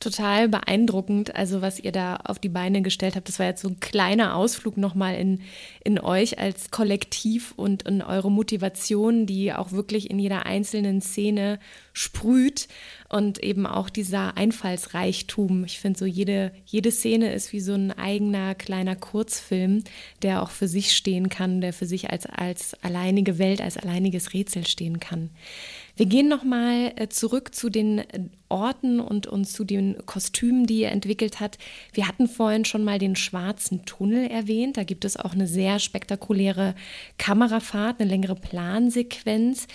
total 0.00 0.48
beeindruckend, 0.48 1.36
also 1.36 1.60
was 1.60 1.78
ihr 1.78 1.92
da 1.92 2.16
auf 2.16 2.38
die 2.38 2.48
Beine 2.48 2.80
gestellt 2.80 3.16
habt. 3.16 3.28
Das 3.28 3.38
war 3.38 3.46
jetzt 3.46 3.60
so 3.60 3.68
ein 3.68 3.80
kleiner 3.80 4.34
Ausflug 4.34 4.78
nochmal 4.78 5.14
in, 5.16 5.42
in 5.84 6.00
euch 6.00 6.38
als 6.38 6.70
Kollektiv 6.70 7.52
und 7.56 7.82
in 7.82 8.00
eure 8.00 8.30
Motivation, 8.30 9.26
die 9.26 9.52
auch 9.52 9.72
wirklich 9.72 10.10
in 10.10 10.18
jeder 10.18 10.46
einzelnen 10.46 11.02
Szene 11.02 11.58
sprüht 11.92 12.68
und 13.10 13.42
eben 13.42 13.66
auch 13.66 13.90
dieser 13.90 14.38
Einfallsreichtum. 14.38 15.64
Ich 15.64 15.78
finde 15.80 15.98
so 15.98 16.06
jede, 16.06 16.52
jede 16.64 16.90
Szene 16.90 17.32
ist 17.34 17.52
wie 17.52 17.60
so 17.60 17.74
ein 17.74 17.92
eigener 17.92 18.54
kleiner 18.54 18.96
Kurzfilm, 18.96 19.84
der 20.22 20.42
auch 20.42 20.50
für 20.50 20.68
sich 20.68 20.96
stehen 20.96 21.28
kann, 21.28 21.60
der 21.60 21.74
für 21.74 21.86
sich 21.86 22.10
als, 22.10 22.24
als 22.24 22.74
alleinige 22.82 23.38
Welt, 23.38 23.60
als 23.60 23.76
alleiniges 23.76 24.32
Rätsel 24.32 24.66
stehen 24.66 24.98
kann. 24.98 25.28
Wir 26.00 26.06
gehen 26.06 26.28
nochmal 26.28 26.94
äh, 26.96 27.08
zurück 27.10 27.54
zu 27.54 27.68
den 27.68 27.98
äh, 27.98 28.20
Orten 28.48 29.00
und, 29.00 29.26
und 29.26 29.44
zu 29.44 29.64
den 29.64 29.98
Kostümen, 30.06 30.64
die 30.64 30.80
ihr 30.80 30.88
entwickelt 30.88 31.40
habt. 31.40 31.58
Wir 31.92 32.08
hatten 32.08 32.26
vorhin 32.26 32.64
schon 32.64 32.84
mal 32.84 32.98
den 32.98 33.16
schwarzen 33.16 33.84
Tunnel 33.84 34.30
erwähnt. 34.30 34.78
Da 34.78 34.84
gibt 34.84 35.04
es 35.04 35.18
auch 35.18 35.34
eine 35.34 35.46
sehr 35.46 35.78
spektakuläre 35.78 36.74
Kamerafahrt, 37.18 38.00
eine 38.00 38.08
längere 38.08 38.34
Plansequenz, 38.34 39.66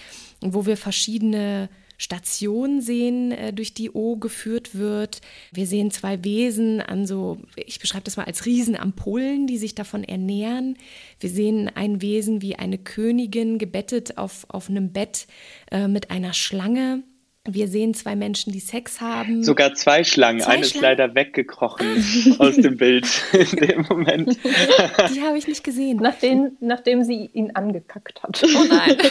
wo 0.41 0.65
wir 0.65 0.77
verschiedene 0.77 1.69
Station 1.97 2.81
sehen, 2.81 3.31
äh, 3.31 3.53
durch 3.53 3.73
die 3.73 3.91
O 3.91 4.17
geführt 4.17 4.75
wird. 4.75 5.21
Wir 5.51 5.67
sehen 5.67 5.91
zwei 5.91 6.23
Wesen 6.23 6.81
an 6.81 7.05
so, 7.05 7.39
ich 7.55 7.79
beschreibe 7.79 8.03
das 8.03 8.17
mal 8.17 8.25
als 8.25 8.45
Riesenampullen, 8.45 9.47
die 9.47 9.57
sich 9.57 9.75
davon 9.75 10.03
ernähren. 10.03 10.77
Wir 11.19 11.29
sehen 11.29 11.69
ein 11.73 12.01
Wesen 12.01 12.41
wie 12.41 12.55
eine 12.55 12.77
Königin 12.77 13.57
gebettet 13.57 14.17
auf, 14.17 14.45
auf 14.49 14.69
einem 14.69 14.91
Bett 14.91 15.27
äh, 15.71 15.87
mit 15.87 16.11
einer 16.11 16.33
Schlange. 16.33 17.03
Wir 17.47 17.67
sehen 17.67 17.93
zwei 17.93 18.15
Menschen, 18.15 18.51
die 18.51 18.59
Sex 18.59 19.01
haben. 19.01 19.43
Sogar 19.43 19.75
zwei 19.75 20.03
Schlangen. 20.03 20.39
Zwei 20.41 20.53
Eine 20.53 20.65
Schlangen? 20.65 20.75
ist 20.77 20.81
leider 20.81 21.13
weggekrochen 21.13 22.35
aus 22.39 22.55
dem 22.55 22.77
Bild 22.77 23.07
in 23.33 23.57
dem 23.57 23.85
Moment. 23.87 24.37
Die 25.13 25.21
habe 25.21 25.37
ich 25.37 25.47
nicht 25.47 25.63
gesehen. 25.63 25.97
Nachdem, 26.01 26.57
nachdem 26.59 27.03
sie 27.03 27.29
ihn 27.33 27.51
angekackt 27.55 28.23
hat. 28.23 28.41
Oh 28.43 28.63
nein. 28.67 28.97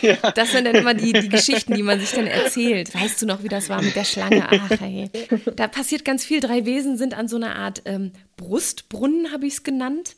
Ja. 0.00 0.16
Das 0.34 0.52
sind 0.52 0.66
dann 0.66 0.74
immer 0.74 0.94
die, 0.94 1.12
die 1.12 1.28
Geschichten, 1.28 1.74
die 1.74 1.82
man 1.82 2.00
sich 2.00 2.12
dann 2.12 2.26
erzählt. 2.26 2.94
Weißt 2.94 3.20
du 3.20 3.26
noch, 3.26 3.42
wie 3.42 3.48
das 3.48 3.68
war 3.68 3.82
mit 3.82 3.94
der 3.94 4.04
Schlange? 4.04 4.46
Ach, 4.48 4.70
hey. 4.80 5.10
Da 5.56 5.68
passiert 5.68 6.04
ganz 6.04 6.24
viel. 6.24 6.40
Drei 6.40 6.64
Wesen 6.64 6.96
sind 6.96 7.14
an 7.14 7.28
so 7.28 7.36
einer 7.36 7.56
Art 7.56 7.82
ähm, 7.84 8.12
Brustbrunnen, 8.36 9.32
habe 9.32 9.46
ich 9.46 9.54
es 9.54 9.62
genannt. 9.62 10.16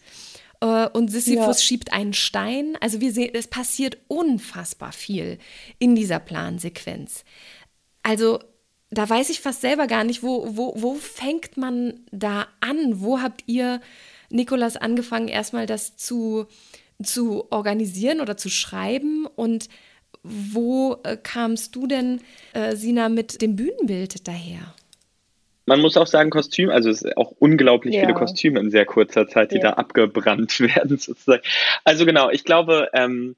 Äh, 0.60 0.88
und 0.88 1.10
Sisyphus 1.10 1.58
ja. 1.58 1.64
schiebt 1.64 1.92
einen 1.92 2.14
Stein. 2.14 2.76
Also 2.80 3.00
wir 3.00 3.12
sehen, 3.12 3.30
es 3.34 3.48
passiert 3.48 3.98
unfassbar 4.08 4.92
viel 4.92 5.38
in 5.78 5.94
dieser 5.94 6.18
Plansequenz. 6.18 7.24
Also 8.02 8.40
da 8.90 9.08
weiß 9.08 9.30
ich 9.30 9.40
fast 9.40 9.60
selber 9.60 9.86
gar 9.86 10.04
nicht, 10.04 10.22
wo, 10.22 10.56
wo, 10.56 10.74
wo 10.76 10.94
fängt 10.94 11.56
man 11.56 12.00
da 12.12 12.46
an? 12.60 13.00
Wo 13.00 13.20
habt 13.20 13.42
ihr, 13.46 13.80
Nikolas, 14.30 14.76
angefangen, 14.76 15.28
erstmal 15.28 15.66
das 15.66 15.96
zu, 15.96 16.46
zu 17.02 17.50
organisieren 17.50 18.20
oder 18.20 18.36
zu 18.36 18.48
schreiben? 18.48 19.26
Und 19.26 19.68
wo 20.22 20.98
äh, 21.04 21.16
kamst 21.16 21.74
du 21.76 21.86
denn, 21.86 22.20
äh, 22.52 22.76
Sina, 22.76 23.08
mit 23.08 23.42
dem 23.42 23.56
Bühnenbild 23.56 24.26
daher? 24.26 24.74
Man 25.66 25.80
muss 25.80 25.96
auch 25.96 26.06
sagen, 26.06 26.30
Kostüm, 26.30 26.70
also 26.70 26.88
es 26.90 27.00
sind 27.00 27.16
auch 27.16 27.32
unglaublich 27.38 27.94
ja. 27.94 28.02
viele 28.02 28.14
Kostüme 28.14 28.60
in 28.60 28.70
sehr 28.70 28.86
kurzer 28.86 29.28
Zeit, 29.28 29.50
die 29.50 29.56
ja. 29.56 29.62
da 29.62 29.70
abgebrannt 29.70 30.60
werden, 30.76 30.98
sozusagen. 30.98 31.42
Also 31.84 32.06
genau, 32.06 32.30
ich 32.30 32.44
glaube, 32.44 32.88
ähm, 32.92 33.36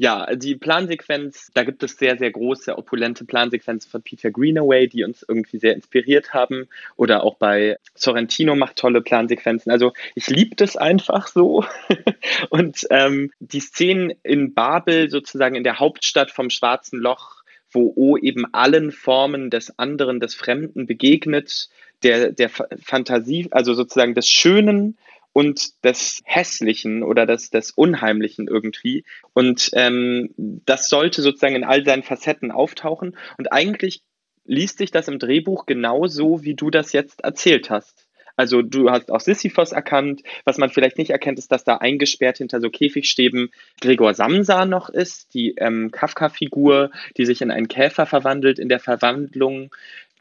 ja, 0.00 0.34
die 0.34 0.56
Plansequenz, 0.56 1.50
da 1.52 1.62
gibt 1.62 1.82
es 1.82 1.98
sehr, 1.98 2.16
sehr 2.16 2.30
große, 2.30 2.78
opulente 2.78 3.26
Plansequenzen 3.26 3.90
von 3.90 4.00
Peter 4.00 4.30
Greenaway, 4.30 4.88
die 4.88 5.04
uns 5.04 5.22
irgendwie 5.28 5.58
sehr 5.58 5.74
inspiriert 5.74 6.32
haben. 6.32 6.68
Oder 6.96 7.22
auch 7.22 7.34
bei 7.36 7.76
Sorrentino 7.94 8.54
macht 8.54 8.76
tolle 8.76 9.02
Plansequenzen. 9.02 9.70
Also 9.70 9.92
ich 10.14 10.30
liebe 10.30 10.56
das 10.56 10.78
einfach 10.78 11.26
so. 11.26 11.66
Und 12.48 12.86
ähm, 12.88 13.30
die 13.40 13.60
Szenen 13.60 14.14
in 14.22 14.54
Babel, 14.54 15.10
sozusagen 15.10 15.54
in 15.54 15.64
der 15.64 15.78
Hauptstadt 15.78 16.30
vom 16.30 16.48
Schwarzen 16.48 16.98
Loch, 16.98 17.39
wo 17.72 17.92
O 17.96 18.16
eben 18.16 18.44
allen 18.52 18.92
Formen 18.92 19.50
des 19.50 19.78
anderen, 19.78 20.20
des 20.20 20.34
Fremden 20.34 20.86
begegnet, 20.86 21.68
der, 22.02 22.32
der 22.32 22.48
Fantasie, 22.48 23.48
also 23.50 23.74
sozusagen 23.74 24.14
des 24.14 24.28
Schönen 24.28 24.96
und 25.32 25.84
des 25.84 26.22
Hässlichen 26.24 27.02
oder 27.02 27.26
des, 27.26 27.50
des 27.50 27.70
Unheimlichen 27.70 28.48
irgendwie. 28.48 29.04
Und 29.32 29.70
ähm, 29.74 30.34
das 30.36 30.88
sollte 30.88 31.22
sozusagen 31.22 31.56
in 31.56 31.64
all 31.64 31.84
seinen 31.84 32.02
Facetten 32.02 32.50
auftauchen. 32.50 33.16
Und 33.38 33.52
eigentlich 33.52 34.02
liest 34.44 34.78
sich 34.78 34.90
das 34.90 35.08
im 35.08 35.18
Drehbuch 35.18 35.66
genauso, 35.66 36.42
wie 36.42 36.54
du 36.54 36.70
das 36.70 36.92
jetzt 36.92 37.22
erzählt 37.22 37.70
hast. 37.70 38.08
Also 38.40 38.62
du 38.62 38.90
hast 38.90 39.10
auch 39.12 39.20
Sisyphos 39.20 39.72
erkannt. 39.72 40.22
Was 40.46 40.56
man 40.56 40.70
vielleicht 40.70 40.96
nicht 40.96 41.10
erkennt, 41.10 41.38
ist, 41.38 41.52
dass 41.52 41.62
da 41.62 41.76
eingesperrt 41.76 42.38
hinter 42.38 42.62
so 42.62 42.70
Käfigstäben 42.70 43.50
Gregor 43.82 44.14
Samsa 44.14 44.64
noch 44.64 44.88
ist, 44.88 45.34
die 45.34 45.56
ähm, 45.58 45.90
Kafka-Figur, 45.90 46.90
die 47.18 47.26
sich 47.26 47.42
in 47.42 47.50
einen 47.50 47.68
Käfer 47.68 48.06
verwandelt 48.06 48.58
in 48.58 48.70
der 48.70 48.80
Verwandlung. 48.80 49.74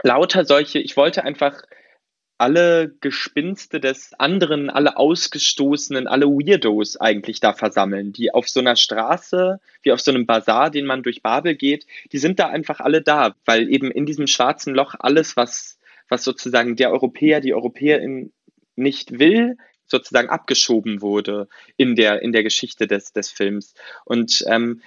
Lauter 0.04 0.44
solche, 0.44 0.80
ich 0.80 0.98
wollte 0.98 1.24
einfach 1.24 1.64
alle 2.38 2.94
Gespinste 3.00 3.80
des 3.80 4.12
anderen, 4.20 4.70
alle 4.70 4.98
Ausgestoßenen, 4.98 6.10
alle 6.10 6.26
Weirdos 6.26 6.98
eigentlich 6.98 7.40
da 7.40 7.54
versammeln, 7.54 8.12
die 8.12 8.34
auf 8.34 8.50
so 8.50 8.60
einer 8.60 8.76
Straße, 8.76 9.62
wie 9.82 9.94
auf 9.94 10.02
so 10.02 10.12
einem 10.12 10.26
Bazar, 10.26 10.72
den 10.72 10.86
man 10.86 11.04
durch 11.04 11.22
Babel 11.22 11.56
geht, 11.56 11.88
die 12.12 12.18
sind 12.18 12.38
da 12.38 12.48
einfach 12.48 12.82
alle 12.82 13.02
da, 13.02 13.34
weil 13.46 13.70
eben 13.70 13.90
in 13.90 14.06
diesem 14.06 14.28
schwarzen 14.28 14.76
Loch 14.76 14.96
alles, 15.00 15.38
was 15.38 15.79
was 16.10 16.24
sozusagen 16.24 16.76
der 16.76 16.92
Europäer, 16.92 17.40
die 17.40 17.54
Europäerin 17.54 18.34
nicht 18.76 19.20
will, 19.20 19.58
sozusagen 19.86 20.30
abgeschoben 20.30 21.02
wurde 21.02 21.48
in 21.78 21.96
der, 21.96 22.22
in 22.22 22.32
der 22.32 22.44
Geschichte 22.44 22.88
des, 22.88 23.12
des 23.12 23.32
Films. 23.32 23.74
Und 24.06 24.44
ähm, 24.48 24.82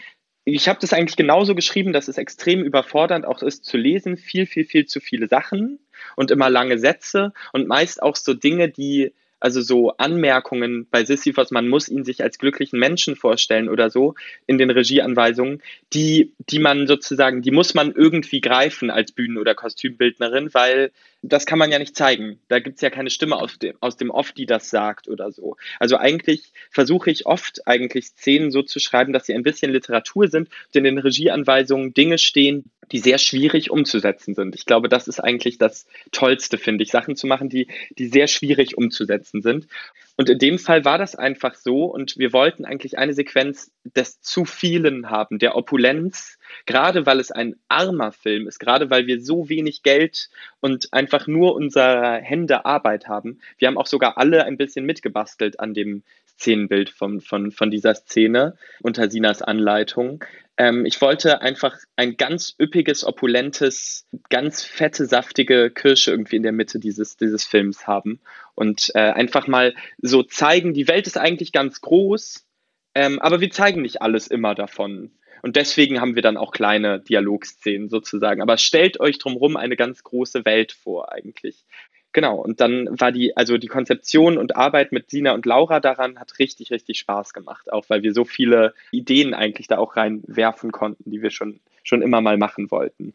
ich 0.45 0.69
habe 0.69 0.81
das 0.81 0.93
eigentlich 0.93 1.17
genauso 1.17 1.55
geschrieben, 1.55 1.93
dass 1.93 2.09
es 2.09 2.19
extrem 2.19 2.63
überfordernd 2.63 3.25
auch 3.27 3.43
ist 3.43 3.65
zu 3.65 3.77
lesen, 3.77 4.17
viel, 4.17 4.47
viel, 4.47 4.65
viel 4.65 4.87
zu 4.87 5.01
viele 5.01 5.29
Sachen 5.29 5.79
und 6.17 6.31
immer 6.31 6.51
lange 6.51 6.79
Sätze 6.79 7.33
und 7.53 7.69
meist 7.69 8.03
auch 8.03 8.17
so 8.17 8.35
Dinge, 8.35 8.69
die 8.69 9.13
also 9.39 9.61
so 9.61 9.97
Anmerkungen 9.97 10.87
bei 10.89 11.05
Sisyphos, 11.05 11.51
man 11.51 11.69
muss 11.69 11.89
ihn 11.89 12.05
sich 12.05 12.23
als 12.23 12.39
glücklichen 12.39 12.79
Menschen 12.79 13.17
vorstellen 13.17 13.69
oder 13.69 13.91
so 13.91 14.15
in 14.47 14.57
den 14.57 14.71
Regieanweisungen, 14.71 15.61
die, 15.93 16.33
die 16.39 16.61
man 16.61 16.87
sozusagen, 16.87 17.43
die 17.43 17.51
muss 17.51 17.75
man 17.75 17.93
irgendwie 17.93 18.41
greifen 18.41 18.89
als 18.89 19.11
Bühnen- 19.11 19.39
oder 19.39 19.57
Kostümbildnerin, 19.57 20.55
weil 20.55 20.93
das 21.23 21.47
kann 21.47 21.59
man 21.59 21.71
ja 21.71 21.79
nicht 21.79 21.97
zeigen. 21.97 22.41
Da 22.49 22.59
gibt 22.59 22.77
es 22.77 22.83
ja 22.83 22.91
keine 22.91 23.11
Stimme 23.11 23.37
aus 23.37 23.59
dem, 23.59 23.77
aus 23.81 23.97
dem 23.97 24.11
Off, 24.11 24.33
die 24.33 24.47
das 24.47 24.71
sagt 24.71 25.09
oder 25.09 25.31
so. 25.31 25.57
Also 25.79 25.97
eigentlich 25.97 26.53
versuche 26.71 27.11
ich 27.11 27.27
oft 27.27 27.67
eigentlich 27.67 28.07
Szenen 28.07 28.51
so 28.51 28.63
zu 28.63 28.81
schreiben, 28.81 29.13
dass 29.13 29.27
sie 29.27 29.35
ein 29.35 29.45
bisschen 29.45 29.73
Literatur 29.73 30.29
sind 30.29 30.49
und 30.49 30.77
in 30.77 30.85
den 30.85 30.99
Regieanweisungen 30.99 31.95
Dinge 31.95 32.19
stehen, 32.19 32.71
die 32.91 32.99
sehr 32.99 33.19
schwierig 33.19 33.71
umzusetzen 33.71 34.35
sind. 34.35 34.57
Ich 34.57 34.67
glaube, 34.67 34.89
das 34.89 35.07
ist 35.07 35.21
eigentlich 35.21 35.59
das 35.59 35.87
Tollste, 36.11 36.59
finde 36.59 36.83
ich, 36.83 36.91
Sachen 36.91 37.15
zu 37.15 37.27
machen, 37.27 37.49
die, 37.49 37.69
die 37.99 38.09
sehr 38.09 38.27
schwierig 38.27 38.77
umzusetzen 38.77 39.43
sind. 39.43 39.69
Und 40.17 40.29
in 40.29 40.39
dem 40.39 40.59
Fall 40.59 40.85
war 40.85 40.99
das 40.99 41.17
einfach 41.17 41.55
so 41.55 41.87
und 41.87 42.19
wir 42.19 42.33
wollten 42.33 42.65
eigentlich 42.65 42.99
eine 42.99 43.15
Sequenz 43.15 43.73
des 43.85 44.21
zu 44.21 44.45
vielen 44.45 45.09
haben, 45.09 45.39
der 45.39 45.57
Opulenz, 45.57 46.39
gerade 46.67 47.07
weil 47.07 47.19
es 47.19 47.31
ein 47.31 47.57
armer 47.69 48.13
Film 48.13 48.47
ist, 48.47 48.59
gerade 48.59 48.91
weil 48.91 49.07
wir 49.07 49.23
so 49.23 49.49
wenig 49.49 49.83
Geld 49.83 50.29
und 50.61 50.93
einfach 50.93 51.27
nur 51.27 51.55
unsere 51.55 52.19
Hände 52.19 52.67
Arbeit 52.67 53.09
haben. 53.09 53.41
Wir 53.57 53.69
haben 53.69 53.79
auch 53.79 53.87
sogar 53.87 54.19
alle 54.19 54.45
ein 54.45 54.59
bisschen 54.59 54.85
mitgebastelt 54.85 55.59
an 55.61 55.73
dem 55.73 56.03
Szenenbild 56.27 56.91
von, 56.91 57.21
von, 57.21 57.51
von 57.51 57.71
dieser 57.71 57.95
Szene 57.95 58.57
unter 58.83 59.11
Sinas 59.11 59.43
Anleitung. 59.43 60.25
Ähm, 60.63 60.87
ich 60.87 61.01
wollte 61.01 61.43
einfach 61.43 61.77
ein 61.97 62.17
ganz 62.17 62.55
üppiges, 62.57 63.05
opulentes, 63.05 64.07
ganz 64.31 64.63
fette, 64.63 65.07
saftige 65.07 65.73
Kirsche 65.73 66.13
irgendwie 66.13 66.37
in 66.37 66.45
der 66.45 66.53
Mitte 66.53 66.79
dieses, 66.79 67.17
dieses 67.17 67.45
Films 67.45 67.89
haben 67.89 68.21
und 68.55 68.93
äh, 68.95 69.01
einfach 69.01 69.49
mal 69.49 69.75
so 69.99 70.23
zeigen, 70.23 70.73
die 70.73 70.87
Welt 70.87 71.09
ist 71.09 71.19
eigentlich 71.19 71.51
ganz 71.51 71.81
groß, 71.81 72.47
ähm, 72.95 73.19
aber 73.19 73.41
wir 73.41 73.51
zeigen 73.51 73.83
nicht 73.83 74.03
alles 74.03 74.29
immer 74.29 74.55
davon. 74.55 75.11
Und 75.43 75.57
deswegen 75.57 76.01
haben 76.01 76.15
wir 76.15 76.23
dann 76.23 76.37
auch 76.37 76.53
kleine 76.53 77.01
Dialogszenen 77.01 77.89
sozusagen. 77.89 78.41
Aber 78.41 78.57
stellt 78.57 79.01
euch 79.01 79.19
drumherum 79.19 79.57
eine 79.57 79.75
ganz 79.75 80.05
große 80.05 80.45
Welt 80.45 80.71
vor 80.71 81.11
eigentlich. 81.11 81.65
Genau, 82.13 82.37
und 82.37 82.61
dann 82.61 82.89
war 83.01 83.11
die, 83.11 83.37
also 83.37 83.57
die 83.57 83.69
Konzeption 83.69 84.37
und 84.37 84.57
Arbeit 84.57 84.93
mit 84.93 85.11
Sina 85.11 85.33
und 85.33 85.47
Laura 85.47 85.81
daran 85.81 86.19
hat 86.19 86.39
richtig, 86.39 86.71
richtig 86.71 86.99
Spaß 86.99 87.33
gemacht, 87.33 87.73
auch 87.73 87.89
weil 87.89 88.03
wir 88.03 88.13
so 88.13 88.25
viele 88.25 88.75
Ideen 88.91 89.33
eigentlich 89.33 89.67
da 89.67 89.79
auch 89.79 89.97
reinwerfen 89.97 90.73
konnten, 90.73 91.11
die 91.11 91.23
wir 91.23 91.31
schon, 91.31 91.61
schon 91.83 92.03
immer 92.03 92.21
mal 92.21 92.37
machen 92.37 92.71
wollten. 92.71 93.15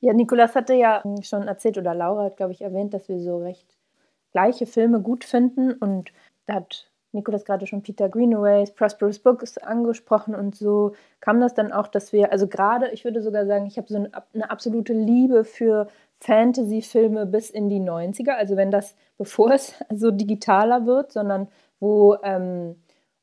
Ja, 0.00 0.14
Nikolas 0.14 0.54
hatte 0.54 0.74
ja 0.74 1.02
schon 1.22 1.48
erzählt, 1.48 1.76
oder 1.76 1.94
Laura 1.94 2.24
hat, 2.24 2.36
glaube 2.36 2.52
ich, 2.52 2.62
erwähnt, 2.62 2.94
dass 2.94 3.08
wir 3.08 3.18
so 3.18 3.38
recht 3.38 3.66
gleiche 4.32 4.66
Filme 4.66 5.00
gut 5.00 5.24
finden 5.24 5.72
und 5.72 6.12
da 6.46 6.54
hat 6.54 6.90
Nikolas 7.12 7.44
gerade 7.44 7.66
schon 7.66 7.82
Peter 7.82 8.08
Greenaways, 8.08 8.70
Prosperous 8.70 9.18
Books 9.18 9.58
angesprochen 9.58 10.34
und 10.34 10.54
so 10.54 10.94
kam 11.20 11.40
das 11.40 11.54
dann 11.54 11.72
auch, 11.72 11.88
dass 11.88 12.12
wir, 12.12 12.32
also 12.32 12.46
gerade, 12.46 12.90
ich 12.92 13.04
würde 13.04 13.22
sogar 13.22 13.46
sagen, 13.46 13.66
ich 13.66 13.78
habe 13.78 13.88
so 13.88 13.96
eine, 13.96 14.10
eine 14.34 14.50
absolute 14.50 14.92
Liebe 14.92 15.44
für 15.44 15.88
Fantasy-Filme 16.20 17.26
bis 17.26 17.50
in 17.50 17.68
die 17.68 17.80
90er, 17.80 18.32
also 18.32 18.56
wenn 18.56 18.70
das, 18.70 18.94
bevor 19.16 19.50
es 19.54 19.74
so 19.90 20.10
digitaler 20.10 20.86
wird, 20.86 21.12
sondern 21.12 21.48
wo 21.80 22.16
ähm, 22.22 22.76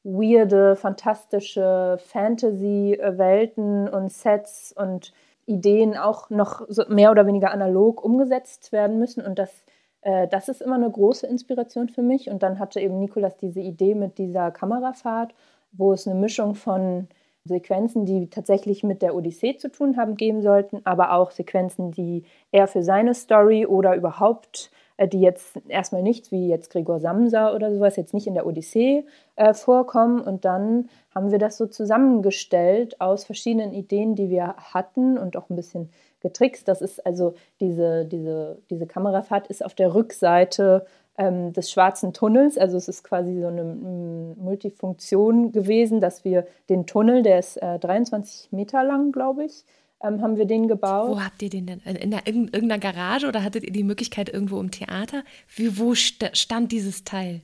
weirde, 0.04 0.76
fantastische 0.76 1.98
Fantasy-Welten 2.00 3.90
und 3.90 4.12
Sets 4.12 4.74
und 4.78 5.14
Ideen 5.48 5.98
auch 5.98 6.30
noch 6.30 6.62
so 6.70 6.84
mehr 6.88 7.12
oder 7.12 7.28
weniger 7.28 7.52
analog 7.52 8.04
umgesetzt 8.04 8.72
werden 8.72 9.00
müssen. 9.00 9.26
Und 9.26 9.40
das, 9.40 9.64
äh, 10.02 10.28
das 10.28 10.48
ist 10.48 10.62
immer 10.62 10.76
eine 10.76 10.90
große 10.90 11.28
Inspiration 11.28 11.90
für 11.90 12.02
mich. 12.02 12.30
Und 12.30 12.44
dann 12.44 12.60
hatte 12.60 12.80
eben 12.80 13.00
Nikolas 13.00 13.38
diese 13.38 13.62
Idee 13.62 13.96
mit 13.96 14.18
dieser 14.18 14.52
Kamerafahrt, 14.52 15.34
wo 15.72 15.92
es 15.94 16.08
eine 16.08 16.20
Mischung 16.20 16.56
von 16.56 17.08
Sequenzen, 17.46 18.06
die 18.06 18.30
tatsächlich 18.30 18.84
mit 18.84 19.02
der 19.02 19.16
Odyssee 19.16 19.56
zu 19.58 19.72
tun 19.72 19.98
haben, 19.98 20.18
geben 20.18 20.42
sollten, 20.42 20.82
aber 20.84 21.14
auch 21.14 21.30
Sequenzen, 21.32 21.92
die 21.92 22.24
er 22.52 22.68
für 22.68 22.82
seine 22.82 23.14
Story 23.14 23.68
oder 23.68 23.96
überhaupt, 23.96 24.72
äh, 24.98 25.08
die 25.08 25.22
jetzt 25.22 25.60
erstmal 25.68 26.02
nichts, 26.02 26.32
wie 26.32 26.48
jetzt 26.48 26.72
Gregor 26.72 27.00
Samsa 27.00 27.54
oder 27.54 27.72
sowas, 27.72 27.98
jetzt 27.98 28.16
nicht 28.16 28.26
in 28.26 28.34
der 28.34 28.48
Odyssee 28.48 29.06
äh, 29.36 29.54
vorkommen. 29.54 30.22
Und 30.22 30.44
dann 30.44 30.90
haben 31.14 31.32
wir 31.32 31.38
das 31.38 31.58
so 31.58 31.68
zusammengestellt 31.68 33.00
aus 33.00 33.26
verschiedenen 33.26 33.74
Ideen, 33.74 34.16
die 34.16 34.30
wir 34.30 34.56
hatten 34.58 35.18
und 35.20 35.38
auch 35.38 35.50
ein 35.50 35.56
bisschen 35.56 35.92
getrickst. 36.22 36.68
Das 36.68 36.82
ist 36.82 37.06
also 37.06 37.36
diese, 37.60 38.06
diese, 38.06 38.58
diese 38.72 38.88
Kamerafahrt 38.88 39.48
ist 39.48 39.64
auf 39.64 39.76
der 39.76 39.94
Rückseite 39.94 40.88
ähm, 41.18 41.54
des 41.54 41.72
schwarzen 41.72 42.14
Tunnels. 42.14 42.58
Also 42.58 42.78
es 42.78 42.88
ist 42.88 43.04
quasi 43.04 43.40
so 43.40 43.48
eine 43.48 43.64
Multifunktion 43.64 45.52
gewesen, 45.52 46.02
dass 46.02 46.26
wir 46.26 46.46
den 46.70 46.86
Tunnel, 46.86 47.24
der 47.24 47.40
ist 47.40 47.58
äh, 47.58 47.80
23 47.80 48.52
Meter 48.52 48.84
lang, 48.84 49.12
glaube 49.12 49.46
ich, 49.46 49.64
ähm, 50.04 50.22
haben 50.22 50.38
wir 50.38 50.46
den 50.46 50.68
gebaut. 50.68 51.10
Wo 51.10 51.22
habt 51.22 51.42
ihr 51.42 51.50
den 51.50 51.68
denn? 51.68 51.80
In, 51.80 52.12
der, 52.12 52.28
in 52.28 52.46
irgendeiner 52.46 52.80
Garage 52.80 53.28
oder 53.28 53.44
hattet 53.44 53.64
ihr 53.64 53.72
die 53.72 53.84
Möglichkeit 53.84 54.30
irgendwo 54.30 54.60
im 54.60 54.72
Theater? 54.72 55.24
Wie, 55.56 55.78
wo 55.80 55.94
st 55.94 56.32
stand 56.34 56.72
dieses 56.72 57.04
Teil? 57.04 57.42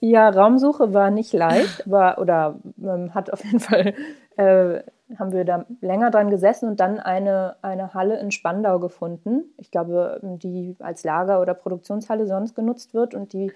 Ja, 0.00 0.28
Raumsuche 0.28 0.92
war 0.92 1.10
nicht 1.10 1.32
leicht, 1.32 1.90
war 1.90 2.18
oder 2.18 2.58
ähm, 2.82 3.14
hat 3.14 3.32
auf 3.32 3.44
jeden 3.44 3.60
Fall 3.60 3.94
äh, 4.36 4.80
haben 5.18 5.32
wir 5.32 5.44
da 5.44 5.66
länger 5.80 6.10
dran 6.10 6.30
gesessen 6.30 6.68
und 6.68 6.80
dann 6.80 6.98
eine, 6.98 7.56
eine 7.62 7.94
Halle 7.94 8.18
in 8.18 8.32
Spandau 8.32 8.80
gefunden. 8.80 9.44
Ich 9.56 9.70
glaube, 9.70 10.20
die 10.22 10.74
als 10.80 11.04
Lager- 11.04 11.40
oder 11.40 11.54
Produktionshalle 11.54 12.26
sonst 12.26 12.54
genutzt 12.54 12.92
wird 12.92 13.14
und 13.14 13.32
die. 13.32 13.52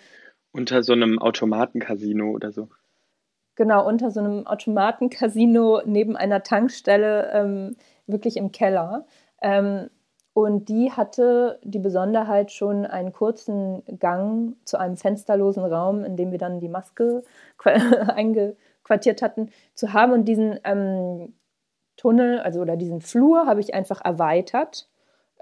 Unter 0.52 0.82
so 0.82 0.92
einem 0.92 1.18
Automatencasino 1.18 2.30
oder 2.30 2.52
so. 2.52 2.68
Genau, 3.56 3.86
unter 3.86 4.10
so 4.10 4.20
einem 4.20 4.46
Automatencasino 4.46 5.82
neben 5.84 6.16
einer 6.16 6.42
Tankstelle, 6.42 7.30
ähm, 7.32 7.76
wirklich 8.06 8.36
im 8.36 8.52
Keller. 8.52 9.06
Ähm, 9.42 9.90
und 10.32 10.68
die 10.68 10.92
hatte 10.92 11.58
die 11.64 11.80
Besonderheit, 11.80 12.52
schon 12.52 12.86
einen 12.86 13.12
kurzen 13.12 13.82
Gang 13.98 14.54
zu 14.64 14.78
einem 14.78 14.96
fensterlosen 14.96 15.64
Raum, 15.64 16.04
in 16.04 16.16
dem 16.16 16.30
wir 16.30 16.38
dann 16.38 16.60
die 16.60 16.68
Maske 16.68 17.24
eingequartiert 17.64 19.22
hatten, 19.22 19.50
zu 19.74 19.92
haben. 19.92 20.12
Und 20.12 20.24
diesen 20.26 20.58
ähm, 20.64 21.34
Tunnel, 22.00 22.40
also 22.40 22.60
oder 22.60 22.76
diesen 22.76 23.02
Flur 23.02 23.46
habe 23.46 23.60
ich 23.60 23.74
einfach 23.74 24.02
erweitert, 24.02 24.88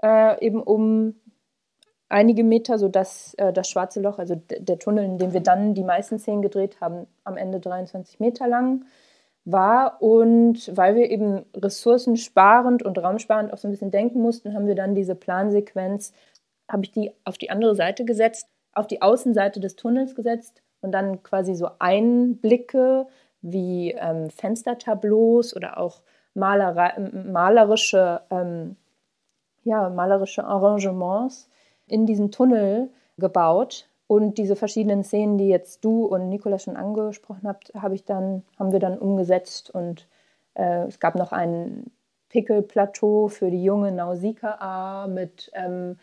äh, 0.03 0.45
eben 0.45 0.61
um 0.61 1.15
einige 2.09 2.43
Meter, 2.43 2.77
sodass 2.77 3.33
äh, 3.35 3.53
das 3.53 3.69
schwarze 3.69 4.01
Loch, 4.01 4.19
also 4.19 4.35
der 4.35 4.77
Tunnel, 4.77 5.05
in 5.05 5.17
dem 5.17 5.31
wir 5.31 5.39
dann 5.39 5.73
die 5.73 5.85
meisten 5.85 6.19
Szenen 6.19 6.41
gedreht 6.41 6.81
haben, 6.81 7.07
am 7.23 7.37
Ende 7.37 7.61
23 7.61 8.19
Meter 8.19 8.47
lang 8.47 8.83
war. 9.45 10.01
Und 10.01 10.75
weil 10.75 10.95
wir 10.95 11.09
eben 11.09 11.45
ressourcensparend 11.55 12.83
und 12.83 12.97
raumsparend 12.97 13.53
auch 13.53 13.57
so 13.57 13.69
ein 13.69 13.71
bisschen 13.71 13.91
denken 13.91 14.21
mussten, 14.21 14.53
haben 14.53 14.67
wir 14.67 14.75
dann 14.75 14.95
diese 14.95 15.15
Plansequenz, 15.15 16.11
habe 16.67 16.83
ich 16.83 16.91
die 16.91 17.11
auf 17.23 17.37
die 17.37 17.51
andere 17.51 17.75
Seite 17.75 18.03
gesetzt, 18.03 18.49
auf 18.73 18.87
die 18.87 19.01
Außenseite 19.01 19.61
des 19.61 19.77
Tunnels 19.77 20.13
gesetzt 20.13 20.61
und 20.81 20.91
dann 20.91 21.23
quasi 21.23 21.55
so 21.55 21.69
Einblicke 21.79 23.07
wie 23.41 23.91
ähm, 23.97 24.29
Fenstertableaus 24.29 25.55
oder 25.55 25.77
auch 25.77 26.01
Malerei, 26.33 26.93
malerische, 27.11 28.21
ähm, 28.29 28.75
ja, 29.63 29.89
malerische 29.89 30.43
Arrangements 30.43 31.49
in 31.87 32.05
diesen 32.05 32.31
Tunnel 32.31 32.89
gebaut. 33.17 33.87
Und 34.07 34.39
diese 34.39 34.55
verschiedenen 34.55 35.03
Szenen, 35.03 35.37
die 35.37 35.49
jetzt 35.49 35.85
du 35.85 36.05
und 36.05 36.29
Nicola 36.29 36.57
schon 36.57 36.75
angesprochen 36.75 37.47
habt, 37.47 37.71
habe 37.75 37.93
ich 37.93 38.05
dann, 38.05 38.43
haben 38.57 38.71
wir 38.71 38.79
dann 38.79 38.97
umgesetzt. 38.97 39.69
Und 39.69 40.07
äh, 40.55 40.85
es 40.87 40.99
gab 40.99 41.15
noch 41.15 41.31
ein 41.31 41.91
Pickelplateau 42.29 43.27
für 43.27 43.51
die 43.51 43.63
junge 43.63 43.91
Nausicaa 43.91 45.07
mit 45.07 45.51
ähm, 45.53 45.97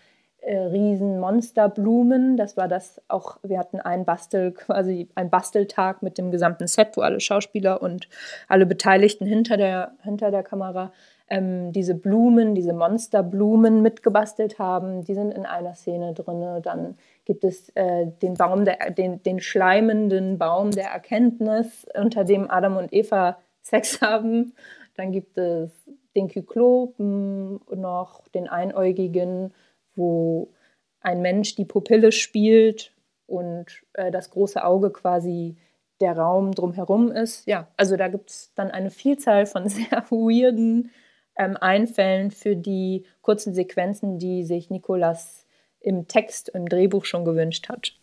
äh, 0.46 0.58
riesen 0.58 1.18
Monsterblumen. 1.18 2.36
Das 2.36 2.56
war 2.56 2.68
das 2.68 3.02
auch, 3.08 3.38
wir 3.42 3.58
hatten 3.58 3.80
einen 3.80 4.04
Bastel, 4.04 4.52
quasi 4.52 5.08
einen 5.16 5.28
Basteltag 5.28 6.02
mit 6.02 6.18
dem 6.18 6.30
gesamten 6.30 6.68
Set, 6.68 6.96
wo 6.96 7.00
alle 7.00 7.18
Schauspieler 7.18 7.82
und 7.82 8.08
alle 8.46 8.64
Beteiligten 8.64 9.26
hinter 9.26 9.56
der, 9.56 9.92
hinter 10.02 10.30
der 10.30 10.44
Kamera 10.44 10.92
ähm, 11.28 11.72
diese 11.72 11.96
Blumen, 11.96 12.54
diese 12.54 12.72
Monsterblumen 12.72 13.82
mitgebastelt 13.82 14.60
haben. 14.60 15.02
Die 15.02 15.14
sind 15.14 15.32
in 15.32 15.46
einer 15.46 15.74
Szene 15.74 16.14
drin. 16.14 16.62
Dann 16.62 16.96
gibt 17.24 17.42
es 17.42 17.70
äh, 17.70 18.06
den 18.22 18.34
Baum 18.34 18.64
der, 18.64 18.92
den, 18.92 19.22
den 19.24 19.40
schleimenden 19.40 20.38
Baum 20.38 20.70
der 20.70 20.90
Erkenntnis, 20.90 21.86
unter 22.00 22.22
dem 22.22 22.48
Adam 22.48 22.76
und 22.76 22.92
Eva 22.92 23.38
Sex 23.62 24.00
haben. 24.00 24.54
Dann 24.94 25.10
gibt 25.10 25.36
es 25.38 25.72
den 26.14 26.28
Kyklopen 26.28 27.60
noch, 27.74 28.28
den 28.28 28.48
Einäugigen 28.48 29.52
wo 29.96 30.52
ein 31.00 31.22
Mensch 31.22 31.54
die 31.54 31.64
Pupille 31.64 32.12
spielt 32.12 32.92
und 33.26 33.66
äh, 33.94 34.10
das 34.10 34.30
große 34.30 34.64
Auge 34.64 34.90
quasi 34.90 35.56
der 36.00 36.16
Raum 36.16 36.52
drumherum 36.52 37.10
ist. 37.10 37.46
Ja, 37.46 37.68
also 37.76 37.96
da 37.96 38.08
gibt 38.08 38.30
es 38.30 38.52
dann 38.54 38.70
eine 38.70 38.90
Vielzahl 38.90 39.46
von 39.46 39.68
sehr 39.68 40.04
weirden 40.10 40.90
ähm, 41.36 41.56
Einfällen 41.56 42.30
für 42.30 42.56
die 42.56 43.04
kurzen 43.22 43.54
Sequenzen, 43.54 44.18
die 44.18 44.44
sich 44.44 44.70
Nikolas 44.70 45.46
im 45.80 46.08
Text, 46.08 46.48
im 46.48 46.68
Drehbuch 46.68 47.04
schon 47.04 47.24
gewünscht 47.24 47.68
hat. 47.68 47.94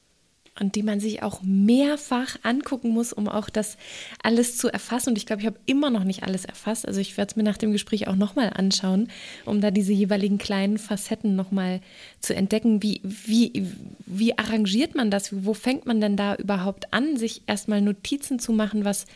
Und 0.60 0.76
die 0.76 0.84
man 0.84 1.00
sich 1.00 1.24
auch 1.24 1.42
mehrfach 1.42 2.38
angucken 2.44 2.90
muss, 2.90 3.12
um 3.12 3.28
auch 3.28 3.50
das 3.50 3.78
alles 4.22 4.58
zu 4.58 4.72
erfassen. 4.72 5.10
Und 5.10 5.18
ich 5.18 5.26
glaube, 5.26 5.42
ich 5.42 5.48
habe 5.48 5.60
immer 5.66 5.90
noch 5.90 6.04
nicht 6.04 6.24
alles 6.24 6.46
erfasst. 6.46 6.88
Also 6.88 7.00
ich 7.00 7.18
werde 7.18 7.32
es 7.32 7.36
mir 7.36 7.44
nach 7.44 7.58
dem 7.58 7.72
Gespräch 7.72 8.08
auch 8.08 8.16
nochmal 8.16 8.52
anschauen, 8.54 9.08
um 9.46 9.62
da 9.62 9.72
diese 9.72 9.94
jeweiligen 9.94 10.38
kleinen 10.38 10.78
Facetten 10.78 11.36
nochmal 11.36 11.82
zu 12.20 12.36
entdecken. 12.36 12.84
Wie, 12.84 13.02
wie, 13.04 13.68
wie 14.06 14.38
arrangiert 14.38 14.94
man 14.94 15.10
das? 15.10 15.44
Wo 15.44 15.56
fängt 15.56 15.88
man 15.88 16.00
denn 16.00 16.18
da 16.18 16.36
überhaupt 16.36 16.94
an, 16.94 17.18
sich 17.18 17.42
erstmal 17.48 17.82
Notizen 17.82 18.38
zu 18.38 18.52
machen, 18.52 18.86
was, 18.86 19.08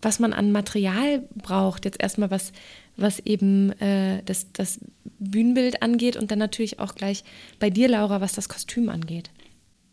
was 0.00 0.20
man 0.20 0.32
an 0.32 0.52
Material 0.52 1.22
braucht? 1.34 1.84
Jetzt 1.84 2.00
erstmal 2.00 2.30
was, 2.30 2.50
was 2.96 3.18
eben 3.20 3.78
äh, 3.78 4.22
das, 4.24 4.46
das 4.54 4.80
Bühnenbild 5.18 5.82
angeht 5.82 6.16
und 6.16 6.30
dann 6.30 6.38
natürlich 6.38 6.80
auch 6.80 6.94
gleich 6.94 7.24
bei 7.60 7.68
dir, 7.68 7.88
Laura, 7.88 8.22
was 8.22 8.32
das 8.32 8.48
Kostüm 8.48 8.88
angeht. 8.88 9.28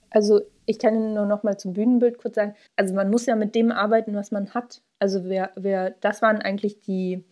Also 0.09 0.41
ich 0.65 0.79
kann 0.79 0.95
Ihnen 0.95 1.13
nur 1.13 1.25
noch 1.25 1.43
mal 1.43 1.57
zum 1.57 1.73
Bühnenbild 1.73 2.17
kurz 2.17 2.35
sagen. 2.35 2.55
Also 2.75 2.93
man 2.93 3.09
muss 3.09 3.25
ja 3.25 3.35
mit 3.35 3.55
dem 3.55 3.71
arbeiten, 3.71 4.15
was 4.15 4.31
man 4.31 4.53
hat. 4.53 4.81
Also 4.99 5.25
wir, 5.25 5.49
wir, 5.55 5.95
das 6.01 6.21
waren 6.21 6.41
eigentlich 6.41 6.79
die, 6.79 7.23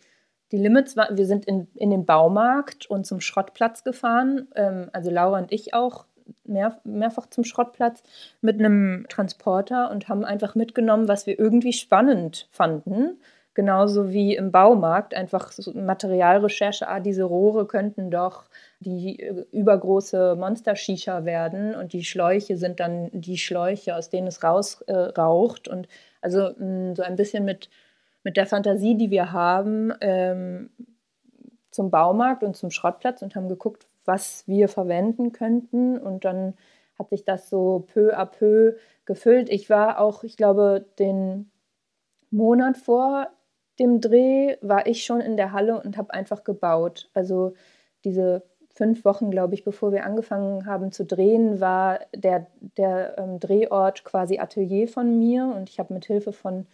die 0.51 0.57
Limits. 0.57 0.95
Wir 0.95 1.25
sind 1.25 1.45
in, 1.45 1.67
in 1.75 1.89
den 1.89 2.05
Baumarkt 2.05 2.89
und 2.89 3.05
zum 3.05 3.21
Schrottplatz 3.21 3.83
gefahren. 3.83 4.47
Ähm, 4.55 4.89
also 4.93 5.11
Laura 5.11 5.39
und 5.39 5.51
ich 5.51 5.73
auch 5.73 6.05
mehr, 6.43 6.79
mehrfach 6.83 7.27
zum 7.27 7.43
Schrottplatz 7.43 8.03
mit 8.41 8.59
einem 8.59 9.05
Transporter 9.09 9.91
und 9.91 10.09
haben 10.09 10.25
einfach 10.25 10.55
mitgenommen, 10.55 11.07
was 11.07 11.25
wir 11.25 11.39
irgendwie 11.39 11.73
spannend 11.73 12.47
fanden 12.51 13.17
genauso 13.57 14.11
wie 14.11 14.35
im 14.35 14.51
Baumarkt 14.51 15.15
einfach 15.15 15.51
so 15.51 15.73
Materialrecherche, 15.73 16.87
ah, 16.87 16.99
diese 16.99 17.23
Rohre 17.23 17.65
könnten 17.65 18.11
doch 18.11 18.43
die 18.81 19.19
äh, 19.19 19.45
übergroße 19.51 20.35
Monster-Shisha 20.35 21.25
werden 21.25 21.73
und 21.73 21.91
die 21.91 22.03
Schläuche 22.03 22.55
sind 22.55 22.79
dann 22.79 23.09
die 23.11 23.39
Schläuche, 23.39 23.95
aus 23.95 24.11
denen 24.11 24.27
es 24.27 24.43
rausraucht. 24.43 25.67
Äh, 25.67 25.71
und 25.71 25.87
also 26.21 26.51
mh, 26.55 26.91
mm, 26.91 26.95
so 26.97 27.01
ein 27.01 27.15
bisschen 27.15 27.45
mit, 27.45 27.71
mit 28.23 28.37
der 28.37 28.45
Fantasie, 28.45 28.95
die 28.95 29.09
wir 29.09 29.31
haben, 29.31 29.91
ähm, 30.01 30.69
zum 31.71 31.89
Baumarkt 31.89 32.43
und 32.43 32.55
zum 32.55 32.69
Schrottplatz 32.69 33.23
und 33.23 33.35
haben 33.35 33.49
geguckt, 33.49 33.87
was 34.05 34.43
wir 34.45 34.69
verwenden 34.69 35.31
könnten. 35.31 35.97
Und 35.97 36.25
dann 36.25 36.53
hat 36.99 37.09
sich 37.09 37.25
das 37.25 37.49
so 37.49 37.87
peu 37.91 38.15
à 38.15 38.27
peu 38.27 38.75
gefüllt. 39.05 39.49
Ich 39.49 39.67
war 39.71 39.99
auch, 39.99 40.23
ich 40.23 40.37
glaube, 40.37 40.85
den 40.99 41.49
Monat 42.29 42.77
vor 42.77 43.29
dem 43.79 44.01
Dreh 44.01 44.57
war 44.61 44.87
ich 44.87 45.03
schon 45.03 45.21
in 45.21 45.37
der 45.37 45.51
Halle 45.51 45.79
und 45.81 45.97
habe 45.97 46.13
einfach 46.13 46.43
gebaut. 46.43 47.09
Also 47.13 47.53
diese 48.03 48.43
fünf 48.69 49.05
Wochen, 49.05 49.31
glaube 49.31 49.55
ich, 49.55 49.63
bevor 49.63 49.91
wir 49.91 50.05
angefangen 50.05 50.65
haben 50.65 50.91
zu 50.91 51.05
drehen, 51.05 51.59
war 51.59 51.99
der, 52.15 52.47
der 52.77 53.17
ähm, 53.17 53.39
Drehort 53.39 54.03
quasi 54.03 54.39
Atelier 54.39 54.87
von 54.87 55.17
mir 55.17 55.45
und 55.45 55.69
ich 55.69 55.79
habe 55.79 55.93
mit 55.93 56.05
Hilfe 56.05 56.31
von 56.31 56.67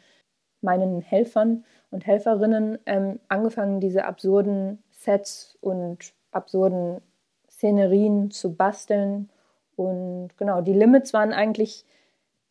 meinen 0.61 1.01
Helfern 1.01 1.65
und 1.91 2.05
Helferinnen 2.05 2.79
ähm, 2.85 3.19
angefangen, 3.27 3.79
diese 3.79 4.05
absurden 4.05 4.83
Sets 4.91 5.57
und 5.61 6.13
absurden 6.31 7.01
Szenerien 7.49 8.31
zu 8.31 8.55
basteln. 8.55 9.29
Und 9.75 10.29
genau, 10.37 10.61
die 10.61 10.73
Limits 10.73 11.13
waren 11.13 11.33
eigentlich 11.33 11.85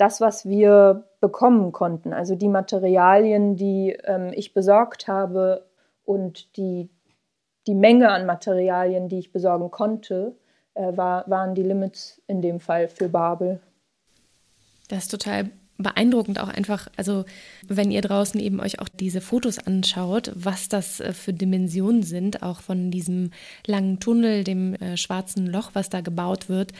das, 0.02 0.20
was 0.20 0.48
wir 0.48 1.04
bekommen 1.20 1.70
konnten. 1.70 2.12
Also 2.12 2.34
die 2.34 2.48
Materialien, 2.48 3.54
die 3.54 3.96
ähm, 4.02 4.32
ich 4.34 4.52
besorgt 4.52 5.06
habe 5.06 5.64
und 6.04 6.56
die, 6.56 6.90
die 7.68 7.76
Menge 7.76 8.10
an 8.10 8.26
Materialien, 8.26 9.08
die 9.08 9.20
ich 9.20 9.30
besorgen 9.30 9.70
konnte, 9.70 10.34
äh, 10.74 10.96
war, 10.96 11.30
waren 11.30 11.54
die 11.54 11.62
Limits 11.62 12.20
in 12.26 12.42
dem 12.42 12.58
Fall 12.58 12.88
für 12.88 13.08
Babel. 13.08 13.60
Das 14.88 15.04
ist 15.04 15.12
total 15.12 15.50
beeindruckend 15.78 16.40
auch 16.40 16.48
einfach, 16.48 16.88
also 16.96 17.24
wenn 17.66 17.90
ihr 17.90 18.00
draußen 18.00 18.40
eben 18.40 18.60
euch 18.60 18.78
auch 18.80 18.88
diese 18.88 19.20
Fotos 19.20 19.58
anschaut, 19.58 20.32
was 20.34 20.68
das 20.68 21.00
äh, 21.00 21.12
für 21.12 21.32
Dimensionen 21.32 22.02
sind, 22.02 22.42
auch 22.42 22.60
von 22.60 22.90
diesem 22.90 23.30
langen 23.66 24.00
Tunnel, 24.00 24.44
dem 24.44 24.74
äh, 24.74 24.96
schwarzen 24.96 25.46
Loch, 25.46 25.70
was 25.74 25.90
da 25.90 26.00
gebaut 26.00 26.48
wird, 26.48 26.72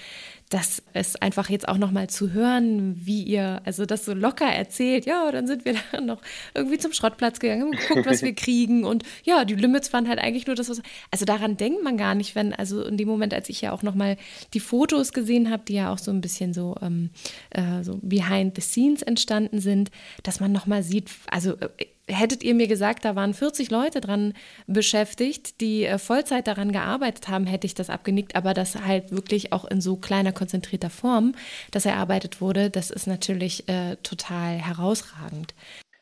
das 0.53 0.83
ist 0.93 1.23
einfach 1.23 1.49
jetzt 1.49 1.67
auch 1.67 1.79
nochmal 1.79 2.11
zu 2.11 2.33
hören, 2.33 2.95
wie 3.07 3.23
ihr, 3.23 3.63
also 3.65 3.87
das 3.87 4.05
so 4.05 4.13
locker 4.13 4.45
erzählt, 4.45 5.07
ja, 5.07 5.33
dann 5.33 5.47
sind 5.47 5.65
wir 5.65 5.77
dann 5.93 6.05
noch 6.05 6.21
irgendwie 6.53 6.77
zum 6.77 6.93
Schrottplatz 6.93 7.41
gegangen, 7.41 7.63
haben 7.63 7.71
geguckt, 7.73 8.05
was 8.05 8.21
wir 8.21 8.35
kriegen 8.35 8.85
und 8.85 9.03
ja, 9.25 9.47
die 9.47 9.55
Limits 9.55 9.95
waren 9.95 10.09
halt 10.09 10.19
eigentlich 10.19 10.47
nur 10.47 10.55
das, 10.55 10.69
was, 10.69 10.83
also 11.11 11.25
daran 11.25 11.57
denkt 11.57 11.83
man 11.83 11.97
gar 11.97 12.15
nicht, 12.15 12.35
wenn, 12.35 12.53
also 12.53 12.85
in 12.85 12.99
dem 12.99 13.09
Moment, 13.09 13.33
als 13.33 13.49
ich 13.49 13.63
ja 13.63 13.73
auch 13.73 13.83
nochmal 13.83 14.19
die 14.53 14.61
Fotos 14.61 15.15
gesehen 15.15 15.51
habe, 15.51 15.63
die 15.67 15.75
ja 15.75 15.91
auch 15.91 15.99
so 15.99 16.11
ein 16.11 16.21
bisschen 16.21 16.53
so, 16.53 16.77
ähm, 16.83 17.09
äh, 17.51 17.83
so 17.83 17.99
behind 18.03 18.55
the 18.55 18.61
scenes 18.61 19.01
entstanden 19.01 19.59
sind, 19.59 19.91
dass 20.23 20.39
man 20.39 20.53
nochmal 20.53 20.83
sieht, 20.83 21.11
also 21.31 21.53
äh, 21.53 21.87
hättet 22.15 22.43
ihr 22.43 22.55
mir 22.55 22.67
gesagt, 22.67 23.05
da 23.05 23.15
waren 23.17 23.35
40 23.35 23.71
Leute 23.71 24.01
dran 24.01 24.35
beschäftigt, 24.67 25.61
die 25.61 25.85
äh, 25.85 25.99
Vollzeit 25.99 26.47
daran 26.47 26.73
gearbeitet 26.73 27.29
haben, 27.29 27.47
hätte 27.47 27.67
ich 27.67 27.75
das 27.75 27.91
abgenickt. 27.91 28.37
Aber 28.37 28.55
das 28.55 28.77
halt 28.77 29.11
wirklich 29.11 29.53
auch 29.53 29.65
in 29.65 29.81
so 29.81 29.97
kleiner, 29.97 30.33
konzentrierter 30.33 30.91
Form, 30.91 31.35
dass 31.71 31.87
erarbeitet 31.87 32.41
wurde, 32.41 32.71
das 32.71 32.91
ist 32.91 33.07
natürlich 33.07 33.69
äh, 33.69 33.97
total 34.03 34.55
herausragend. 34.57 35.55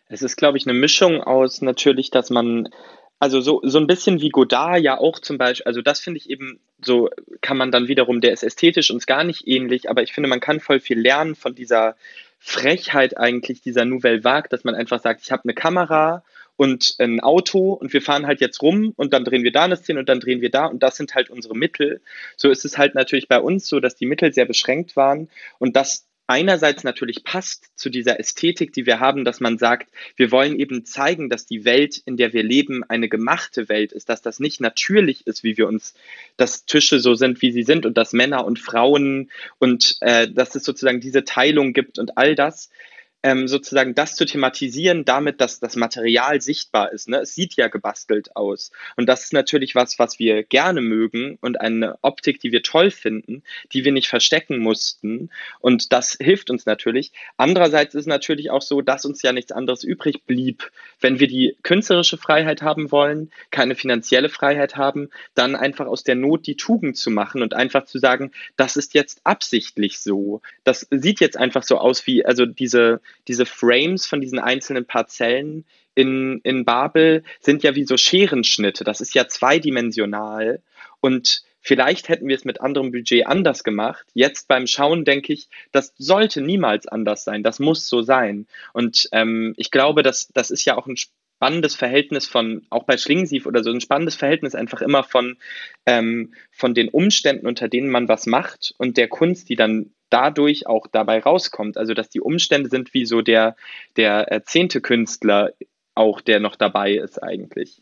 Es 0.08 0.22
ist, 0.22 0.36
glaube 0.36 0.58
ich, 0.58 0.66
eine 0.66 0.78
Mischung 0.78 1.22
aus 1.22 1.62
natürlich, 1.62 2.10
dass 2.10 2.30
man 2.30 2.68
also 3.20 3.42
so, 3.42 3.60
so 3.62 3.78
ein 3.78 3.86
bisschen 3.86 4.22
wie 4.22 4.30
Godard 4.30 4.80
ja 4.80 4.98
auch 4.98 5.18
zum 5.18 5.36
Beispiel, 5.36 5.66
also 5.66 5.82
das 5.82 6.00
finde 6.00 6.18
ich 6.18 6.30
eben, 6.30 6.58
so 6.82 7.10
kann 7.42 7.58
man 7.58 7.70
dann 7.70 7.86
wiederum, 7.86 8.22
der 8.22 8.32
ist 8.32 8.42
ästhetisch 8.42 8.90
uns 8.90 9.06
gar 9.06 9.24
nicht 9.24 9.46
ähnlich, 9.46 9.90
aber 9.90 10.02
ich 10.02 10.14
finde, 10.14 10.30
man 10.30 10.40
kann 10.40 10.58
voll 10.58 10.80
viel 10.80 10.98
lernen 10.98 11.34
von 11.34 11.54
dieser 11.54 11.96
Frechheit 12.40 13.16
eigentlich 13.18 13.60
dieser 13.60 13.84
Nouvelle 13.84 14.24
Vague, 14.24 14.48
dass 14.48 14.64
man 14.64 14.74
einfach 14.74 15.00
sagt, 15.00 15.20
ich 15.22 15.30
habe 15.30 15.44
eine 15.44 15.54
Kamera 15.54 16.24
und 16.56 16.96
ein 16.98 17.20
Auto 17.20 17.72
und 17.72 17.92
wir 17.92 18.02
fahren 18.02 18.26
halt 18.26 18.40
jetzt 18.40 18.62
rum 18.62 18.92
und 18.96 19.12
dann 19.12 19.24
drehen 19.24 19.44
wir 19.44 19.52
da 19.52 19.64
eine 19.64 19.76
Szene 19.76 20.00
und 20.00 20.08
dann 20.08 20.20
drehen 20.20 20.40
wir 20.40 20.50
da 20.50 20.66
und 20.66 20.82
das 20.82 20.96
sind 20.96 21.14
halt 21.14 21.30
unsere 21.30 21.54
Mittel. 21.54 22.00
So 22.36 22.50
ist 22.50 22.64
es 22.64 22.76
halt 22.76 22.94
natürlich 22.94 23.28
bei 23.28 23.38
uns 23.38 23.68
so, 23.68 23.78
dass 23.78 23.94
die 23.94 24.06
Mittel 24.06 24.32
sehr 24.32 24.46
beschränkt 24.46 24.96
waren 24.96 25.28
und 25.58 25.76
das 25.76 26.06
einerseits 26.30 26.84
natürlich 26.84 27.24
passt 27.24 27.66
zu 27.74 27.90
dieser 27.90 28.20
Ästhetik, 28.20 28.72
die 28.72 28.86
wir 28.86 29.00
haben, 29.00 29.24
dass 29.24 29.40
man 29.40 29.58
sagt, 29.58 29.90
wir 30.16 30.30
wollen 30.30 30.58
eben 30.58 30.84
zeigen, 30.84 31.28
dass 31.28 31.44
die 31.44 31.64
Welt, 31.64 32.00
in 32.06 32.16
der 32.16 32.32
wir 32.32 32.44
leben, 32.44 32.84
eine 32.84 33.08
gemachte 33.08 33.68
Welt 33.68 33.92
ist, 33.92 34.08
dass 34.08 34.22
das 34.22 34.38
nicht 34.38 34.60
natürlich 34.60 35.26
ist, 35.26 35.42
wie 35.42 35.58
wir 35.58 35.66
uns, 35.66 35.94
dass 36.36 36.64
Tische 36.64 37.00
so 37.00 37.14
sind, 37.14 37.42
wie 37.42 37.50
sie 37.50 37.64
sind 37.64 37.84
und 37.84 37.96
dass 37.98 38.12
Männer 38.12 38.44
und 38.44 38.60
Frauen 38.60 39.30
und 39.58 39.96
äh, 40.02 40.28
dass 40.30 40.54
es 40.54 40.62
sozusagen 40.62 41.00
diese 41.00 41.24
Teilung 41.24 41.72
gibt 41.72 41.98
und 41.98 42.16
all 42.16 42.36
das 42.36 42.70
ähm, 43.22 43.48
sozusagen 43.48 43.94
das 43.94 44.16
zu 44.16 44.24
thematisieren, 44.24 45.04
damit, 45.04 45.40
dass 45.40 45.60
das 45.60 45.76
Material 45.76 46.40
sichtbar 46.40 46.92
ist. 46.92 47.08
Ne? 47.08 47.18
Es 47.18 47.34
sieht 47.34 47.54
ja 47.54 47.68
gebastelt 47.68 48.34
aus. 48.36 48.70
Und 48.96 49.08
das 49.08 49.24
ist 49.24 49.32
natürlich 49.32 49.74
was, 49.74 49.98
was 49.98 50.18
wir 50.18 50.42
gerne 50.42 50.80
mögen 50.80 51.38
und 51.40 51.60
eine 51.60 51.98
Optik, 52.02 52.40
die 52.40 52.52
wir 52.52 52.62
toll 52.62 52.90
finden, 52.90 53.42
die 53.72 53.84
wir 53.84 53.92
nicht 53.92 54.08
verstecken 54.08 54.58
mussten. 54.58 55.30
Und 55.60 55.92
das 55.92 56.16
hilft 56.20 56.50
uns 56.50 56.64
natürlich. 56.66 57.12
Andererseits 57.36 57.94
ist 57.94 58.06
natürlich 58.06 58.50
auch 58.50 58.62
so, 58.62 58.80
dass 58.80 59.04
uns 59.04 59.22
ja 59.22 59.32
nichts 59.32 59.52
anderes 59.52 59.84
übrig 59.84 60.24
blieb. 60.24 60.70
Wenn 61.00 61.20
wir 61.20 61.28
die 61.28 61.56
künstlerische 61.62 62.16
Freiheit 62.16 62.62
haben 62.62 62.90
wollen, 62.90 63.30
keine 63.50 63.74
finanzielle 63.74 64.28
Freiheit 64.30 64.76
haben, 64.76 65.10
dann 65.34 65.56
einfach 65.56 65.86
aus 65.86 66.04
der 66.04 66.14
Not 66.14 66.46
die 66.46 66.56
Tugend 66.56 66.96
zu 66.96 67.10
machen 67.10 67.42
und 67.42 67.54
einfach 67.54 67.84
zu 67.84 67.98
sagen, 67.98 68.32
das 68.56 68.76
ist 68.76 68.94
jetzt 68.94 69.20
absichtlich 69.24 69.98
so. 69.98 70.40
Das 70.64 70.86
sieht 70.90 71.20
jetzt 71.20 71.36
einfach 71.36 71.62
so 71.62 71.78
aus 71.78 72.06
wie, 72.06 72.24
also 72.24 72.46
diese, 72.46 73.00
diese 73.28 73.46
Frames 73.46 74.06
von 74.06 74.20
diesen 74.20 74.38
einzelnen 74.38 74.86
Parzellen 74.86 75.64
in, 75.94 76.40
in 76.44 76.64
Babel 76.64 77.24
sind 77.40 77.62
ja 77.62 77.74
wie 77.74 77.84
so 77.84 77.96
Scherenschnitte. 77.96 78.84
Das 78.84 79.00
ist 79.00 79.14
ja 79.14 79.28
zweidimensional. 79.28 80.62
Und 81.00 81.42
vielleicht 81.60 82.08
hätten 82.08 82.28
wir 82.28 82.36
es 82.36 82.44
mit 82.44 82.60
anderem 82.60 82.92
Budget 82.92 83.26
anders 83.26 83.64
gemacht. 83.64 84.06
Jetzt 84.14 84.48
beim 84.48 84.66
Schauen 84.66 85.04
denke 85.04 85.32
ich, 85.32 85.48
das 85.72 85.94
sollte 85.98 86.40
niemals 86.40 86.86
anders 86.86 87.24
sein. 87.24 87.42
Das 87.42 87.58
muss 87.58 87.88
so 87.88 88.02
sein. 88.02 88.46
Und 88.72 89.08
ähm, 89.12 89.54
ich 89.56 89.70
glaube, 89.70 90.02
dass 90.02 90.28
das 90.28 90.50
ist 90.50 90.64
ja 90.64 90.76
auch 90.76 90.86
ein 90.86 90.96
spannendes 91.40 91.74
Verhältnis 91.74 92.28
von, 92.28 92.66
auch 92.68 92.84
bei 92.84 92.98
Schlingensief 92.98 93.46
oder 93.46 93.64
so, 93.64 93.70
ein 93.70 93.80
spannendes 93.80 94.14
Verhältnis 94.14 94.54
einfach 94.54 94.82
immer 94.82 95.02
von, 95.02 95.38
ähm, 95.86 96.34
von 96.50 96.74
den 96.74 96.90
Umständen, 96.90 97.46
unter 97.46 97.66
denen 97.66 97.88
man 97.88 98.08
was 98.08 98.26
macht 98.26 98.74
und 98.76 98.98
der 98.98 99.08
Kunst, 99.08 99.48
die 99.48 99.56
dann 99.56 99.90
dadurch 100.10 100.66
auch 100.66 100.86
dabei 100.86 101.18
rauskommt. 101.18 101.78
Also 101.78 101.94
dass 101.94 102.10
die 102.10 102.20
Umstände 102.20 102.68
sind 102.68 102.92
wie 102.92 103.06
so 103.06 103.22
der, 103.22 103.56
der 103.96 104.30
äh, 104.30 104.42
zehnte 104.42 104.82
Künstler 104.82 105.54
auch, 105.94 106.20
der 106.20 106.40
noch 106.40 106.56
dabei 106.56 106.92
ist 106.92 107.22
eigentlich. 107.22 107.80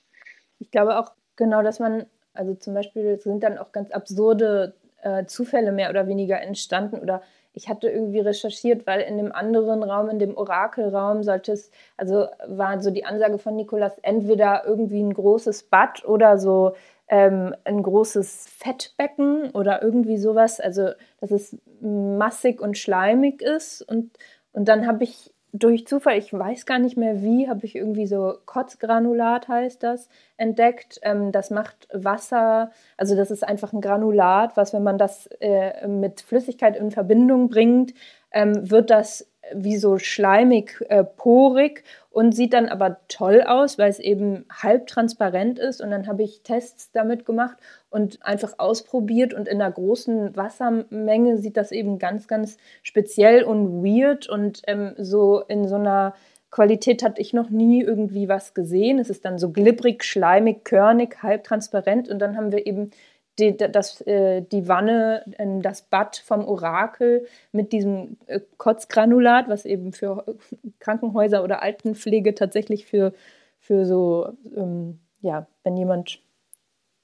Ich 0.61 0.71
glaube 0.71 0.97
auch 0.97 1.11
genau, 1.35 1.61
dass 1.65 1.81
man, 1.81 2.07
also 2.35 2.55
zum 2.55 2.75
Beispiel 2.75 3.19
sind 3.19 3.43
dann 3.43 3.59
auch 3.59 3.73
ganz 3.73 3.91
absurde 3.91 4.77
äh, 5.03 5.25
Zufälle 5.27 5.73
mehr 5.73 5.91
oder 5.91 6.07
weniger 6.07 6.41
entstanden 6.41 7.01
oder 7.01 7.23
ich 7.59 7.69
hatte 7.69 7.91
irgendwie 7.91 8.21
recherchiert, 8.21 8.87
weil 8.87 9.01
in 9.01 9.17
dem 9.17 9.33
anderen 9.33 9.83
Raum, 9.83 10.09
in 10.09 10.21
dem 10.21 10.37
Orakelraum, 10.37 11.25
sollte 11.25 11.51
es, 11.51 11.73
also 11.97 12.29
war 12.47 12.81
so 12.81 12.93
die 12.93 13.05
Ansage 13.05 13.39
von 13.39 13.57
Nikolas, 13.57 13.99
entweder 14.03 14.63
irgendwie 14.65 15.03
ein 15.03 15.13
großes 15.13 15.65
Bad 15.65 16.05
oder 16.05 16.39
so 16.39 16.75
ähm, 17.09 17.57
ein 17.65 17.83
großes 17.83 18.47
Fettbecken 18.49 19.51
oder 19.51 19.83
irgendwie 19.83 20.19
sowas, 20.19 20.61
also 20.61 20.91
dass 21.21 21.33
es 21.33 21.59
massig 21.81 22.61
und 22.61 22.79
schleimig 22.79 23.43
ist. 23.43 23.83
Und, 23.83 24.17
und 24.53 24.69
dann 24.69 24.87
habe 24.87 25.03
ich 25.03 25.35
durch 25.59 25.87
Zufall, 25.87 26.19
ich 26.19 26.33
weiß 26.33 26.67
gar 26.67 26.79
nicht 26.79 26.97
mehr 26.97 27.23
wie, 27.23 27.49
habe 27.49 27.65
ich 27.65 27.77
irgendwie 27.77 28.07
so 28.07 28.35
Kotzgranulat 28.47 29.49
heißt 29.49 29.83
das, 29.83 30.09
entdeckt. 30.37 31.01
Ähm, 31.03 31.33
das 31.33 31.51
macht 31.51 31.89
Wasser, 31.93 32.71
also 32.97 33.17
das 33.17 33.31
ist 33.31 33.47
einfach 33.47 33.73
ein 33.73 33.81
Granulat, 33.81 34.57
was, 34.57 34.73
wenn 34.73 34.83
man 34.83 34.99
das 34.99 35.27
äh, 35.41 35.87
mit 35.87 36.21
Flüssigkeit 36.21 36.77
in 36.77 36.91
Verbindung 36.91 37.49
bringt, 37.49 37.95
ähm, 38.33 38.71
wird 38.71 38.91
das 38.91 39.29
wie 39.55 39.77
so 39.77 39.99
schleimig, 39.99 40.85
äh, 40.89 41.05
porig 41.05 41.85
und 42.11 42.35
sieht 42.35 42.53
dann 42.53 42.69
aber 42.69 42.99
toll 43.09 43.43
aus, 43.43 43.79
weil 43.79 43.91
es 43.91 43.99
eben 43.99 44.45
halb 44.51 44.87
transparent 44.87 45.59
ist. 45.59 45.81
Und 45.81 45.91
dann 45.91 46.07
habe 46.07 46.23
ich 46.23 46.43
Tests 46.43 46.91
damit 46.93 47.25
gemacht 47.25 47.57
und 47.91 48.19
einfach 48.25 48.55
ausprobiert. 48.59 49.35
Und 49.35 49.49
in 49.49 49.61
einer 49.61 49.71
großen 49.71 50.37
Wassermenge 50.37 51.39
sieht 51.39 51.57
das 51.57 51.71
eben 51.71 51.99
ganz, 51.99 52.27
ganz 52.27 52.57
speziell 52.83 53.45
und 53.45 53.85
weird. 53.85 54.29
Und 54.29 54.63
ähm, 54.67 54.95
so 54.99 55.41
in 55.47 55.69
so 55.69 55.77
einer 55.77 56.15
Qualität 56.51 57.03
hatte 57.05 57.21
ich 57.21 57.33
noch 57.33 57.51
nie 57.51 57.83
irgendwie 57.83 58.29
was 58.29 58.55
gesehen. 58.55 58.99
Es 58.99 59.11
ist 59.11 59.25
dann 59.25 59.39
so 59.39 59.51
glibberig, 59.51 60.03
schleimig, 60.03 60.65
körnig, 60.65 61.23
halb 61.23 61.45
transparent. 61.45 62.09
Und 62.09 62.19
dann 62.19 62.37
haben 62.37 62.53
wir 62.53 62.67
eben 62.67 62.91
die, 63.39 63.57
das, 63.57 64.01
äh, 64.03 64.43
die 64.43 64.69
Wanne, 64.69 65.25
das 65.63 65.83
Bad 65.83 66.17
vom 66.17 66.45
Orakel 66.47 67.27
mit 67.53 67.73
diesem 67.73 68.17
äh, 68.27 68.41
Kotzgranulat, 68.57 69.49
was 69.49 69.65
eben 69.65 69.93
für 69.93 70.25
Krankenhäuser 70.81 71.45
oder 71.45 71.63
Altenpflege 71.63 72.35
tatsächlich 72.35 72.87
für, 72.87 73.13
für 73.61 73.87
so, 73.87 74.33
ähm, 74.57 75.01
ja, 75.21 75.47
wenn 75.63 75.77
jemand 75.77 76.21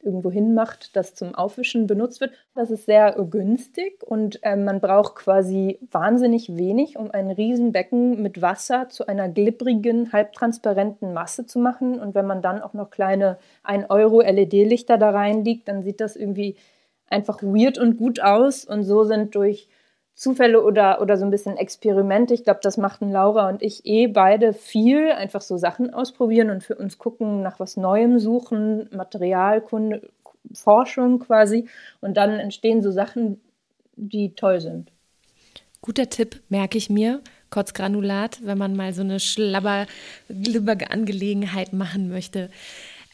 irgendwo 0.04 0.30
hinmacht, 0.30 0.94
das 0.96 1.14
zum 1.14 1.34
Aufwischen 1.34 1.86
benutzt 1.86 2.20
wird. 2.20 2.32
Das 2.54 2.70
ist 2.70 2.86
sehr 2.86 3.12
günstig 3.30 4.02
und 4.02 4.38
äh, 4.42 4.56
man 4.56 4.80
braucht 4.80 5.16
quasi 5.16 5.78
wahnsinnig 5.90 6.56
wenig, 6.56 6.96
um 6.96 7.10
ein 7.10 7.30
Riesenbecken 7.30 8.22
mit 8.22 8.42
Wasser 8.42 8.88
zu 8.88 9.06
einer 9.06 9.28
glibbrigen, 9.28 10.12
halbtransparenten 10.12 11.12
Masse 11.12 11.46
zu 11.46 11.58
machen. 11.58 11.98
Und 12.00 12.14
wenn 12.14 12.26
man 12.26 12.42
dann 12.42 12.62
auch 12.62 12.74
noch 12.74 12.90
kleine 12.90 13.38
1 13.62 13.90
Euro 13.90 14.20
LED-Lichter 14.20 14.98
da 14.98 15.10
reinlegt, 15.10 15.68
dann 15.68 15.82
sieht 15.82 16.00
das 16.00 16.16
irgendwie 16.16 16.56
einfach 17.08 17.42
weird 17.42 17.78
und 17.78 17.96
gut 17.96 18.20
aus. 18.20 18.64
Und 18.64 18.84
so 18.84 19.04
sind 19.04 19.34
durch 19.34 19.68
Zufälle 20.14 20.62
oder, 20.62 21.00
oder 21.00 21.16
so 21.16 21.24
ein 21.24 21.30
bisschen 21.30 21.56
Experimente. 21.56 22.34
Ich 22.34 22.44
glaube, 22.44 22.60
das 22.62 22.76
machten 22.76 23.10
Laura 23.10 23.48
und 23.48 23.62
ich 23.62 23.84
eh 23.84 24.06
beide 24.06 24.52
viel. 24.52 25.10
Einfach 25.10 25.40
so 25.40 25.56
Sachen 25.56 25.92
ausprobieren 25.92 26.50
und 26.50 26.62
für 26.62 26.76
uns 26.76 26.98
gucken, 26.98 27.42
nach 27.42 27.58
was 27.58 27.76
Neuem 27.76 28.18
suchen, 28.20 28.88
Materialkunde, 28.92 30.08
Forschung 30.52 31.18
quasi. 31.18 31.68
Und 32.00 32.16
dann 32.16 32.38
entstehen 32.38 32.80
so 32.80 32.92
Sachen, 32.92 33.40
die 33.96 34.34
toll 34.34 34.60
sind. 34.60 34.90
Guter 35.82 36.08
Tipp, 36.08 36.40
merke 36.48 36.78
ich 36.78 36.88
mir. 36.90 37.20
Kotzgranulat, 37.50 38.40
wenn 38.44 38.58
man 38.58 38.74
mal 38.74 38.92
so 38.92 39.02
eine 39.02 39.20
schlabber, 39.20 39.86
Angelegenheit 40.90 41.72
machen 41.72 42.08
möchte. 42.08 42.50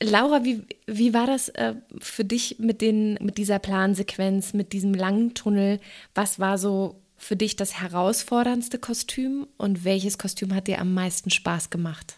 Laura, 0.03 0.45
wie, 0.45 0.63
wie 0.87 1.13
war 1.13 1.27
das 1.27 1.51
äh, 1.51 1.75
für 2.01 2.25
dich 2.25 2.59
mit, 2.59 2.81
den, 2.81 3.19
mit 3.21 3.37
dieser 3.37 3.59
Plansequenz, 3.59 4.55
mit 4.55 4.73
diesem 4.73 4.95
langen 4.95 5.35
Tunnel? 5.35 5.79
Was 6.15 6.39
war 6.39 6.57
so 6.57 6.97
für 7.19 7.37
dich 7.37 7.55
das 7.55 7.79
herausforderndste 7.81 8.79
Kostüm 8.79 9.47
und 9.59 9.85
welches 9.85 10.17
Kostüm 10.17 10.55
hat 10.55 10.69
dir 10.69 10.81
am 10.81 10.95
meisten 10.95 11.29
Spaß 11.29 11.69
gemacht? 11.69 12.15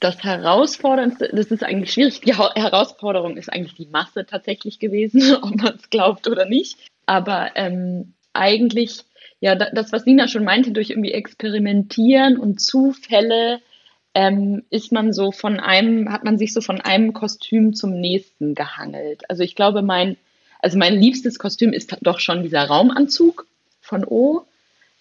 Das 0.00 0.22
Herausforderndste, 0.22 1.30
das 1.32 1.46
ist 1.46 1.64
eigentlich 1.64 1.94
schwierig. 1.94 2.20
Die 2.20 2.36
Herausforderung 2.36 3.38
ist 3.38 3.50
eigentlich 3.50 3.76
die 3.76 3.86
Masse 3.86 4.26
tatsächlich 4.26 4.78
gewesen, 4.78 5.36
ob 5.42 5.56
man 5.56 5.76
es 5.76 5.88
glaubt 5.88 6.28
oder 6.28 6.44
nicht. 6.44 6.76
Aber 7.06 7.52
ähm, 7.54 8.12
eigentlich, 8.34 9.04
ja, 9.40 9.54
das, 9.54 9.90
was 9.92 10.04
Nina 10.04 10.28
schon 10.28 10.44
meinte, 10.44 10.72
durch 10.72 10.90
irgendwie 10.90 11.12
Experimentieren 11.12 12.36
und 12.36 12.60
Zufälle 12.60 13.60
ähm, 14.14 14.62
ist 14.70 14.92
man 14.92 15.12
so 15.12 15.32
von 15.32 15.58
einem, 15.58 16.12
hat 16.12 16.24
man 16.24 16.38
sich 16.38 16.52
so 16.52 16.60
von 16.60 16.80
einem 16.80 17.12
Kostüm 17.12 17.74
zum 17.74 18.00
nächsten 18.00 18.54
gehangelt. 18.54 19.28
Also 19.28 19.42
ich 19.42 19.56
glaube, 19.56 19.82
mein, 19.82 20.16
also 20.60 20.78
mein 20.78 20.94
liebstes 20.94 21.38
Kostüm 21.38 21.72
ist 21.72 21.96
doch 22.00 22.20
schon 22.20 22.42
dieser 22.42 22.64
Raumanzug 22.64 23.46
von 23.80 24.04
O. 24.04 24.46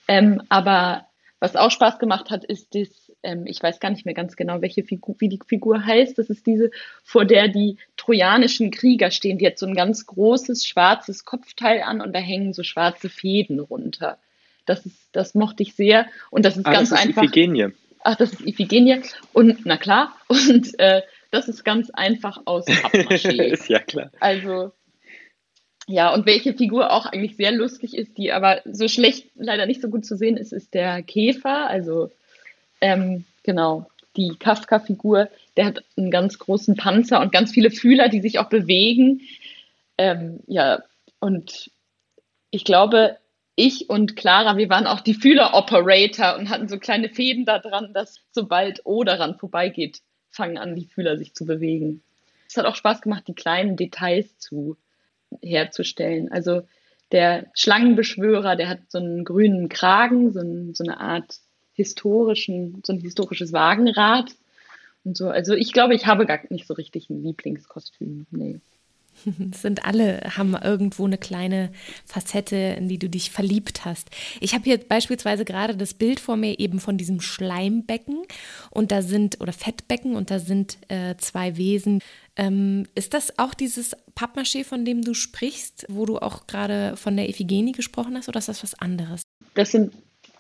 Ähm, 0.08 0.42
aber 0.50 1.06
was 1.40 1.56
auch 1.56 1.72
Spaß 1.72 2.00
gemacht 2.00 2.32
hat, 2.32 2.44
ist 2.44 2.74
das, 2.74 2.90
ähm, 3.22 3.46
ich 3.46 3.62
weiß 3.62 3.80
gar 3.80 3.92
nicht 3.92 4.06
mehr 4.06 4.16
ganz 4.16 4.36
genau, 4.36 4.62
welche 4.62 4.84
Figur, 4.84 5.16
wie 5.20 5.30
die 5.30 5.40
Figur 5.46 5.86
heißt. 5.86 6.18
Das 6.18 6.30
ist 6.32 6.48
diese, 6.48 6.72
vor 7.04 7.26
der 7.26 7.48
die 7.50 7.78
trojanischen 7.98 8.72
Krieger 8.72 9.12
stehen. 9.12 9.38
Die 9.38 9.46
hat 9.46 9.60
so 9.60 9.68
ein 9.68 9.76
ganz 9.76 10.08
großes 10.08 10.66
schwarzes 10.66 11.24
Kopfteil 11.24 11.84
an 11.84 12.02
und 12.02 12.14
da 12.14 12.20
hängen 12.20 12.54
so 12.54 12.64
schwarze 12.64 13.10
Fäden 13.10 13.60
runter. 13.60 14.18
Das 14.66 14.86
ist, 14.86 14.98
das 15.12 15.36
mochte 15.36 15.62
ich 15.62 15.76
sehr. 15.76 16.08
Und 16.32 16.46
das 16.46 16.58
ist 16.58 16.66
ah, 16.66 16.72
ganz 16.72 16.90
das 16.90 17.00
ist 17.00 17.06
einfach. 17.06 17.24
Iphigenie 17.24 17.74
ach, 18.04 18.16
das 18.16 18.34
ist 18.34 18.42
Iphigenie. 18.42 19.02
Und 19.34 19.66
na 19.66 19.78
klar, 19.78 20.16
und 20.28 20.78
äh, 20.80 21.02
das 21.32 21.48
ist 21.48 21.64
ganz 21.64 21.90
einfach 21.90 22.42
aus 22.46 22.66
Pappmaché. 22.68 23.42
ist 23.44 23.70
ja 23.70 23.80
klar. 23.80 24.12
Also, 24.20 24.72
ja, 25.88 26.14
und 26.14 26.26
welche 26.26 26.54
Figur 26.54 26.92
auch 26.92 27.06
eigentlich 27.06 27.36
sehr 27.36 27.52
lustig 27.52 27.98
ist, 27.98 28.18
die 28.18 28.32
aber 28.32 28.62
so 28.66 28.88
schlecht 28.88 29.28
leider 29.36 29.66
nicht 29.66 29.82
so 29.82 29.90
gut 29.90 30.06
zu 30.06 30.16
sehen 30.16 30.38
ist, 30.38 30.54
ist 30.54 30.74
der 30.74 31.02
Käfer. 31.04 31.68
Also, 31.68 32.12
ähm, 32.80 33.26
genau, 33.44 33.88
die 34.16 34.36
Kafka-Figur, 34.38 35.30
der 35.58 35.66
hat 35.66 35.84
einen 35.98 36.12
ganz 36.12 36.40
großen 36.40 36.76
Panzer 36.76 37.20
und 37.20 37.32
ganz 37.32 37.52
viele 37.52 37.72
Fühler, 37.72 38.10
die 38.10 38.22
sich 38.22 38.40
auch 38.40 38.50
bewegen. 38.50 39.22
Ähm, 39.98 40.40
ja, 40.48 40.84
und 41.20 41.72
ich 42.52 42.64
glaube, 42.64 43.18
ich 43.56 43.90
und 43.90 44.16
Clara, 44.16 44.58
wir 44.58 44.70
waren 44.70 44.88
auch 44.88 45.02
die 45.02 45.14
Fühler-Operator 45.14 46.38
und 46.38 46.50
hatten 46.50 46.68
so 46.68 46.80
kleine 46.80 47.10
Fäden 47.10 47.46
da 47.46 47.60
dran, 47.60 47.94
dass 47.94 48.20
sobald 48.32 48.82
O 48.86 49.04
daran 49.04 49.38
vorbeigeht, 49.38 50.02
fangen 50.30 50.58
an, 50.58 50.76
die 50.76 50.88
Fühler 50.88 51.18
sich 51.18 51.36
zu 51.36 51.46
bewegen. 51.46 52.02
Es 52.48 52.58
hat 52.58 52.66
auch 52.66 52.76
Spaß 52.76 53.02
gemacht, 53.02 53.28
die 53.28 53.36
kleinen 53.36 53.78
Details 53.78 54.38
zu 54.40 54.78
herzustellen. 55.42 56.32
Also 56.32 56.64
der 57.12 57.48
Schlangenbeschwörer, 57.54 58.56
der 58.56 58.70
hat 58.70 58.80
so 58.90 58.98
einen 58.98 59.24
grünen 59.24 59.70
Kragen, 59.70 60.32
so, 60.32 60.40
ein, 60.40 60.74
so 60.74 60.84
eine 60.84 61.00
Art 61.00 61.38
historischen, 61.74 62.82
so 62.86 62.94
ein 62.94 63.00
historisches 63.00 63.54
Wagenrad 63.54 64.32
und 65.04 65.16
so. 65.16 65.30
Also 65.30 65.54
ich 65.54 65.74
glaube, 65.74 65.96
ich 65.96 66.08
habe 66.08 66.26
gar 66.26 66.40
nicht 66.50 66.68
so 66.68 66.74
richtig 66.74 67.10
ein 67.10 67.22
Lieblingskostüm. 67.24 68.26
Nee. 68.32 68.60
sind 69.54 69.86
alle, 69.86 70.22
haben 70.38 70.56
irgendwo 70.56 71.06
eine 71.06 71.18
kleine 71.18 71.72
Facette, 72.06 72.56
in 72.56 72.88
die 72.88 73.00
du 73.00 73.10
dich 73.10 73.32
verliebt 73.32 73.86
hast. 73.86 74.10
Ich 74.40 74.54
habe 74.54 74.64
hier 74.64 74.78
beispielsweise 74.78 75.46
gerade 75.46 75.76
das 75.76 75.94
Bild 75.94 76.20
vor 76.20 76.36
mir 76.36 76.60
eben 76.60 76.80
von 76.80 76.98
diesem 76.98 77.22
Schleimbecken 77.22 78.24
und 78.72 78.92
da 78.92 79.02
sind, 79.02 79.40
oder 79.42 79.54
Fettbecken 79.54 80.16
und 80.16 80.32
da 80.32 80.40
sind 80.40 80.78
äh, 80.90 81.16
zwei 81.18 81.58
Wesen. 81.58 82.02
Ähm, 82.36 82.88
ist 82.96 83.14
das 83.14 83.38
auch 83.38 83.54
dieses 83.54 83.96
Pappmaché, 84.16 84.64
von 84.64 84.86
dem 84.86 85.04
du 85.04 85.14
sprichst, 85.14 85.86
wo 85.90 86.06
du 86.06 86.18
auch 86.18 86.48
gerade 86.48 86.98
von 86.98 87.16
der 87.16 87.30
Iphigenie 87.30 87.74
gesprochen 87.74 88.18
hast, 88.18 88.28
oder 88.28 88.40
ist 88.40 88.50
das 88.50 88.64
was 88.64 88.74
anderes? 88.80 89.22
Das 89.54 89.72
sind 89.72 89.94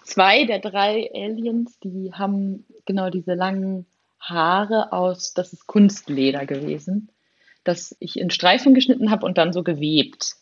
zwei 0.03 0.45
der 0.45 0.59
drei 0.59 1.09
Aliens, 1.13 1.77
die 1.83 2.11
haben 2.13 2.65
genau 2.85 3.09
diese 3.09 3.33
langen 3.33 3.85
Haare 4.19 4.91
aus, 4.93 5.33
das 5.33 5.53
ist 5.53 5.67
Kunstleder 5.67 6.45
gewesen 6.45 7.09
das 7.63 7.95
ich 7.99 8.19
in 8.19 8.29
Streifen 8.29 8.73
geschnitten 8.73 9.11
habe 9.11 9.25
und 9.25 9.37
dann 9.37 9.53
so 9.53 9.63
gewebt. 9.63 10.35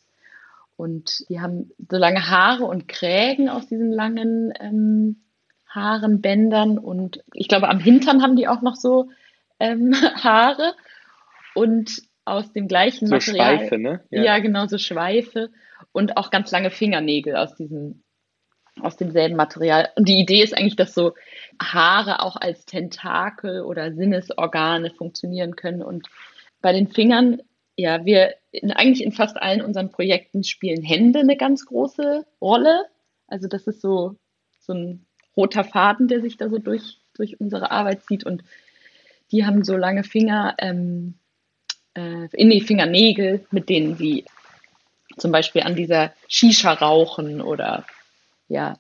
Und 0.76 1.30
die 1.30 1.40
haben 1.40 1.72
so 1.90 1.98
lange 1.98 2.30
Haare 2.30 2.66
und 2.66 2.88
Krägen 2.88 3.50
aus 3.50 3.68
diesen 3.68 3.92
langen 3.92 4.54
ähm, 4.60 5.22
Haaren, 5.68 6.22
Bändern 6.22 6.78
und 6.78 7.24
ich 7.34 7.48
glaube, 7.48 7.70
am 7.70 7.80
Hintern 7.80 8.22
haben 8.22 8.36
die 8.36 8.48
auch 8.48 8.62
noch 8.62 8.76
so 8.76 9.10
ähm, 9.60 9.94
Haare 10.16 10.74
und 11.56 12.02
aus 12.26 12.52
dem 12.52 12.68
gleichen 12.68 13.08
so 13.08 13.16
Material. 13.16 13.60
Schweife, 13.60 13.78
ne? 13.78 14.04
Ja. 14.10 14.24
ja, 14.24 14.40
genau, 14.40 14.68
so 14.68 14.78
Schweife 14.78 15.50
und 15.92 16.18
auch 16.18 16.30
ganz 16.30 16.52
lange 16.52 16.72
Fingernägel 16.72 17.36
aus 17.36 17.56
diesem 17.56 18.04
aus 18.80 18.96
demselben 18.96 19.36
Material. 19.36 19.90
Und 19.96 20.08
die 20.08 20.20
Idee 20.20 20.42
ist 20.42 20.58
eigentlich, 20.58 20.78
dass 20.78 20.94
so 20.94 21.14
Haare 21.62 22.22
auch 22.22 22.38
als 22.38 22.66
Tentakel 22.66 23.62
oder 23.62 23.94
Sinnesorgane 23.94 24.92
funktionieren 24.92 25.58
können 25.58 25.84
und 25.84 26.08
bei 26.62 26.74
den 26.74 26.88
Fingern, 26.88 27.42
ja, 27.76 28.06
wir 28.06 28.36
in, 28.52 28.72
eigentlich 28.72 29.04
in 29.04 29.12
fast 29.12 29.38
allen 29.38 29.62
unseren 29.62 29.92
Projekten 29.92 30.44
spielen 30.44 30.84
Hände 30.84 31.20
eine 31.20 31.38
ganz 31.38 31.66
große 31.66 32.26
Rolle. 32.42 32.86
Also 33.28 33.48
das 33.48 33.68
ist 33.68 33.82
so, 33.82 34.16
so 34.60 34.74
ein 34.74 35.06
roter 35.36 35.64
Faden, 35.64 36.08
der 36.08 36.22
sich 36.22 36.38
da 36.38 36.50
so 36.50 36.58
durch, 36.58 36.98
durch 37.16 37.40
unsere 37.40 37.72
Arbeit 37.72 38.04
zieht. 38.04 38.26
Und 38.26 38.44
die 39.32 39.46
haben 39.46 39.64
so 39.64 39.78
lange 39.78 40.04
Finger, 40.04 40.56
ähm, 40.60 41.16
äh, 41.96 42.28
in 42.34 42.50
die 42.50 42.62
Fingernägel, 42.62 43.46
mit 43.52 43.70
denen 43.70 43.96
sie 43.96 44.26
zum 45.18 45.32
Beispiel 45.32 45.62
an 45.64 45.76
dieser 45.76 46.14
Shisha 46.28 46.74
rauchen 46.74 47.42
oder 47.42 47.86
ja, 48.48 48.78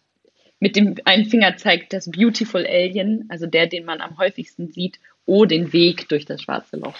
mit 0.60 0.76
dem 0.76 0.96
einen 1.06 1.26
Finger 1.26 1.58
zeigt 1.58 1.94
das 1.94 2.10
Beautiful 2.10 2.66
Alien, 2.66 3.26
also 3.30 3.48
der, 3.48 3.68
den 3.68 3.86
man 3.86 4.02
am 4.02 4.18
häufigsten 4.18 4.72
sieht, 4.72 5.00
oh, 5.26 5.46
den 5.46 5.74
Weg 5.74 6.08
durch 6.10 6.26
das 6.26 6.42
schwarze 6.42 6.78
Loch. 6.78 6.96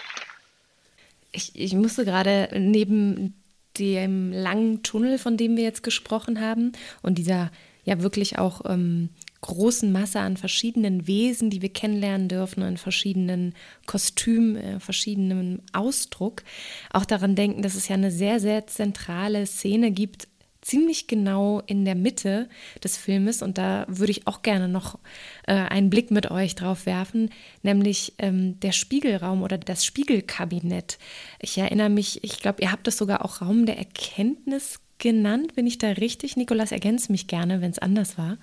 Ich, 1.32 1.56
ich 1.56 1.74
musste 1.74 2.06
gerade 2.06 2.50
neben 2.60 3.36
dem 3.78 4.32
langen 4.32 4.84
Tunnel, 4.84 5.18
von 5.18 5.38
dem 5.38 5.56
wir 5.56 5.64
jetzt 5.64 5.84
gesprochen 5.84 6.42
haben, 6.42 6.74
und 7.02 7.18
dieser 7.18 7.52
ja 7.84 8.02
wirklich 8.02 8.38
auch 8.38 8.62
ähm, 8.66 9.10
großen 9.42 9.92
Masse 9.92 10.20
an 10.20 10.38
verschiedenen 10.38 11.08
Wesen, 11.08 11.50
die 11.50 11.62
wir 11.62 11.74
kennenlernen 11.74 12.28
dürfen, 12.28 12.62
in 12.64 12.78
verschiedenen 12.78 13.56
Kostümen, 13.88 14.56
äh, 14.56 14.80
verschiedenem 14.80 15.62
Ausdruck, 15.74 16.44
auch 16.92 17.06
daran 17.06 17.36
denken, 17.36 17.62
dass 17.64 17.76
es 17.76 17.88
ja 17.88 17.96
eine 17.96 18.12
sehr, 18.12 18.40
sehr 18.40 18.68
zentrale 18.68 19.46
Szene 19.48 19.92
gibt, 19.92 20.28
ziemlich 20.62 21.08
genau 21.08 21.62
in 21.66 21.86
der 21.86 21.96
Mitte 21.96 22.48
des 22.84 22.98
Filmes 22.98 23.42
und 23.42 23.58
da 23.58 23.86
würde 23.88 24.12
ich 24.12 24.28
auch 24.28 24.42
gerne 24.42 24.68
noch 24.68 25.00
äh, 25.48 25.54
einen 25.54 25.90
Blick 25.90 26.12
mit 26.12 26.30
euch 26.30 26.56
drauf 26.56 26.86
werfen, 26.86 27.32
nämlich 27.64 28.14
ähm, 28.20 28.60
der 28.60 28.72
Spiegelraum 28.72 29.42
oder 29.42 29.58
das 29.58 29.84
Spiegelkabinett. 29.86 31.00
Ich 31.40 31.58
erinnere 31.58 31.90
mich, 31.90 32.24
ich 32.24 32.40
glaube, 32.40 32.62
ihr 32.62 32.72
habt 32.72 32.88
das 32.88 32.98
sogar 32.98 33.26
auch 33.26 33.42
Raum 33.42 33.66
der 33.66 33.78
Erkenntnis 33.78 34.80
genannt. 35.00 35.56
Bin 35.56 35.68
ich 35.68 35.78
da 35.78 35.90
richtig? 35.90 36.38
Nikolas, 36.38 36.72
ergänzt 36.72 37.10
mich 37.10 37.28
gerne, 37.28 37.62
wenn 37.62 37.72
es 37.72 37.80
anders 37.80 38.18
war. 38.18 38.38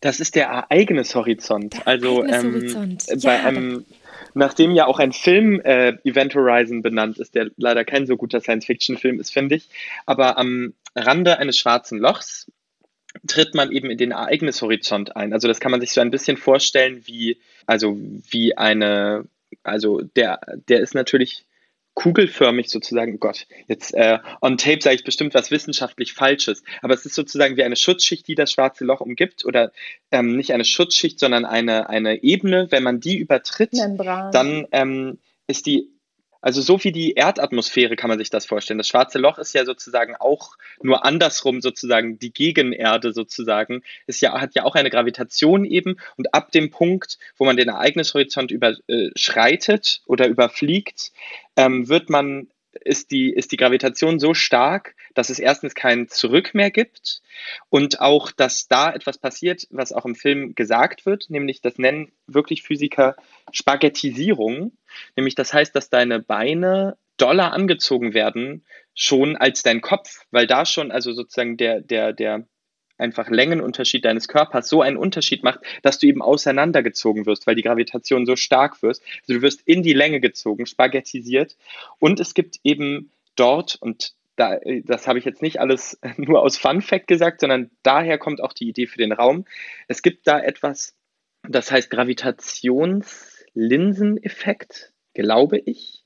Das 0.00 0.20
ist 0.20 0.34
der 0.34 0.46
Ereignishorizont. 0.46 1.74
Der 1.74 1.88
also 1.88 2.22
Ereignishorizont. 2.22 3.04
Ähm, 3.08 3.20
bei 3.22 3.44
einem, 3.44 3.84
nachdem 4.34 4.72
ja 4.72 4.86
auch 4.86 4.98
ein 4.98 5.12
Film 5.12 5.60
äh, 5.60 5.96
Event 6.04 6.34
Horizon 6.34 6.82
benannt 6.82 7.18
ist, 7.18 7.34
der 7.34 7.50
leider 7.56 7.84
kein 7.84 8.06
so 8.06 8.16
guter 8.16 8.40
Science-Fiction-Film 8.40 9.20
ist, 9.20 9.32
finde 9.32 9.54
ich, 9.56 9.68
aber 10.06 10.38
am 10.38 10.74
Rande 10.94 11.38
eines 11.38 11.58
schwarzen 11.58 11.98
Lochs 11.98 12.50
tritt 13.26 13.54
man 13.54 13.70
eben 13.70 13.90
in 13.90 13.98
den 13.98 14.10
Ereignishorizont 14.10 15.16
ein. 15.16 15.32
Also 15.32 15.48
das 15.48 15.60
kann 15.60 15.70
man 15.70 15.80
sich 15.80 15.92
so 15.92 16.00
ein 16.00 16.10
bisschen 16.10 16.36
vorstellen 16.36 17.06
wie, 17.06 17.38
also 17.66 17.96
wie 18.30 18.56
eine, 18.56 19.26
also 19.62 20.00
der, 20.00 20.40
der 20.68 20.80
ist 20.80 20.94
natürlich 20.94 21.44
kugelförmig 21.94 22.70
sozusagen, 22.70 23.14
oh 23.14 23.18
Gott, 23.18 23.46
jetzt 23.68 23.94
äh, 23.94 24.18
on 24.42 24.58
tape 24.58 24.82
sage 24.82 24.96
ich 24.96 25.04
bestimmt 25.04 25.32
was 25.34 25.52
wissenschaftlich 25.52 26.12
Falsches, 26.12 26.64
aber 26.82 26.94
es 26.94 27.06
ist 27.06 27.14
sozusagen 27.14 27.56
wie 27.56 27.62
eine 27.62 27.76
Schutzschicht, 27.76 28.26
die 28.26 28.34
das 28.34 28.50
schwarze 28.50 28.84
Loch 28.84 29.00
umgibt 29.00 29.44
oder 29.44 29.72
ähm, 30.10 30.36
nicht 30.36 30.52
eine 30.52 30.64
Schutzschicht, 30.64 31.20
sondern 31.20 31.44
eine, 31.44 31.88
eine 31.88 32.24
Ebene. 32.24 32.66
Wenn 32.70 32.82
man 32.82 32.98
die 32.98 33.16
übertritt, 33.16 33.72
Membran. 33.72 34.32
dann 34.32 34.66
ähm, 34.72 35.18
ist 35.46 35.66
die 35.66 35.93
also 36.44 36.60
so 36.60 36.84
wie 36.84 36.92
die 36.92 37.14
Erdatmosphäre 37.14 37.96
kann 37.96 38.10
man 38.10 38.18
sich 38.18 38.28
das 38.28 38.44
vorstellen. 38.44 38.76
Das 38.76 38.86
schwarze 38.86 39.18
Loch 39.18 39.38
ist 39.38 39.54
ja 39.54 39.64
sozusagen 39.64 40.14
auch 40.14 40.58
nur 40.82 41.02
andersrum 41.02 41.62
sozusagen 41.62 42.18
die 42.18 42.34
Gegenerde 42.34 43.14
sozusagen. 43.14 43.82
Ist 44.06 44.20
ja 44.20 44.38
hat 44.38 44.54
ja 44.54 44.64
auch 44.64 44.74
eine 44.74 44.90
Gravitation 44.90 45.64
eben 45.64 45.96
und 46.18 46.34
ab 46.34 46.52
dem 46.52 46.70
Punkt, 46.70 47.16
wo 47.38 47.46
man 47.46 47.56
den 47.56 47.70
Ereignishorizont 47.70 48.50
überschreitet 48.50 50.02
oder 50.04 50.28
überfliegt, 50.28 51.12
ähm, 51.56 51.88
wird 51.88 52.10
man 52.10 52.48
ist 52.84 53.10
die, 53.10 53.30
ist 53.30 53.52
die 53.52 53.56
Gravitation 53.56 54.18
so 54.18 54.34
stark, 54.34 54.96
dass 55.14 55.30
es 55.30 55.38
erstens 55.38 55.74
kein 55.74 56.08
Zurück 56.08 56.54
mehr 56.54 56.70
gibt 56.70 57.22
und 57.70 58.00
auch, 58.00 58.32
dass 58.32 58.68
da 58.68 58.92
etwas 58.92 59.16
passiert, 59.16 59.66
was 59.70 59.92
auch 59.92 60.04
im 60.04 60.14
Film 60.14 60.54
gesagt 60.54 61.06
wird, 61.06 61.30
nämlich 61.30 61.62
das 61.62 61.78
nennen 61.78 62.12
wirklich 62.26 62.62
Physiker 62.62 63.16
Spaghettisierung, 63.52 64.72
nämlich 65.16 65.34
das 65.34 65.52
heißt, 65.52 65.74
dass 65.74 65.90
deine 65.90 66.20
Beine 66.20 66.96
doller 67.16 67.52
angezogen 67.52 68.14
werden, 68.14 68.64
schon 68.94 69.36
als 69.36 69.62
dein 69.62 69.80
Kopf, 69.80 70.24
weil 70.30 70.46
da 70.46 70.64
schon 70.64 70.90
also 70.90 71.12
sozusagen 71.12 71.56
der, 71.56 71.80
der, 71.80 72.12
der 72.12 72.46
einfach 72.96 73.28
Längenunterschied 73.28 74.04
deines 74.04 74.28
Körpers 74.28 74.68
so 74.68 74.82
einen 74.82 74.96
Unterschied 74.96 75.42
macht, 75.42 75.60
dass 75.82 75.98
du 75.98 76.06
eben 76.06 76.22
auseinandergezogen 76.22 77.26
wirst, 77.26 77.46
weil 77.46 77.56
die 77.56 77.62
Gravitation 77.62 78.26
so 78.26 78.36
stark 78.36 78.82
wirst. 78.82 79.02
Also 79.22 79.34
du 79.34 79.42
wirst 79.42 79.62
in 79.64 79.82
die 79.82 79.92
Länge 79.92 80.20
gezogen, 80.20 80.66
spaghettisiert. 80.66 81.56
Und 81.98 82.20
es 82.20 82.34
gibt 82.34 82.60
eben 82.62 83.10
dort, 83.34 83.76
und 83.80 84.14
da, 84.36 84.58
das 84.84 85.08
habe 85.08 85.18
ich 85.18 85.24
jetzt 85.24 85.42
nicht 85.42 85.60
alles 85.60 85.98
nur 86.16 86.42
aus 86.42 86.56
Fun 86.56 86.82
Fact 86.82 87.08
gesagt, 87.08 87.40
sondern 87.40 87.70
daher 87.82 88.18
kommt 88.18 88.40
auch 88.40 88.52
die 88.52 88.68
Idee 88.68 88.86
für 88.86 88.98
den 88.98 89.12
Raum. 89.12 89.44
Es 89.88 90.02
gibt 90.02 90.26
da 90.26 90.38
etwas, 90.38 90.94
das 91.42 91.72
heißt 91.72 91.90
Gravitationslinseneffekt, 93.54 94.92
glaube 95.14 95.58
ich. 95.58 96.00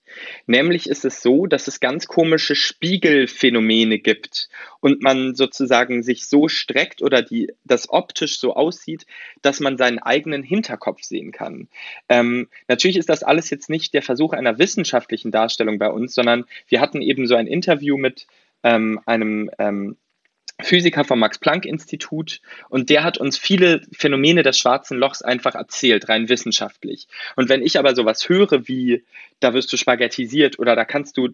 Nämlich 0.47 0.89
ist 0.89 1.05
es 1.05 1.21
so, 1.21 1.47
dass 1.47 1.69
es 1.69 1.81
ganz 1.81 2.07
komische 2.07 2.55
Spiegelphänomene 2.55 3.99
gibt 3.99 4.49
und 4.81 5.03
man 5.03 5.35
sozusagen 5.35 6.03
sich 6.03 6.27
so 6.27 6.49
streckt 6.49 7.03
oder 7.03 7.21
die, 7.21 7.53
das 7.65 7.91
optisch 7.91 8.39
so 8.41 8.55
aussieht, 8.55 9.05
dass 9.43 9.61
man 9.61 9.77
seinen 9.77 9.99
eigenen 9.99 10.43
Hinterkopf 10.43 11.03
sehen 11.03 11.31
kann. 11.31 11.69
Ähm, 12.09 12.49
natürlich 12.69 12.97
ist 12.97 13.11
das 13.11 13.23
alles 13.23 13.51
jetzt 13.51 13.69
nicht 13.69 13.93
der 13.93 14.03
Versuch 14.03 14.33
einer 14.33 14.59
wissenschaftlichen 14.59 15.31
Darstellung 15.31 15.79
bei 15.79 15.91
uns, 15.91 16.15
sondern 16.15 16.47
wir 16.69 16.81
hatten 16.81 17.03
eben 17.03 17.27
so 17.27 17.35
ein 17.35 17.47
Interview 17.47 17.99
mit 17.99 18.27
ähm, 18.63 19.01
einem 19.05 19.51
ähm, 19.59 19.97
Physiker 20.61 21.05
vom 21.05 21.21
Max-Planck-Institut 21.21 22.41
und 22.69 22.91
der 22.91 23.05
hat 23.05 23.19
uns 23.19 23.39
viele 23.39 23.83
Phänomene 23.93 24.43
des 24.43 24.59
schwarzen 24.59 24.99
Lochs 24.99 25.23
einfach 25.23 25.55
erzählt, 25.55 26.09
rein 26.09 26.29
wissenschaftlich. 26.29 27.07
Und 27.37 27.49
wenn 27.49 27.63
ich 27.63 27.79
aber 27.79 27.95
sowas 27.95 28.29
höre 28.29 28.67
wie, 28.67 29.05
da 29.41 29.55
wirst 29.55 29.73
du 29.73 29.77
spaghettisiert 29.77 30.59
oder 30.59 30.75
da 30.75 30.85
kannst 30.85 31.17
du 31.17 31.29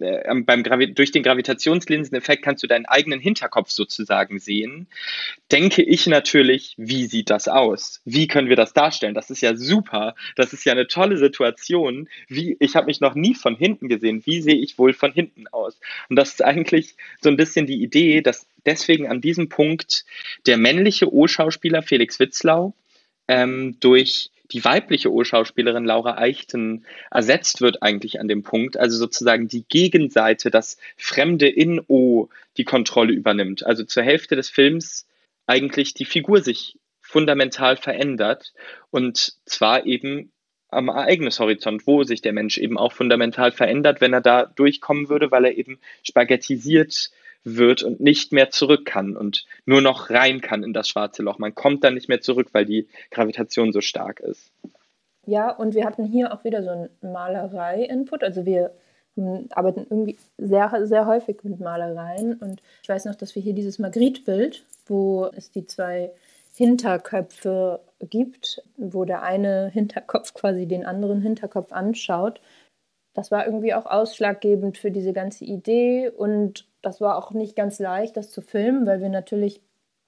äh, 0.00 0.34
beim 0.42 0.62
Gravi 0.62 0.92
durch 0.92 1.12
den 1.12 1.22
Gravitationslinseneffekt 1.22 2.42
kannst 2.42 2.62
du 2.62 2.66
deinen 2.66 2.86
eigenen 2.86 3.20
Hinterkopf 3.20 3.70
sozusagen 3.70 4.38
sehen, 4.38 4.86
denke 5.50 5.82
ich 5.82 6.06
natürlich, 6.06 6.74
wie 6.76 7.06
sieht 7.06 7.30
das 7.30 7.48
aus? 7.48 8.00
Wie 8.04 8.26
können 8.26 8.48
wir 8.48 8.56
das 8.56 8.72
darstellen? 8.72 9.14
Das 9.14 9.30
ist 9.30 9.40
ja 9.40 9.56
super. 9.56 10.14
Das 10.36 10.52
ist 10.52 10.64
ja 10.64 10.72
eine 10.72 10.86
tolle 10.86 11.16
Situation. 11.16 12.08
Wie, 12.28 12.56
ich 12.60 12.76
habe 12.76 12.86
mich 12.86 13.00
noch 13.00 13.14
nie 13.14 13.34
von 13.34 13.56
hinten 13.56 13.88
gesehen. 13.88 14.22
Wie 14.24 14.40
sehe 14.40 14.56
ich 14.56 14.78
wohl 14.78 14.92
von 14.92 15.12
hinten 15.12 15.46
aus? 15.48 15.78
Und 16.08 16.16
das 16.16 16.30
ist 16.30 16.44
eigentlich 16.44 16.96
so 17.20 17.28
ein 17.28 17.36
bisschen 17.36 17.66
die 17.66 17.82
Idee, 17.82 18.20
dass 18.20 18.46
deswegen 18.64 19.08
an 19.08 19.20
diesem 19.20 19.48
Punkt 19.48 20.04
der 20.46 20.58
männliche 20.58 21.12
O-Schauspieler 21.12 21.82
Felix 21.82 22.18
Witzlau 22.20 22.74
ähm, 23.28 23.76
durch 23.80 24.30
die 24.52 24.64
weibliche 24.64 25.12
O-Schauspielerin 25.12 25.84
Laura 25.84 26.18
Eichten 26.18 26.84
ersetzt 27.10 27.60
wird 27.60 27.82
eigentlich 27.82 28.20
an 28.20 28.28
dem 28.28 28.42
Punkt, 28.42 28.76
also 28.76 28.96
sozusagen 28.96 29.48
die 29.48 29.64
Gegenseite, 29.68 30.50
das 30.50 30.78
Fremde 30.96 31.48
in 31.48 31.80
O 31.88 32.28
die 32.56 32.64
Kontrolle 32.64 33.12
übernimmt. 33.12 33.64
Also 33.66 33.84
zur 33.84 34.02
Hälfte 34.02 34.36
des 34.36 34.48
Films 34.48 35.06
eigentlich 35.46 35.94
die 35.94 36.04
Figur 36.04 36.40
sich 36.40 36.78
fundamental 37.00 37.76
verändert 37.76 38.52
und 38.90 39.34
zwar 39.44 39.86
eben 39.86 40.32
am 40.68 40.88
Ereignishorizont, 40.88 41.86
wo 41.86 42.02
sich 42.02 42.22
der 42.22 42.32
Mensch 42.32 42.58
eben 42.58 42.76
auch 42.76 42.92
fundamental 42.92 43.52
verändert, 43.52 44.00
wenn 44.00 44.12
er 44.12 44.20
da 44.20 44.44
durchkommen 44.44 45.08
würde, 45.08 45.30
weil 45.30 45.44
er 45.44 45.56
eben 45.56 45.78
spaghettisiert 46.02 47.10
wird 47.46 47.84
und 47.84 48.00
nicht 48.00 48.32
mehr 48.32 48.50
zurück 48.50 48.84
kann 48.84 49.16
und 49.16 49.46
nur 49.66 49.80
noch 49.80 50.10
rein 50.10 50.40
kann 50.40 50.64
in 50.64 50.72
das 50.72 50.88
schwarze 50.88 51.22
Loch. 51.22 51.38
Man 51.38 51.54
kommt 51.54 51.84
dann 51.84 51.94
nicht 51.94 52.08
mehr 52.08 52.20
zurück, 52.20 52.48
weil 52.52 52.64
die 52.64 52.88
Gravitation 53.12 53.72
so 53.72 53.80
stark 53.80 54.18
ist. 54.18 54.50
Ja, 55.26 55.50
und 55.50 55.74
wir 55.74 55.84
hatten 55.84 56.04
hier 56.04 56.34
auch 56.34 56.42
wieder 56.42 56.62
so 56.62 56.70
einen 56.70 56.88
Malerei-Input. 57.00 58.24
Also 58.24 58.44
wir 58.44 58.72
arbeiten 59.50 59.86
irgendwie 59.88 60.18
sehr, 60.36 60.86
sehr 60.86 61.06
häufig 61.06 61.44
mit 61.44 61.60
Malereien. 61.60 62.34
Und 62.34 62.60
ich 62.82 62.88
weiß 62.88 63.04
noch, 63.04 63.14
dass 63.14 63.34
wir 63.36 63.42
hier 63.42 63.54
dieses 63.54 63.78
Magritte-Bild, 63.78 64.64
wo 64.86 65.26
es 65.26 65.50
die 65.52 65.66
zwei 65.66 66.10
Hinterköpfe 66.54 67.80
gibt, 68.00 68.62
wo 68.76 69.04
der 69.04 69.22
eine 69.22 69.68
Hinterkopf 69.68 70.34
quasi 70.34 70.66
den 70.66 70.84
anderen 70.84 71.20
Hinterkopf 71.20 71.72
anschaut. 71.72 72.40
Das 73.14 73.30
war 73.30 73.46
irgendwie 73.46 73.72
auch 73.72 73.86
ausschlaggebend 73.86 74.78
für 74.78 74.90
diese 74.90 75.12
ganze 75.12 75.44
Idee 75.44 76.10
und 76.10 76.65
das 76.82 77.00
war 77.00 77.16
auch 77.18 77.32
nicht 77.32 77.56
ganz 77.56 77.78
leicht, 77.78 78.16
das 78.16 78.30
zu 78.30 78.42
filmen, 78.42 78.86
weil 78.86 79.00
wir 79.00 79.08
natürlich 79.08 79.62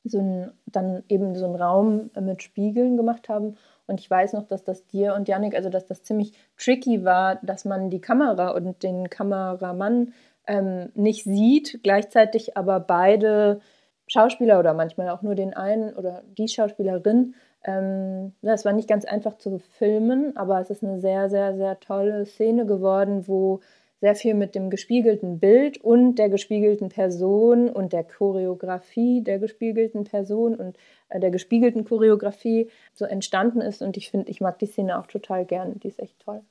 so 0.04 0.18
ein, 0.20 0.52
dann 0.66 1.02
eben 1.08 1.34
so 1.34 1.44
einen 1.44 1.56
Raum 1.56 2.10
mit 2.18 2.42
Spiegeln 2.42 2.96
gemacht 2.96 3.28
haben. 3.28 3.56
Und 3.86 4.00
ich 4.00 4.10
weiß 4.10 4.32
noch, 4.34 4.46
dass 4.46 4.64
das 4.64 4.86
dir 4.86 5.14
und 5.14 5.28
Janik, 5.28 5.54
also 5.54 5.70
dass 5.70 5.86
das 5.86 6.02
ziemlich 6.02 6.32
tricky 6.56 7.04
war, 7.04 7.36
dass 7.36 7.64
man 7.64 7.90
die 7.90 8.00
Kamera 8.00 8.50
und 8.50 8.82
den 8.82 9.10
Kameramann 9.10 10.12
ähm, 10.46 10.90
nicht 10.94 11.24
sieht, 11.24 11.80
gleichzeitig 11.82 12.56
aber 12.56 12.80
beide 12.80 13.60
Schauspieler 14.06 14.58
oder 14.58 14.74
manchmal 14.74 15.10
auch 15.10 15.22
nur 15.22 15.34
den 15.34 15.54
einen 15.54 15.94
oder 15.94 16.22
die 16.36 16.48
Schauspielerin. 16.48 17.34
Ähm, 17.64 18.32
das 18.42 18.64
war 18.64 18.72
nicht 18.72 18.88
ganz 18.88 19.04
einfach 19.04 19.36
zu 19.36 19.58
filmen, 19.58 20.36
aber 20.36 20.60
es 20.60 20.70
ist 20.70 20.82
eine 20.82 21.00
sehr, 21.00 21.28
sehr, 21.28 21.56
sehr 21.56 21.78
tolle 21.80 22.24
Szene 22.24 22.66
geworden, 22.66 23.28
wo 23.28 23.60
sehr 24.00 24.14
viel 24.14 24.34
mit 24.34 24.54
dem 24.54 24.70
gespiegelten 24.70 25.40
Bild 25.40 25.78
und 25.78 26.16
der 26.16 26.28
gespiegelten 26.28 26.88
Person 26.88 27.68
und 27.68 27.92
der 27.92 28.04
Choreografie 28.04 29.22
der 29.22 29.38
gespiegelten 29.38 30.04
Person 30.04 30.54
und 30.54 30.76
äh, 31.08 31.20
der 31.20 31.30
gespiegelten 31.30 31.84
Choreografie 31.84 32.70
so 32.94 33.04
entstanden 33.04 33.60
ist. 33.60 33.82
Und 33.82 33.96
ich 33.96 34.10
finde, 34.10 34.30
ich 34.30 34.40
mag 34.40 34.58
die 34.58 34.66
Szene 34.66 34.98
auch 34.98 35.06
total 35.06 35.44
gern. 35.44 35.80
Die 35.80 35.88
ist 35.88 35.98
echt 35.98 36.18
toll. 36.20 36.42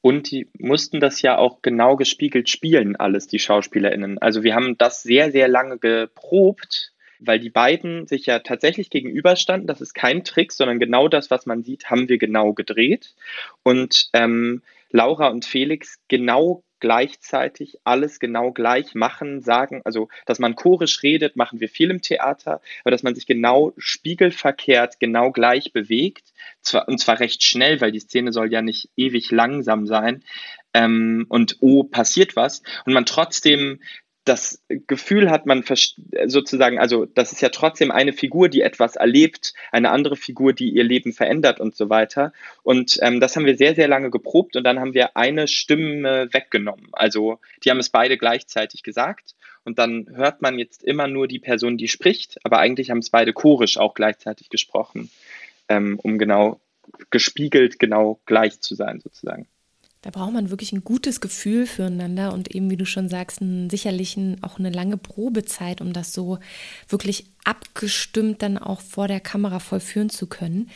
Und 0.00 0.30
die 0.30 0.48
mussten 0.58 1.00
das 1.00 1.22
ja 1.22 1.36
auch 1.36 1.62
genau 1.62 1.96
gespiegelt 1.96 2.48
spielen, 2.48 2.94
alles, 2.94 3.26
die 3.26 3.40
SchauspielerInnen. 3.40 4.18
Also 4.18 4.44
wir 4.44 4.54
haben 4.54 4.78
das 4.78 5.02
sehr, 5.02 5.32
sehr 5.32 5.48
lange 5.48 5.78
geprobt, 5.78 6.92
weil 7.18 7.40
die 7.40 7.50
beiden 7.50 8.06
sich 8.06 8.26
ja 8.26 8.38
tatsächlich 8.38 8.90
gegenüberstanden. 8.90 9.66
Das 9.66 9.80
ist 9.80 9.94
kein 9.94 10.22
Trick, 10.22 10.52
sondern 10.52 10.78
genau 10.78 11.08
das, 11.08 11.30
was 11.30 11.46
man 11.46 11.64
sieht, 11.64 11.90
haben 11.90 12.08
wir 12.08 12.18
genau 12.18 12.52
gedreht. 12.52 13.14
Und 13.62 14.10
ähm, 14.12 14.62
Laura 14.90 15.28
und 15.28 15.44
Felix 15.44 15.98
genau 16.08 16.62
gleichzeitig 16.80 17.78
alles 17.84 18.20
genau 18.20 18.52
gleich 18.52 18.94
machen, 18.94 19.40
sagen, 19.40 19.80
also 19.84 20.08
dass 20.26 20.38
man 20.38 20.56
chorisch 20.56 21.02
redet, 21.02 21.36
machen 21.36 21.60
wir 21.60 21.68
viel 21.68 21.90
im 21.90 22.02
Theater, 22.02 22.60
aber 22.82 22.90
dass 22.90 23.02
man 23.02 23.14
sich 23.14 23.26
genau 23.26 23.72
spiegelverkehrt, 23.78 25.00
genau 25.00 25.30
gleich 25.32 25.72
bewegt, 25.72 26.32
zwar, 26.60 26.86
und 26.88 26.98
zwar 26.98 27.20
recht 27.20 27.42
schnell, 27.42 27.80
weil 27.80 27.92
die 27.92 28.00
Szene 28.00 28.32
soll 28.32 28.52
ja 28.52 28.62
nicht 28.62 28.90
ewig 28.96 29.30
langsam 29.30 29.86
sein, 29.86 30.22
ähm, 30.74 31.24
und 31.28 31.56
oh, 31.60 31.84
passiert 31.84 32.36
was, 32.36 32.62
und 32.84 32.92
man 32.92 33.06
trotzdem 33.06 33.80
das 34.26 34.60
Gefühl 34.68 35.30
hat 35.30 35.46
man 35.46 35.64
sozusagen, 36.26 36.78
also 36.80 37.06
das 37.06 37.32
ist 37.32 37.40
ja 37.42 37.48
trotzdem 37.48 37.92
eine 37.92 38.12
Figur, 38.12 38.48
die 38.48 38.60
etwas 38.60 38.96
erlebt, 38.96 39.54
eine 39.70 39.90
andere 39.90 40.16
Figur, 40.16 40.52
die 40.52 40.70
ihr 40.70 40.82
Leben 40.82 41.12
verändert 41.12 41.60
und 41.60 41.76
so 41.76 41.88
weiter. 41.90 42.32
Und 42.64 42.98
ähm, 43.02 43.20
das 43.20 43.36
haben 43.36 43.46
wir 43.46 43.56
sehr, 43.56 43.76
sehr 43.76 43.86
lange 43.86 44.10
geprobt 44.10 44.56
und 44.56 44.64
dann 44.64 44.80
haben 44.80 44.94
wir 44.94 45.16
eine 45.16 45.46
Stimme 45.46 46.28
weggenommen. 46.32 46.88
Also 46.92 47.38
die 47.64 47.70
haben 47.70 47.78
es 47.78 47.90
beide 47.90 48.18
gleichzeitig 48.18 48.82
gesagt 48.82 49.36
und 49.64 49.78
dann 49.78 50.08
hört 50.14 50.42
man 50.42 50.58
jetzt 50.58 50.82
immer 50.82 51.06
nur 51.06 51.28
die 51.28 51.38
Person, 51.38 51.78
die 51.78 51.88
spricht, 51.88 52.44
aber 52.44 52.58
eigentlich 52.58 52.90
haben 52.90 52.98
es 52.98 53.10
beide 53.10 53.32
chorisch 53.32 53.78
auch 53.78 53.94
gleichzeitig 53.94 54.50
gesprochen, 54.50 55.08
ähm, 55.68 56.00
um 56.02 56.18
genau 56.18 56.60
gespiegelt, 57.10 57.78
genau 57.78 58.20
gleich 58.26 58.60
zu 58.60 58.74
sein 58.74 59.00
sozusagen. 59.00 59.46
Da 60.06 60.12
braucht 60.12 60.34
man 60.34 60.50
wirklich 60.50 60.70
ein 60.70 60.84
gutes 60.84 61.20
Gefühl 61.20 61.66
füreinander 61.66 62.32
und 62.32 62.54
eben, 62.54 62.70
wie 62.70 62.76
du 62.76 62.86
schon 62.86 63.08
sagst, 63.08 63.40
ein, 63.40 63.68
sicherlich 63.68 64.16
auch 64.40 64.60
eine 64.60 64.70
lange 64.70 64.96
Probezeit, 64.96 65.80
um 65.80 65.92
das 65.92 66.12
so 66.12 66.38
wirklich 66.88 67.26
abgestimmt 67.42 68.40
dann 68.40 68.56
auch 68.56 68.80
vor 68.80 69.08
der 69.08 69.18
Kamera 69.18 69.58
vollführen 69.58 70.08
zu 70.08 70.28
können. 70.28 70.70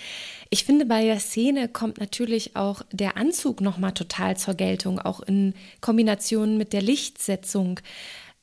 Ich 0.48 0.64
finde, 0.64 0.84
bei 0.84 1.04
der 1.04 1.20
Szene 1.20 1.68
kommt 1.68 1.98
natürlich 1.98 2.56
auch 2.56 2.82
der 2.90 3.16
Anzug 3.16 3.60
nochmal 3.60 3.92
total 3.92 4.36
zur 4.36 4.54
Geltung, 4.54 4.98
auch 4.98 5.20
in 5.20 5.54
Kombination 5.80 6.58
mit 6.58 6.72
der 6.72 6.82
Lichtsetzung. 6.82 7.78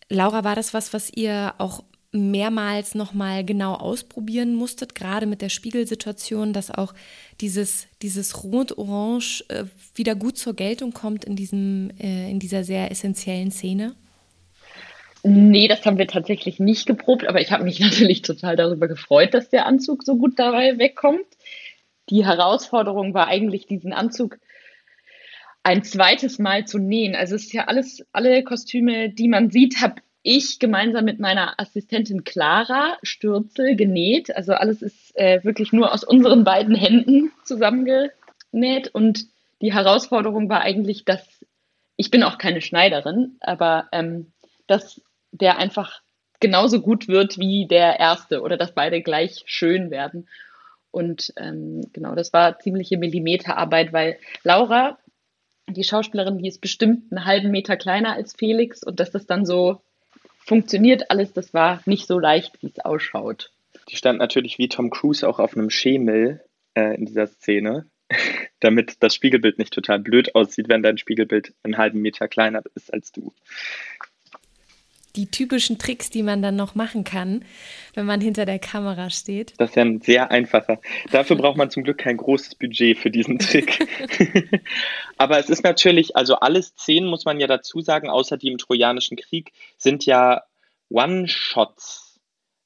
Laura, 0.07 0.45
war 0.45 0.55
das 0.55 0.73
was, 0.73 0.93
was 0.93 1.09
ihr 1.13 1.53
auch 1.57 1.83
mehrmals 2.11 2.95
nochmal 2.95 3.43
genau 3.43 3.73
ausprobieren 3.73 4.55
musstet, 4.55 4.95
gerade 4.95 5.25
mit 5.25 5.41
der 5.41 5.49
Spiegelsituation, 5.49 6.53
dass 6.53 6.71
auch 6.71 6.93
dieses, 7.41 7.87
dieses 8.01 8.43
Rot-Orange 8.43 9.45
äh, 9.49 9.65
wieder 9.93 10.15
gut 10.15 10.37
zur 10.37 10.55
Geltung 10.55 10.93
kommt 10.93 11.25
in, 11.25 11.35
diesem, 11.35 11.91
äh, 11.99 12.29
in 12.29 12.39
dieser 12.39 12.63
sehr 12.63 12.91
essentiellen 12.91 13.51
Szene? 13.51 13.95
Nee, 15.23 15.67
das 15.67 15.85
haben 15.85 15.97
wir 15.97 16.07
tatsächlich 16.07 16.59
nicht 16.59 16.85
geprobt, 16.85 17.27
aber 17.27 17.41
ich 17.41 17.51
habe 17.51 17.65
mich 17.65 17.79
natürlich 17.81 18.21
total 18.21 18.55
darüber 18.55 18.87
gefreut, 18.87 19.33
dass 19.33 19.49
der 19.49 19.65
Anzug 19.65 20.03
so 20.03 20.15
gut 20.15 20.39
dabei 20.39 20.77
wegkommt. 20.77 21.25
Die 22.09 22.25
Herausforderung 22.25 23.13
war 23.13 23.27
eigentlich, 23.27 23.67
diesen 23.67 23.91
Anzug 23.91 24.39
ein 25.63 25.83
zweites 25.83 26.39
Mal 26.39 26.65
zu 26.65 26.77
nähen. 26.79 27.13
Also 27.13 27.35
es 27.35 27.47
ist 27.47 27.53
ja 27.53 27.65
alles, 27.65 28.05
alle 28.13 28.41
Kostüme, 28.43 29.09
die 29.09 29.27
man 29.27 29.49
sieht, 29.49 29.81
habe 29.81 30.01
ich 30.29 30.59
gemeinsam 30.59 31.05
mit 31.05 31.19
meiner 31.19 31.57
Assistentin 31.57 32.25
Clara 32.25 32.97
Stürzel 33.01 33.77
genäht. 33.77 34.35
Also 34.35 34.51
alles 34.51 34.81
ist 34.81 35.15
äh, 35.15 35.41
wirklich 35.45 35.71
nur 35.71 35.93
aus 35.93 36.03
unseren 36.03 36.43
beiden 36.43 36.75
Händen 36.75 37.31
zusammengenäht. 37.45 38.89
Und 38.91 39.23
die 39.61 39.73
Herausforderung 39.73 40.49
war 40.49 40.59
eigentlich, 40.59 41.05
dass 41.05 41.25
ich 41.95 42.11
bin 42.11 42.23
auch 42.23 42.37
keine 42.37 42.59
Schneiderin, 42.59 43.37
aber 43.39 43.87
ähm, 43.93 44.33
dass 44.67 45.01
der 45.31 45.59
einfach 45.59 46.01
genauso 46.41 46.81
gut 46.81 47.07
wird 47.07 47.37
wie 47.37 47.65
der 47.65 47.97
erste 47.97 48.41
oder 48.41 48.57
dass 48.57 48.73
beide 48.73 49.01
gleich 49.01 49.43
schön 49.45 49.91
werden. 49.91 50.27
Und 50.91 51.31
ähm, 51.37 51.87
genau, 51.93 52.15
das 52.15 52.33
war 52.33 52.59
ziemliche 52.59 52.97
Millimeterarbeit, 52.97 53.93
weil 53.93 54.19
Laura, 54.43 54.97
die 55.69 55.85
Schauspielerin, 55.85 56.37
die 56.37 56.49
ist 56.49 56.59
bestimmt 56.59 57.13
einen 57.13 57.23
halben 57.23 57.49
Meter 57.49 57.77
kleiner 57.77 58.11
als 58.13 58.35
Felix 58.35 58.83
und 58.83 58.99
dass 58.99 59.11
das 59.11 59.25
dann 59.25 59.45
so 59.45 59.81
funktioniert 60.47 61.11
alles, 61.11 61.33
das 61.33 61.53
war 61.53 61.81
nicht 61.85 62.07
so 62.07 62.17
leicht, 62.17 62.61
wie 62.61 62.67
es 62.67 62.79
ausschaut. 62.79 63.51
Die 63.89 63.95
stand 63.95 64.19
natürlich 64.19 64.57
wie 64.57 64.69
Tom 64.69 64.89
Cruise 64.89 65.27
auch 65.27 65.39
auf 65.39 65.55
einem 65.55 65.69
Schemel 65.69 66.43
äh, 66.73 66.95
in 66.95 67.05
dieser 67.05 67.27
Szene, 67.27 67.89
damit 68.59 69.03
das 69.03 69.13
Spiegelbild 69.13 69.59
nicht 69.59 69.73
total 69.73 69.99
blöd 69.99 70.35
aussieht, 70.35 70.69
wenn 70.69 70.81
dein 70.81 70.97
Spiegelbild 70.97 71.53
einen 71.63 71.77
halben 71.77 72.01
Meter 72.01 72.27
kleiner 72.27 72.63
ist 72.75 72.93
als 72.93 73.11
du 73.11 73.33
die 75.17 75.29
typischen 75.29 75.77
Tricks, 75.77 76.09
die 76.09 76.23
man 76.23 76.41
dann 76.41 76.55
noch 76.55 76.75
machen 76.75 77.03
kann, 77.03 77.43
wenn 77.95 78.05
man 78.05 78.21
hinter 78.21 78.45
der 78.45 78.59
Kamera 78.59 79.09
steht. 79.09 79.53
Das 79.57 79.71
ist 79.71 79.75
ja 79.75 79.83
ein 79.83 79.99
sehr 80.01 80.31
einfacher. 80.31 80.79
Dafür 81.11 81.35
braucht 81.35 81.57
man 81.57 81.69
zum 81.71 81.83
Glück 81.83 81.97
kein 81.97 82.17
großes 82.17 82.55
Budget 82.55 82.97
für 82.97 83.09
diesen 83.09 83.39
Trick. 83.39 83.87
Aber 85.17 85.39
es 85.39 85.49
ist 85.49 85.63
natürlich, 85.63 86.15
also 86.15 86.35
alle 86.35 86.61
Szenen, 86.61 87.09
muss 87.09 87.25
man 87.25 87.39
ja 87.39 87.47
dazu 87.47 87.81
sagen, 87.81 88.09
außer 88.09 88.37
die 88.37 88.47
im 88.47 88.57
Trojanischen 88.57 89.17
Krieg, 89.17 89.51
sind 89.77 90.05
ja 90.05 90.43
One-Shots. 90.89 92.19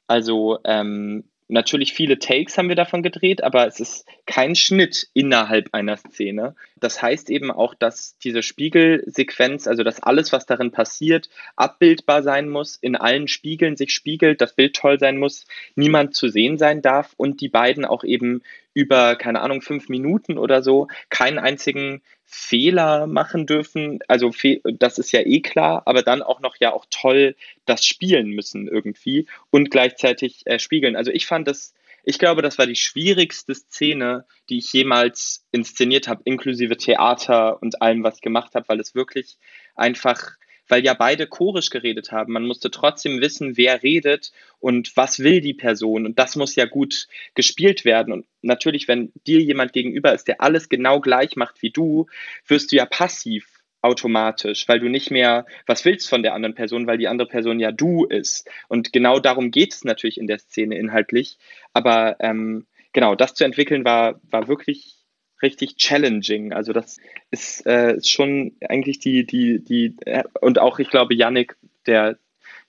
Also 0.08 0.60
ähm, 0.66 1.31
Natürlich 1.52 1.92
viele 1.92 2.18
Takes 2.18 2.58
haben 2.58 2.70
wir 2.70 2.78
davon 2.78 3.04
gedreht, 3.04 3.44
aber 3.44 3.68
es 3.68 3.82
ist 3.82 4.08
kein 4.26 4.56
Schnitt 4.56 5.10
innerhalb 5.14 5.74
einer 5.74 5.98
Szene. 5.98 6.56
Das 6.78 7.02
heißt 7.02 7.30
eben 7.30 7.52
auch, 7.52 7.76
dass 7.76 8.18
diese 8.20 8.42
Spiegelsequenz, 8.42 9.68
also 9.68 9.84
dass 9.84 10.02
alles, 10.02 10.32
was 10.32 10.46
darin 10.46 10.72
passiert, 10.72 11.30
abbildbar 11.58 12.24
sein 12.24 12.48
muss, 12.48 12.78
in 12.78 12.96
allen 12.96 13.28
Spiegeln 13.28 13.76
sich 13.76 13.94
spiegelt, 13.94 14.40
das 14.40 14.56
Bild 14.56 14.78
toll 14.78 14.98
sein 14.98 15.18
muss, 15.18 15.46
niemand 15.76 16.16
zu 16.16 16.30
sehen 16.30 16.58
sein 16.58 16.82
darf 16.82 17.14
und 17.18 17.42
die 17.42 17.50
beiden 17.50 17.84
auch 17.84 18.06
eben 18.06 18.44
über, 18.74 19.16
keine 19.16 19.42
Ahnung, 19.42 19.62
fünf 19.62 19.90
Minuten 19.90 20.38
oder 20.38 20.62
so 20.64 20.88
keinen 21.10 21.40
einzigen 21.40 22.02
Fehler 22.26 23.08
machen 23.08 23.46
dürfen. 23.46 24.00
Also 24.08 24.32
das 24.64 24.98
ist 24.98 25.12
ja 25.12 25.22
eh 25.22 25.42
klar, 25.42 25.84
aber 25.86 26.02
dann 26.02 26.22
auch 26.22 26.40
noch 26.40 26.56
ja 26.60 26.72
auch 26.74 26.86
toll 26.90 27.36
das 27.66 27.86
spielen 27.86 28.30
müssen 28.30 28.68
irgendwie 28.68 29.28
und 29.50 29.70
gleichzeitig 29.72 30.44
äh, 30.46 30.60
spiegeln. 30.60 30.96
Also 30.96 31.12
ich 31.12 31.26
fand 31.26 31.48
das, 31.48 31.74
ich 32.04 32.20
glaube, 32.20 32.42
das 32.42 32.58
war 32.58 32.66
die 32.66 32.76
schwierigste 32.76 33.54
Szene, 33.54 34.26
die 34.50 34.60
ich 34.60 34.72
jemals 34.72 35.46
inszeniert 35.52 36.08
habe, 36.08 36.22
inklusive 36.26 36.78
Theater 36.78 37.62
und 37.62 37.82
allem, 37.82 38.04
was 38.04 38.16
ich 38.16 38.22
gemacht 38.22 38.56
habe, 38.56 38.70
weil 38.70 38.80
es 38.80 38.96
wirklich 38.96 39.38
einfach 39.76 40.32
weil 40.72 40.86
ja 40.86 40.94
beide 40.94 41.28
chorisch 41.28 41.70
geredet 41.70 42.14
haben. 42.14 42.32
Man 42.32 42.46
musste 42.46 42.72
trotzdem 42.72 43.20
wissen, 43.20 43.58
wer 43.58 43.84
redet 43.84 44.32
und 44.60 44.96
was 44.96 45.20
will 45.20 45.42
die 45.42 45.54
Person. 45.54 46.06
Und 46.06 46.18
das 46.18 46.38
muss 46.38 46.56
ja 46.56 46.66
gut 46.66 47.08
gespielt 47.36 47.84
werden. 47.84 48.14
Und 48.14 48.26
natürlich, 48.42 48.88
wenn 48.88 49.12
dir 49.28 49.42
jemand 49.42 49.74
gegenüber 49.74 50.14
ist, 50.14 50.30
der 50.30 50.40
alles 50.42 50.70
genau 50.70 51.02
gleich 51.02 51.36
macht 51.36 51.62
wie 51.62 51.72
du, 51.72 52.08
wirst 52.48 52.72
du 52.72 52.78
ja 52.78 52.86
passiv 52.86 53.48
automatisch, 53.82 54.68
weil 54.70 54.80
du 54.80 54.88
nicht 54.88 55.12
mehr 55.12 55.46
was 55.66 55.84
willst 55.84 56.08
von 56.08 56.24
der 56.24 56.34
anderen 56.34 56.56
Person, 56.56 56.88
weil 56.88 56.98
die 56.98 57.08
andere 57.08 57.28
Person 57.28 57.60
ja 57.60 57.72
du 57.72 58.06
ist. 58.06 58.50
Und 58.70 58.94
genau 58.94 59.20
darum 59.20 59.52
geht 59.52 59.74
es 59.74 59.84
natürlich 59.84 60.18
in 60.18 60.28
der 60.28 60.40
Szene 60.40 60.78
inhaltlich. 60.78 61.38
Aber 61.74 62.16
ähm, 62.20 62.66
genau, 62.94 63.16
das 63.16 63.34
zu 63.34 63.44
entwickeln 63.44 63.84
war, 63.84 64.22
war 64.30 64.48
wirklich 64.48 65.01
richtig 65.42 65.78
challenging. 65.78 66.54
Also 66.54 66.74
das 66.74 66.98
ist, 67.32 67.66
äh, 67.66 68.02
schon 68.04 68.54
eigentlich 68.68 69.00
die, 69.00 69.26
die, 69.26 69.64
die, 69.64 69.96
äh, 70.06 70.24
und 70.42 70.60
auch 70.60 70.80
ich 70.80 70.90
glaube, 70.90 71.14
Yannick, 71.14 71.56
der, 71.86 72.18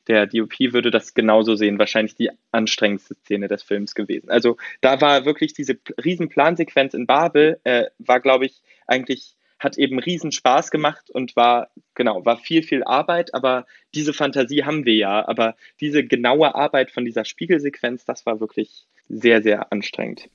der 0.08 0.26
DOP 0.26 0.58
würde 0.58 0.90
das 0.90 1.14
genauso 1.14 1.54
sehen, 1.54 1.78
wahrscheinlich 1.78 2.14
die 2.14 2.30
anstrengendste 2.50 3.14
Szene 3.14 3.48
des 3.48 3.62
Films 3.62 3.94
gewesen. 3.94 4.30
Also 4.30 4.56
da 4.80 5.00
war 5.00 5.24
wirklich 5.24 5.52
diese 5.52 5.78
riesen 6.04 6.28
Plansequenz 6.28 6.94
in 6.94 7.06
Babel, 7.06 7.60
äh, 7.64 7.86
war, 7.98 8.20
glaube 8.20 8.46
ich, 8.46 8.62
eigentlich 8.86 9.36
hat 9.62 9.78
eben 9.78 10.00
riesen 10.00 10.32
Spaß 10.32 10.72
gemacht 10.72 11.08
und 11.10 11.36
war, 11.36 11.70
genau, 11.94 12.24
war 12.24 12.36
viel, 12.36 12.64
viel 12.64 12.82
Arbeit, 12.82 13.32
aber 13.32 13.64
diese 13.94 14.12
Fantasie 14.12 14.64
haben 14.64 14.84
wir 14.84 14.94
ja. 14.94 15.28
Aber 15.28 15.54
diese 15.80 16.04
genaue 16.04 16.54
Arbeit 16.56 16.90
von 16.90 17.04
dieser 17.04 17.24
Spiegelsequenz, 17.24 18.04
das 18.04 18.26
war 18.26 18.40
wirklich 18.40 18.86
sehr, 19.08 19.40
sehr 19.40 19.70
anstrengend. 19.70 20.28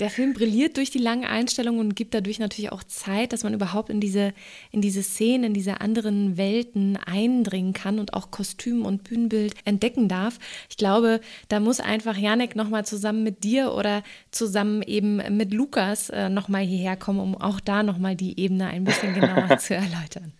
Der 0.00 0.10
Film 0.10 0.32
brilliert 0.32 0.76
durch 0.76 0.90
die 0.90 0.98
langen 0.98 1.24
Einstellungen 1.24 1.78
und 1.78 1.94
gibt 1.94 2.14
dadurch 2.14 2.40
natürlich 2.40 2.72
auch 2.72 2.82
Zeit, 2.82 3.32
dass 3.32 3.44
man 3.44 3.54
überhaupt 3.54 3.90
in 3.90 4.00
diese, 4.00 4.34
in 4.72 4.80
diese 4.80 5.04
Szenen, 5.04 5.44
in 5.44 5.54
diese 5.54 5.80
anderen 5.80 6.36
Welten 6.36 6.96
eindringen 6.96 7.74
kann 7.74 8.00
und 8.00 8.12
auch 8.12 8.32
Kostüm 8.32 8.84
und 8.84 9.04
Bühnenbild 9.04 9.54
entdecken 9.64 10.08
darf. 10.08 10.40
Ich 10.68 10.76
glaube, 10.76 11.20
da 11.48 11.60
muss 11.60 11.78
einfach 11.78 12.16
Janek 12.16 12.56
nochmal 12.56 12.84
zusammen 12.84 13.22
mit 13.22 13.44
dir 13.44 13.72
oder 13.72 14.02
zusammen 14.32 14.82
eben 14.82 15.22
mit 15.36 15.54
Lukas 15.54 16.10
äh, 16.10 16.28
nochmal 16.28 16.62
hierher 16.62 16.96
kommen, 16.96 17.20
um 17.20 17.36
auch 17.36 17.60
da 17.60 17.84
nochmal 17.84 18.16
die 18.16 18.40
Ebene 18.40 18.66
ein 18.66 18.82
bisschen 18.82 19.14
genauer 19.14 19.58
zu 19.58 19.74
erläutern. 19.74 20.32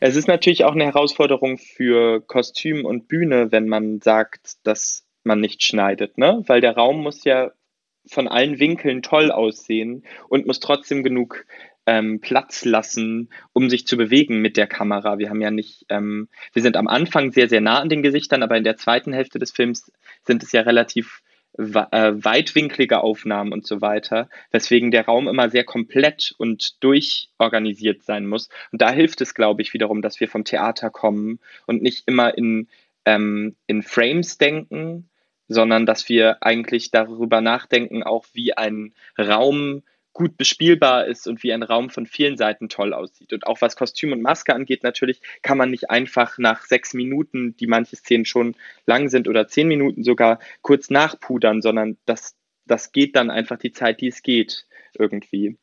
Es 0.00 0.16
ist 0.16 0.28
natürlich 0.28 0.64
auch 0.64 0.72
eine 0.72 0.84
Herausforderung 0.84 1.56
für 1.56 2.20
Kostüm 2.20 2.84
und 2.84 3.08
Bühne, 3.08 3.52
wenn 3.52 3.68
man 3.68 4.02
sagt, 4.02 4.56
dass 4.64 5.06
man 5.24 5.40
nicht 5.40 5.62
schneidet, 5.62 6.18
ne? 6.18 6.42
Weil 6.46 6.60
der 6.60 6.76
Raum 6.76 7.02
muss 7.02 7.24
ja 7.24 7.52
von 8.08 8.28
allen 8.28 8.58
Winkeln 8.58 9.02
toll 9.02 9.30
aussehen 9.30 10.04
und 10.28 10.46
muss 10.46 10.60
trotzdem 10.60 11.02
genug 11.02 11.46
ähm, 11.86 12.20
Platz 12.20 12.64
lassen, 12.64 13.30
um 13.52 13.70
sich 13.70 13.86
zu 13.86 13.96
bewegen 13.96 14.40
mit 14.40 14.56
der 14.56 14.66
Kamera. 14.66 15.18
Wir 15.18 15.30
haben 15.30 15.40
ja 15.40 15.50
nicht, 15.50 15.86
ähm, 15.88 16.28
wir 16.52 16.62
sind 16.62 16.76
am 16.76 16.88
Anfang 16.88 17.32
sehr, 17.32 17.48
sehr 17.48 17.60
nah 17.60 17.78
an 17.78 17.88
den 17.88 18.02
Gesichtern, 18.02 18.42
aber 18.42 18.56
in 18.56 18.64
der 18.64 18.76
zweiten 18.76 19.12
Hälfte 19.12 19.38
des 19.38 19.52
Films 19.52 19.90
sind 20.24 20.42
es 20.42 20.52
ja 20.52 20.62
relativ 20.62 21.22
äh, 21.58 21.62
weitwinklige 21.62 23.00
Aufnahmen 23.00 23.52
und 23.52 23.66
so 23.66 23.80
weiter, 23.80 24.28
weswegen 24.50 24.90
der 24.90 25.06
Raum 25.06 25.28
immer 25.28 25.48
sehr 25.48 25.64
komplett 25.64 26.34
und 26.36 26.82
durchorganisiert 26.82 28.02
sein 28.02 28.26
muss. 28.26 28.48
Und 28.72 28.82
da 28.82 28.90
hilft 28.90 29.20
es, 29.20 29.32
glaube 29.32 29.62
ich, 29.62 29.72
wiederum, 29.72 30.02
dass 30.02 30.20
wir 30.20 30.28
vom 30.28 30.44
Theater 30.44 30.90
kommen 30.90 31.38
und 31.66 31.82
nicht 31.82 32.06
immer 32.06 32.36
in, 32.36 32.68
ähm, 33.06 33.56
in 33.66 33.82
Frames 33.82 34.36
denken, 34.36 35.08
sondern 35.48 35.86
dass 35.86 36.08
wir 36.08 36.42
eigentlich 36.42 36.90
darüber 36.90 37.40
nachdenken, 37.40 38.02
auch 38.02 38.26
wie 38.32 38.56
ein 38.56 38.94
Raum 39.18 39.82
gut 40.16 40.38
bespielbar 40.38 41.06
ist 41.06 41.28
und 41.28 41.42
wie 41.42 41.52
ein 41.52 41.62
Raum 41.62 41.90
von 41.90 42.06
vielen 42.06 42.38
Seiten 42.38 42.70
toll 42.70 42.94
aussieht. 42.94 43.34
Und 43.34 43.46
auch 43.46 43.60
was 43.60 43.76
Kostüm 43.76 44.12
und 44.12 44.22
Maske 44.22 44.54
angeht, 44.54 44.82
natürlich 44.82 45.20
kann 45.42 45.58
man 45.58 45.70
nicht 45.70 45.90
einfach 45.90 46.38
nach 46.38 46.64
sechs 46.64 46.94
Minuten, 46.94 47.54
die 47.58 47.66
manche 47.66 47.96
Szenen 47.96 48.24
schon 48.24 48.54
lang 48.86 49.10
sind, 49.10 49.28
oder 49.28 49.46
zehn 49.46 49.68
Minuten 49.68 50.04
sogar 50.04 50.38
kurz 50.62 50.88
nachpudern, 50.88 51.60
sondern 51.60 51.98
das, 52.06 52.34
das 52.64 52.92
geht 52.92 53.14
dann 53.14 53.28
einfach 53.30 53.58
die 53.58 53.72
Zeit, 53.72 54.00
die 54.00 54.08
es 54.08 54.22
geht, 54.22 54.66
irgendwie. 54.98 55.58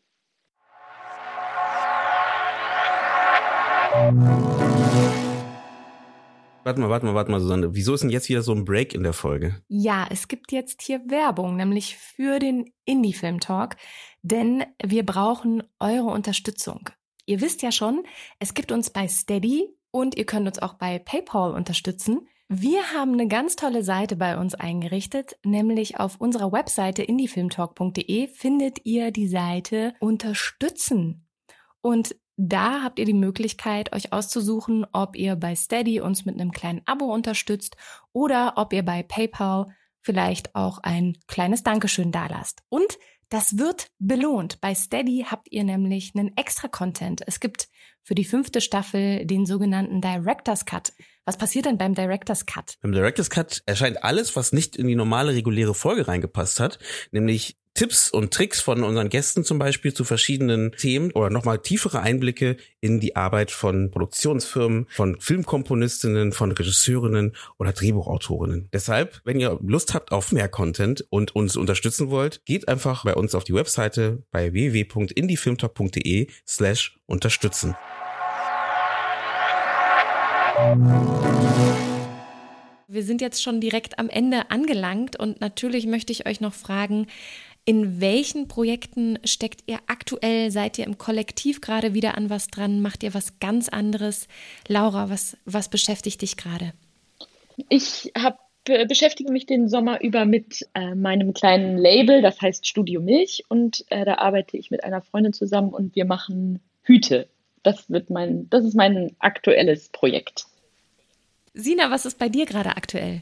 Warte 6.65 6.79
mal, 6.79 6.89
warte 6.89 7.05
mal, 7.05 7.13
warte 7.13 7.29
mal, 7.29 7.41
Susanne. 7.41 7.75
Wieso 7.75 7.93
ist 7.93 8.03
denn 8.03 8.09
jetzt 8.09 8.29
wieder 8.29 8.41
so 8.41 8.53
ein 8.53 8.63
Break 8.63 8.93
in 8.93 9.03
der 9.03 9.11
Folge? 9.11 9.61
Ja, 9.67 10.07
es 10.09 10.29
gibt 10.29 10.53
jetzt 10.53 10.81
hier 10.81 11.01
Werbung, 11.09 11.57
nämlich 11.57 11.97
für 11.97 12.39
den 12.39 12.71
Indie-Film-Talk, 12.85 13.75
denn 14.21 14.63
wir 14.81 15.05
brauchen 15.05 15.63
eure 15.79 16.11
Unterstützung. 16.11 16.89
Ihr 17.25 17.41
wisst 17.41 17.63
ja 17.63 17.71
schon, 17.73 18.03
es 18.39 18.53
gibt 18.53 18.71
uns 18.71 18.89
bei 18.91 19.09
Steady 19.09 19.67
und 19.91 20.15
ihr 20.15 20.25
könnt 20.25 20.47
uns 20.47 20.59
auch 20.59 20.75
bei 20.75 20.99
PayPal 20.99 21.53
unterstützen. 21.53 22.27
Wir 22.47 22.93
haben 22.93 23.13
eine 23.13 23.27
ganz 23.27 23.57
tolle 23.57 23.83
Seite 23.83 24.15
bei 24.15 24.37
uns 24.37 24.55
eingerichtet, 24.55 25.37
nämlich 25.43 25.99
auf 25.99 26.21
unserer 26.21 26.53
Webseite 26.53 27.03
indiefilmtalk.de 27.03 28.27
findet 28.27 28.85
ihr 28.85 29.11
die 29.11 29.27
Seite 29.27 29.95
Unterstützen. 29.99 31.27
Und 31.81 32.15
da 32.37 32.81
habt 32.81 32.99
ihr 32.99 33.05
die 33.05 33.13
Möglichkeit, 33.13 33.93
euch 33.93 34.11
auszusuchen, 34.11 34.85
ob 34.91 35.15
ihr 35.15 35.35
bei 35.35 35.55
Steady 35.55 36.01
uns 36.01 36.25
mit 36.25 36.39
einem 36.39 36.51
kleinen 36.51 36.81
Abo 36.85 37.13
unterstützt 37.13 37.75
oder 38.11 38.53
ob 38.55 38.73
ihr 38.73 38.83
bei 38.83 39.03
PayPal 39.03 39.67
vielleicht 40.01 40.55
auch 40.55 40.79
ein 40.79 41.17
kleines 41.27 41.63
Dankeschön 41.63 42.11
dalasst. 42.11 42.63
Und 42.69 42.97
das 43.29 43.57
wird 43.57 43.87
belohnt. 43.97 44.61
Bei 44.61 44.75
Steady 44.75 45.25
habt 45.27 45.51
ihr 45.51 45.63
nämlich 45.63 46.11
einen 46.15 46.37
extra 46.37 46.67
Content. 46.67 47.21
Es 47.25 47.39
gibt 47.39 47.67
für 48.03 48.15
die 48.15 48.25
fünfte 48.25 48.61
Staffel 48.61 49.25
den 49.25 49.45
sogenannten 49.45 50.01
Director's 50.01 50.65
Cut. 50.65 50.93
Was 51.25 51.37
passiert 51.37 51.65
denn 51.65 51.77
beim 51.77 51.95
Director's 51.95 52.45
Cut? 52.45 52.75
Beim 52.81 52.91
Director's 52.91 53.29
Cut 53.29 53.63
erscheint 53.65 54.03
alles, 54.03 54.35
was 54.35 54.51
nicht 54.51 54.75
in 54.75 54.87
die 54.87 54.95
normale 54.95 55.33
reguläre 55.33 55.73
Folge 55.73 56.07
reingepasst 56.07 56.59
hat, 56.59 56.79
nämlich 57.11 57.57
Tipps 57.75 58.09
und 58.09 58.31
Tricks 58.31 58.61
von 58.61 58.83
unseren 58.83 59.09
Gästen 59.09 59.43
zum 59.43 59.57
Beispiel 59.57 59.93
zu 59.93 60.03
verschiedenen 60.03 60.73
Themen 60.73 61.11
oder 61.11 61.31
nochmal 61.31 61.57
tiefere 61.57 62.01
Einblicke 62.01 62.57
in 62.81 62.99
die 62.99 63.15
Arbeit 63.15 63.49
von 63.49 63.89
Produktionsfirmen, 63.89 64.85
von 64.91 65.19
Filmkomponistinnen, 65.19 66.33
von 66.33 66.51
Regisseurinnen 66.51 67.35
oder 67.57 67.73
Drehbuchautorinnen. 67.73 68.69
Deshalb, 68.71 69.21
wenn 69.23 69.39
ihr 69.39 69.57
Lust 69.63 69.95
habt 69.95 70.11
auf 70.11 70.31
mehr 70.31 70.49
Content 70.49 71.03
und 71.09 71.35
uns 71.35 71.57
unterstützen 71.57 72.11
wollt, 72.11 72.45
geht 72.45 72.67
einfach 72.67 73.05
bei 73.05 73.15
uns 73.15 73.33
auf 73.33 73.43
die 73.43 73.55
Webseite 73.55 74.21
bei 74.29 74.53
www.indiefilmtalk.de 74.53 76.27
slash 76.47 76.99
unterstützen. 77.07 77.75
Wir 82.87 83.01
sind 83.01 83.21
jetzt 83.21 83.41
schon 83.41 83.59
direkt 83.59 83.97
am 83.97 84.07
Ende 84.07 84.51
angelangt 84.51 85.17
und 85.19 85.41
natürlich 85.41 85.87
möchte 85.87 86.11
ich 86.11 86.27
euch 86.27 86.41
noch 86.41 86.53
fragen, 86.53 87.07
in 87.65 88.01
welchen 88.01 88.47
Projekten 88.47 89.17
steckt 89.23 89.63
ihr 89.67 89.79
aktuell? 89.87 90.51
Seid 90.51 90.77
ihr 90.77 90.85
im 90.85 90.97
Kollektiv 90.97 91.61
gerade 91.61 91.93
wieder 91.93 92.17
an 92.17 92.29
was 92.29 92.47
dran? 92.47 92.81
Macht 92.81 93.03
ihr 93.03 93.13
was 93.13 93.39
ganz 93.39 93.69
anderes? 93.69 94.27
Laura, 94.67 95.09
was, 95.09 95.37
was 95.45 95.69
beschäftigt 95.69 96.21
dich 96.21 96.35
gerade? 96.35 96.73
Ich 97.69 98.11
habe 98.17 98.37
beschäftige 98.87 99.31
mich 99.31 99.45
den 99.45 99.67
Sommer 99.67 100.01
über 100.01 100.25
mit 100.25 100.67
äh, 100.73 100.95
meinem 100.95 101.33
kleinen 101.33 101.77
Label, 101.77 102.21
das 102.21 102.41
heißt 102.41 102.65
Studio 102.65 103.01
Milch 103.01 103.43
und 103.49 103.85
äh, 103.89 104.05
da 104.05 104.15
arbeite 104.15 104.57
ich 104.57 104.71
mit 104.71 104.83
einer 104.83 105.01
Freundin 105.01 105.33
zusammen 105.33 105.73
und 105.73 105.95
wir 105.95 106.05
machen 106.05 106.61
Hüte. 106.83 107.27
Das 107.61 107.89
wird 107.89 108.09
mein, 108.09 108.49
das 108.49 108.63
ist 108.63 108.73
mein 108.73 109.15
aktuelles 109.19 109.89
Projekt. 109.89 110.45
Sina, 111.53 111.91
was 111.91 112.05
ist 112.05 112.17
bei 112.17 112.29
dir 112.29 112.45
gerade 112.45 112.77
aktuell? 112.77 113.21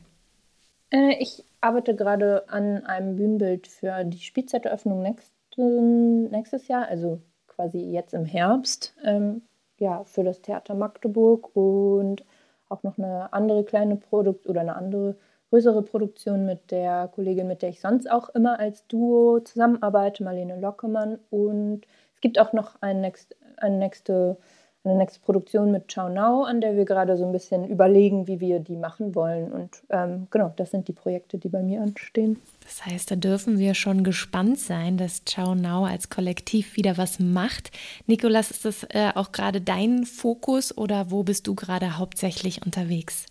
Äh, 0.91 1.15
ich 1.19 1.43
arbeite 1.61 1.95
gerade 1.95 2.47
an 2.49 2.85
einem 2.85 3.15
Bühnenbild 3.15 3.67
für 3.67 4.03
die 4.03 4.19
Spielzeiteröffnung 4.19 5.01
nächsten, 5.01 6.29
nächstes 6.29 6.67
Jahr, 6.67 6.87
also 6.87 7.21
quasi 7.47 7.79
jetzt 7.79 8.13
im 8.13 8.25
Herbst, 8.25 8.95
ähm, 9.03 9.43
ja, 9.79 10.03
für 10.03 10.23
das 10.23 10.41
Theater 10.41 10.75
Magdeburg 10.75 11.55
und 11.55 12.23
auch 12.69 12.83
noch 12.83 12.97
eine 12.97 13.33
andere 13.33 13.63
kleine 13.63 13.95
Produkt 13.95 14.47
oder 14.47 14.61
eine 14.61 14.75
andere 14.75 15.17
größere 15.49 15.81
Produktion 15.83 16.45
mit 16.45 16.71
der 16.71 17.09
Kollegin, 17.13 17.47
mit 17.47 17.61
der 17.61 17.69
ich 17.69 17.81
sonst 17.81 18.09
auch 18.09 18.29
immer 18.29 18.59
als 18.59 18.87
Duo 18.87 19.41
zusammenarbeite, 19.41 20.23
Marlene 20.23 20.59
Lockemann. 20.59 21.19
Und 21.29 21.81
es 22.15 22.21
gibt 22.21 22.39
auch 22.39 22.53
noch 22.53 22.81
eine, 22.81 23.01
nächst, 23.01 23.35
eine 23.57 23.77
nächste 23.77 24.37
eine 24.83 24.95
nächste 24.95 25.19
Produktion 25.19 25.71
mit 25.71 25.91
Ciao 25.91 26.09
Now, 26.09 26.43
an 26.43 26.59
der 26.59 26.75
wir 26.75 26.85
gerade 26.85 27.15
so 27.15 27.25
ein 27.25 27.31
bisschen 27.31 27.67
überlegen, 27.67 28.27
wie 28.27 28.39
wir 28.39 28.59
die 28.59 28.75
machen 28.75 29.13
wollen. 29.13 29.51
Und 29.51 29.83
ähm, 29.89 30.27
genau, 30.31 30.53
das 30.55 30.71
sind 30.71 30.87
die 30.87 30.93
Projekte, 30.93 31.37
die 31.37 31.49
bei 31.49 31.61
mir 31.61 31.81
anstehen. 31.81 32.41
Das 32.63 32.85
heißt, 32.85 33.11
da 33.11 33.15
dürfen 33.15 33.59
wir 33.59 33.75
schon 33.75 34.03
gespannt 34.03 34.59
sein, 34.59 34.97
dass 34.97 35.23
Ciao 35.25 35.53
Now 35.53 35.85
als 35.85 36.09
Kollektiv 36.09 36.77
wieder 36.77 36.97
was 36.97 37.19
macht. 37.19 37.71
Nikolas, 38.07 38.49
ist 38.49 38.65
das 38.65 38.83
äh, 38.89 39.11
auch 39.13 39.31
gerade 39.31 39.61
dein 39.61 40.05
Fokus 40.05 40.75
oder 40.75 41.11
wo 41.11 41.23
bist 41.23 41.47
du 41.47 41.53
gerade 41.53 41.97
hauptsächlich 41.97 42.65
unterwegs? 42.65 43.25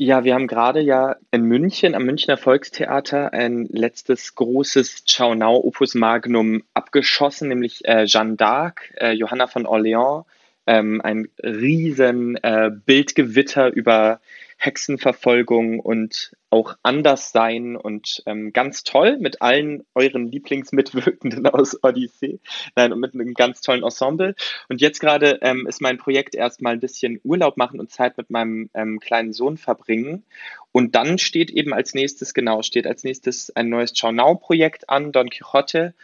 Ja, 0.00 0.22
wir 0.22 0.34
haben 0.34 0.46
gerade 0.46 0.80
ja 0.80 1.16
in 1.32 1.42
München 1.42 1.96
am 1.96 2.04
Münchner 2.04 2.36
Volkstheater 2.36 3.32
ein 3.32 3.66
letztes 3.66 4.36
großes 4.36 5.02
Now 5.18 5.56
Opus 5.56 5.96
Magnum 5.96 6.62
abgeschossen, 6.72 7.48
nämlich 7.48 7.84
äh, 7.84 8.04
Jeanne 8.04 8.36
d'Arc, 8.36 8.94
äh, 8.94 9.10
Johanna 9.10 9.48
von 9.48 9.66
Orléans, 9.66 10.24
ähm, 10.68 11.00
ein 11.02 11.26
riesen 11.42 12.36
äh, 12.36 12.70
Bildgewitter 12.86 13.72
über 13.72 14.20
Hexenverfolgung 14.60 15.78
und 15.78 16.32
auch 16.50 16.76
Anderssein 16.82 17.76
und 17.76 18.22
ähm, 18.26 18.52
ganz 18.52 18.82
toll 18.82 19.16
mit 19.18 19.40
allen 19.40 19.84
euren 19.94 20.26
Lieblingsmitwirkenden 20.26 21.46
aus 21.46 21.78
Odyssee. 21.82 22.40
Nein, 22.74 22.92
und 22.92 22.98
mit 22.98 23.14
einem 23.14 23.34
ganz 23.34 23.60
tollen 23.60 23.84
Ensemble. 23.84 24.34
Und 24.68 24.80
jetzt 24.80 24.98
gerade 24.98 25.38
ähm, 25.42 25.66
ist 25.68 25.80
mein 25.80 25.96
Projekt 25.96 26.34
erstmal 26.34 26.72
ein 26.72 26.80
bisschen 26.80 27.20
Urlaub 27.22 27.56
machen 27.56 27.78
und 27.78 27.92
Zeit 27.92 28.18
mit 28.18 28.30
meinem 28.30 28.68
ähm, 28.74 28.98
kleinen 28.98 29.32
Sohn 29.32 29.58
verbringen. 29.58 30.24
Und 30.72 30.96
dann 30.96 31.18
steht 31.18 31.50
eben 31.50 31.72
als 31.72 31.94
nächstes, 31.94 32.34
genau, 32.34 32.62
steht 32.62 32.86
als 32.86 33.04
nächstes 33.04 33.54
ein 33.54 33.68
neues 33.68 33.92
Ciao 33.92 34.10
Now-Projekt 34.10 34.90
an, 34.90 35.12
Don 35.12 35.30
Quixote. 35.30 35.94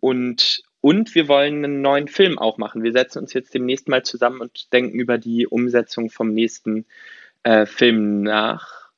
Und, 0.00 0.62
und 0.82 1.14
wir 1.14 1.26
wollen 1.28 1.64
einen 1.64 1.80
neuen 1.80 2.08
Film 2.08 2.38
auch 2.38 2.58
machen. 2.58 2.82
Wir 2.82 2.92
setzen 2.92 3.20
uns 3.20 3.32
jetzt 3.32 3.54
demnächst 3.54 3.88
mal 3.88 4.02
zusammen 4.02 4.42
und 4.42 4.70
denken 4.74 4.98
über 4.98 5.16
die 5.16 5.46
Umsetzung 5.46 6.10
vom 6.10 6.34
nächsten 6.34 6.84
äh, 7.44 7.66
Film 7.66 8.22
nach. 8.22 8.90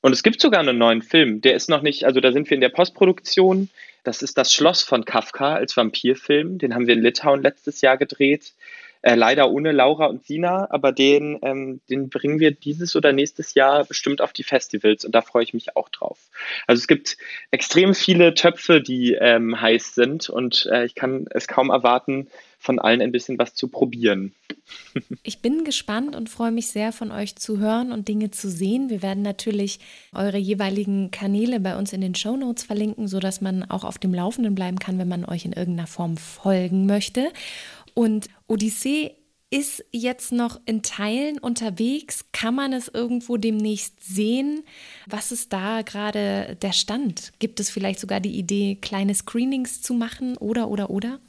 Und 0.00 0.12
es 0.12 0.24
gibt 0.24 0.40
sogar 0.40 0.60
einen 0.60 0.78
neuen 0.78 1.02
Film. 1.02 1.40
Der 1.40 1.54
ist 1.54 1.68
noch 1.68 1.82
nicht, 1.82 2.04
also 2.04 2.20
da 2.20 2.32
sind 2.32 2.50
wir 2.50 2.56
in 2.56 2.60
der 2.60 2.70
Postproduktion. 2.70 3.70
Das 4.02 4.20
ist 4.20 4.36
das 4.36 4.52
Schloss 4.52 4.82
von 4.82 5.04
Kafka 5.04 5.54
als 5.54 5.76
Vampirfilm. 5.76 6.58
Den 6.58 6.74
haben 6.74 6.88
wir 6.88 6.94
in 6.94 7.02
Litauen 7.02 7.40
letztes 7.40 7.80
Jahr 7.80 7.96
gedreht. 7.96 8.52
Äh, 9.02 9.16
leider 9.16 9.50
ohne 9.50 9.72
Laura 9.72 10.06
und 10.06 10.24
Sina, 10.24 10.68
aber 10.70 10.92
den, 10.92 11.38
ähm, 11.42 11.80
den 11.90 12.08
bringen 12.08 12.38
wir 12.38 12.52
dieses 12.52 12.94
oder 12.94 13.12
nächstes 13.12 13.54
Jahr 13.54 13.84
bestimmt 13.84 14.20
auf 14.20 14.32
die 14.32 14.44
Festivals 14.44 15.04
und 15.04 15.12
da 15.12 15.22
freue 15.22 15.42
ich 15.42 15.52
mich 15.52 15.76
auch 15.76 15.88
drauf. 15.88 16.18
Also 16.68 16.80
es 16.80 16.86
gibt 16.86 17.16
extrem 17.50 17.94
viele 17.94 18.34
Töpfe, 18.34 18.80
die 18.80 19.14
ähm, 19.14 19.60
heiß 19.60 19.96
sind 19.96 20.30
und 20.30 20.66
äh, 20.70 20.84
ich 20.84 20.94
kann 20.94 21.26
es 21.30 21.48
kaum 21.48 21.70
erwarten, 21.70 22.28
von 22.62 22.78
allen 22.78 23.02
ein 23.02 23.10
bisschen 23.10 23.38
was 23.38 23.54
zu 23.54 23.68
probieren. 23.68 24.32
Ich 25.24 25.40
bin 25.40 25.64
gespannt 25.64 26.14
und 26.14 26.28
freue 26.28 26.52
mich 26.52 26.68
sehr, 26.68 26.92
von 26.92 27.10
euch 27.10 27.36
zu 27.36 27.58
hören 27.58 27.92
und 27.92 28.08
Dinge 28.08 28.30
zu 28.30 28.48
sehen. 28.48 28.90
Wir 28.90 29.02
werden 29.02 29.22
natürlich 29.22 29.80
eure 30.14 30.36
jeweiligen 30.36 31.10
Kanäle 31.10 31.60
bei 31.60 31.76
uns 31.76 31.92
in 31.92 32.00
den 32.00 32.14
Show 32.14 32.36
Notes 32.36 32.64
verlinken, 32.64 33.08
sodass 33.08 33.40
man 33.40 33.64
auch 33.64 33.84
auf 33.84 33.98
dem 33.98 34.14
Laufenden 34.14 34.54
bleiben 34.54 34.78
kann, 34.78 34.98
wenn 34.98 35.08
man 35.08 35.24
euch 35.24 35.44
in 35.44 35.52
irgendeiner 35.52 35.86
Form 35.86 36.16
folgen 36.16 36.86
möchte. 36.86 37.32
Und 37.94 38.28
Odyssee 38.46 39.16
ist 39.52 39.84
jetzt 39.92 40.32
noch 40.32 40.60
in 40.64 40.82
Teilen 40.82 41.38
unterwegs. 41.38 42.24
Kann 42.32 42.54
man 42.54 42.72
es 42.72 42.88
irgendwo 42.88 43.36
demnächst 43.36 44.02
sehen? 44.02 44.64
Was 45.06 45.30
ist 45.30 45.52
da 45.52 45.82
gerade 45.82 46.56
der 46.62 46.72
Stand? 46.72 47.32
Gibt 47.38 47.60
es 47.60 47.68
vielleicht 47.68 48.00
sogar 48.00 48.20
die 48.20 48.38
Idee, 48.38 48.78
kleine 48.80 49.14
Screenings 49.14 49.82
zu 49.82 49.92
machen 49.92 50.38
oder 50.38 50.68
oder 50.68 50.88
oder? 50.88 51.20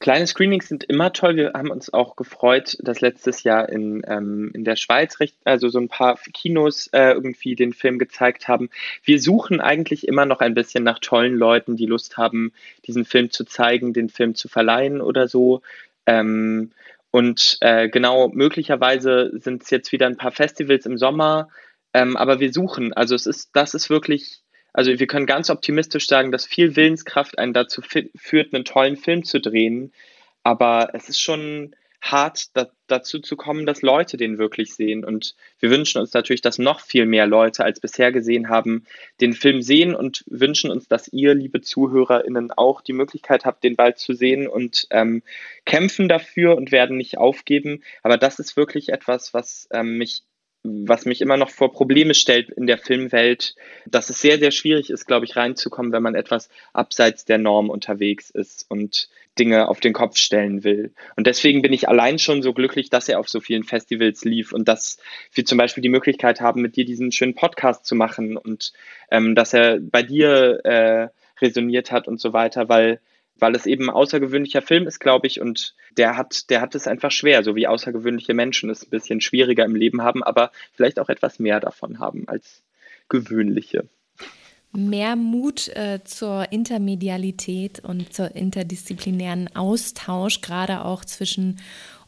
Kleine 0.00 0.28
Screenings 0.28 0.68
sind 0.68 0.84
immer 0.84 1.12
toll. 1.12 1.34
Wir 1.34 1.52
haben 1.54 1.70
uns 1.70 1.92
auch 1.92 2.14
gefreut, 2.14 2.76
dass 2.80 3.00
letztes 3.00 3.42
Jahr 3.42 3.68
in, 3.68 4.02
ähm, 4.06 4.52
in 4.54 4.64
der 4.64 4.76
Schweiz 4.76 5.18
recht, 5.18 5.36
also 5.44 5.68
so 5.68 5.80
ein 5.80 5.88
paar 5.88 6.16
Kinos 6.32 6.86
äh, 6.92 7.12
irgendwie 7.12 7.56
den 7.56 7.72
Film 7.72 7.98
gezeigt 7.98 8.46
haben. 8.46 8.70
Wir 9.02 9.20
suchen 9.20 9.60
eigentlich 9.60 10.06
immer 10.06 10.24
noch 10.24 10.38
ein 10.38 10.54
bisschen 10.54 10.84
nach 10.84 11.00
tollen 11.00 11.34
Leuten, 11.34 11.74
die 11.74 11.86
Lust 11.86 12.16
haben, 12.16 12.52
diesen 12.86 13.04
Film 13.04 13.32
zu 13.32 13.44
zeigen, 13.44 13.92
den 13.92 14.08
Film 14.08 14.36
zu 14.36 14.48
verleihen 14.48 15.00
oder 15.00 15.26
so. 15.26 15.62
Ähm, 16.06 16.70
und 17.10 17.58
äh, 17.60 17.88
genau, 17.88 18.28
möglicherweise 18.28 19.32
sind 19.34 19.64
es 19.64 19.70
jetzt 19.70 19.90
wieder 19.90 20.06
ein 20.06 20.16
paar 20.16 20.32
Festivals 20.32 20.86
im 20.86 20.98
Sommer, 20.98 21.48
ähm, 21.92 22.16
aber 22.16 22.38
wir 22.38 22.52
suchen. 22.52 22.92
Also 22.92 23.16
es 23.16 23.26
ist, 23.26 23.50
das 23.54 23.74
ist 23.74 23.90
wirklich 23.90 24.42
also 24.72 24.98
wir 24.98 25.06
können 25.06 25.26
ganz 25.26 25.50
optimistisch 25.50 26.06
sagen, 26.06 26.32
dass 26.32 26.46
viel 26.46 26.76
Willenskraft 26.76 27.38
einen 27.38 27.52
dazu 27.52 27.82
führt, 27.82 28.54
einen 28.54 28.64
tollen 28.64 28.96
Film 28.96 29.24
zu 29.24 29.40
drehen. 29.40 29.92
Aber 30.42 30.90
es 30.94 31.08
ist 31.08 31.20
schon 31.20 31.74
hart, 32.00 32.56
da, 32.56 32.68
dazu 32.86 33.18
zu 33.18 33.36
kommen, 33.36 33.66
dass 33.66 33.82
Leute 33.82 34.16
den 34.16 34.38
wirklich 34.38 34.74
sehen. 34.74 35.04
Und 35.04 35.34
wir 35.58 35.70
wünschen 35.70 36.00
uns 36.00 36.12
natürlich, 36.12 36.42
dass 36.42 36.58
noch 36.58 36.80
viel 36.80 37.06
mehr 37.06 37.26
Leute 37.26 37.64
als 37.64 37.80
bisher 37.80 38.12
gesehen 38.12 38.48
haben, 38.48 38.84
den 39.20 39.32
Film 39.32 39.62
sehen 39.62 39.94
und 39.94 40.24
wünschen 40.28 40.70
uns, 40.70 40.86
dass 40.86 41.08
ihr, 41.08 41.34
liebe 41.34 41.60
ZuhörerInnen, 41.60 42.52
auch 42.52 42.80
die 42.80 42.92
Möglichkeit 42.92 43.44
habt, 43.44 43.64
den 43.64 43.76
bald 43.76 43.98
zu 43.98 44.12
sehen 44.12 44.46
und 44.46 44.86
ähm, 44.90 45.22
kämpfen 45.64 46.08
dafür 46.08 46.56
und 46.56 46.72
werden 46.72 46.96
nicht 46.96 47.18
aufgeben. 47.18 47.82
Aber 48.02 48.16
das 48.16 48.38
ist 48.38 48.56
wirklich 48.56 48.90
etwas, 48.90 49.34
was 49.34 49.68
ähm, 49.72 49.98
mich 49.98 50.22
was 50.86 51.04
mich 51.04 51.20
immer 51.20 51.36
noch 51.36 51.50
vor 51.50 51.72
Probleme 51.72 52.14
stellt 52.14 52.50
in 52.50 52.66
der 52.66 52.78
Filmwelt, 52.78 53.54
dass 53.86 54.10
es 54.10 54.20
sehr, 54.20 54.38
sehr 54.38 54.50
schwierig 54.50 54.90
ist, 54.90 55.06
glaube 55.06 55.24
ich, 55.26 55.36
reinzukommen, 55.36 55.92
wenn 55.92 56.02
man 56.02 56.14
etwas 56.14 56.48
abseits 56.72 57.24
der 57.24 57.38
Norm 57.38 57.70
unterwegs 57.70 58.30
ist 58.30 58.66
und 58.68 59.08
Dinge 59.38 59.68
auf 59.68 59.80
den 59.80 59.92
Kopf 59.92 60.16
stellen 60.16 60.64
will. 60.64 60.92
Und 61.16 61.26
deswegen 61.26 61.62
bin 61.62 61.72
ich 61.72 61.88
allein 61.88 62.18
schon 62.18 62.42
so 62.42 62.52
glücklich, 62.52 62.90
dass 62.90 63.08
er 63.08 63.20
auf 63.20 63.28
so 63.28 63.40
vielen 63.40 63.64
Festivals 63.64 64.24
lief 64.24 64.52
und 64.52 64.68
dass 64.68 64.98
wir 65.32 65.44
zum 65.44 65.58
Beispiel 65.58 65.82
die 65.82 65.88
Möglichkeit 65.88 66.40
haben, 66.40 66.60
mit 66.60 66.76
dir 66.76 66.84
diesen 66.84 67.12
schönen 67.12 67.34
Podcast 67.34 67.86
zu 67.86 67.94
machen 67.94 68.36
und 68.36 68.72
ähm, 69.10 69.34
dass 69.34 69.54
er 69.54 69.78
bei 69.80 70.02
dir 70.02 70.60
äh, 70.64 71.08
resoniert 71.40 71.92
hat 71.92 72.08
und 72.08 72.20
so 72.20 72.32
weiter, 72.32 72.68
weil 72.68 73.00
weil 73.38 73.54
es 73.54 73.66
eben 73.66 73.88
ein 73.88 73.94
außergewöhnlicher 73.94 74.62
Film 74.62 74.86
ist, 74.86 75.00
glaube 75.00 75.26
ich, 75.26 75.40
und 75.40 75.74
der 75.96 76.16
hat, 76.16 76.50
der 76.50 76.60
hat 76.60 76.74
es 76.74 76.86
einfach 76.86 77.10
schwer, 77.10 77.42
so 77.42 77.56
wie 77.56 77.66
außergewöhnliche 77.66 78.34
Menschen 78.34 78.70
es 78.70 78.82
ein 78.82 78.90
bisschen 78.90 79.20
schwieriger 79.20 79.64
im 79.64 79.76
Leben 79.76 80.02
haben, 80.02 80.22
aber 80.22 80.50
vielleicht 80.72 80.98
auch 80.98 81.08
etwas 81.08 81.38
mehr 81.38 81.60
davon 81.60 81.98
haben 81.98 82.28
als 82.28 82.62
gewöhnliche. 83.08 83.88
Mehr 84.72 85.16
Mut 85.16 85.68
äh, 85.68 86.00
zur 86.04 86.52
Intermedialität 86.52 87.80
und 87.80 88.12
zur 88.12 88.36
interdisziplinären 88.36 89.48
Austausch, 89.56 90.42
gerade 90.42 90.84
auch 90.84 91.06
zwischen 91.06 91.58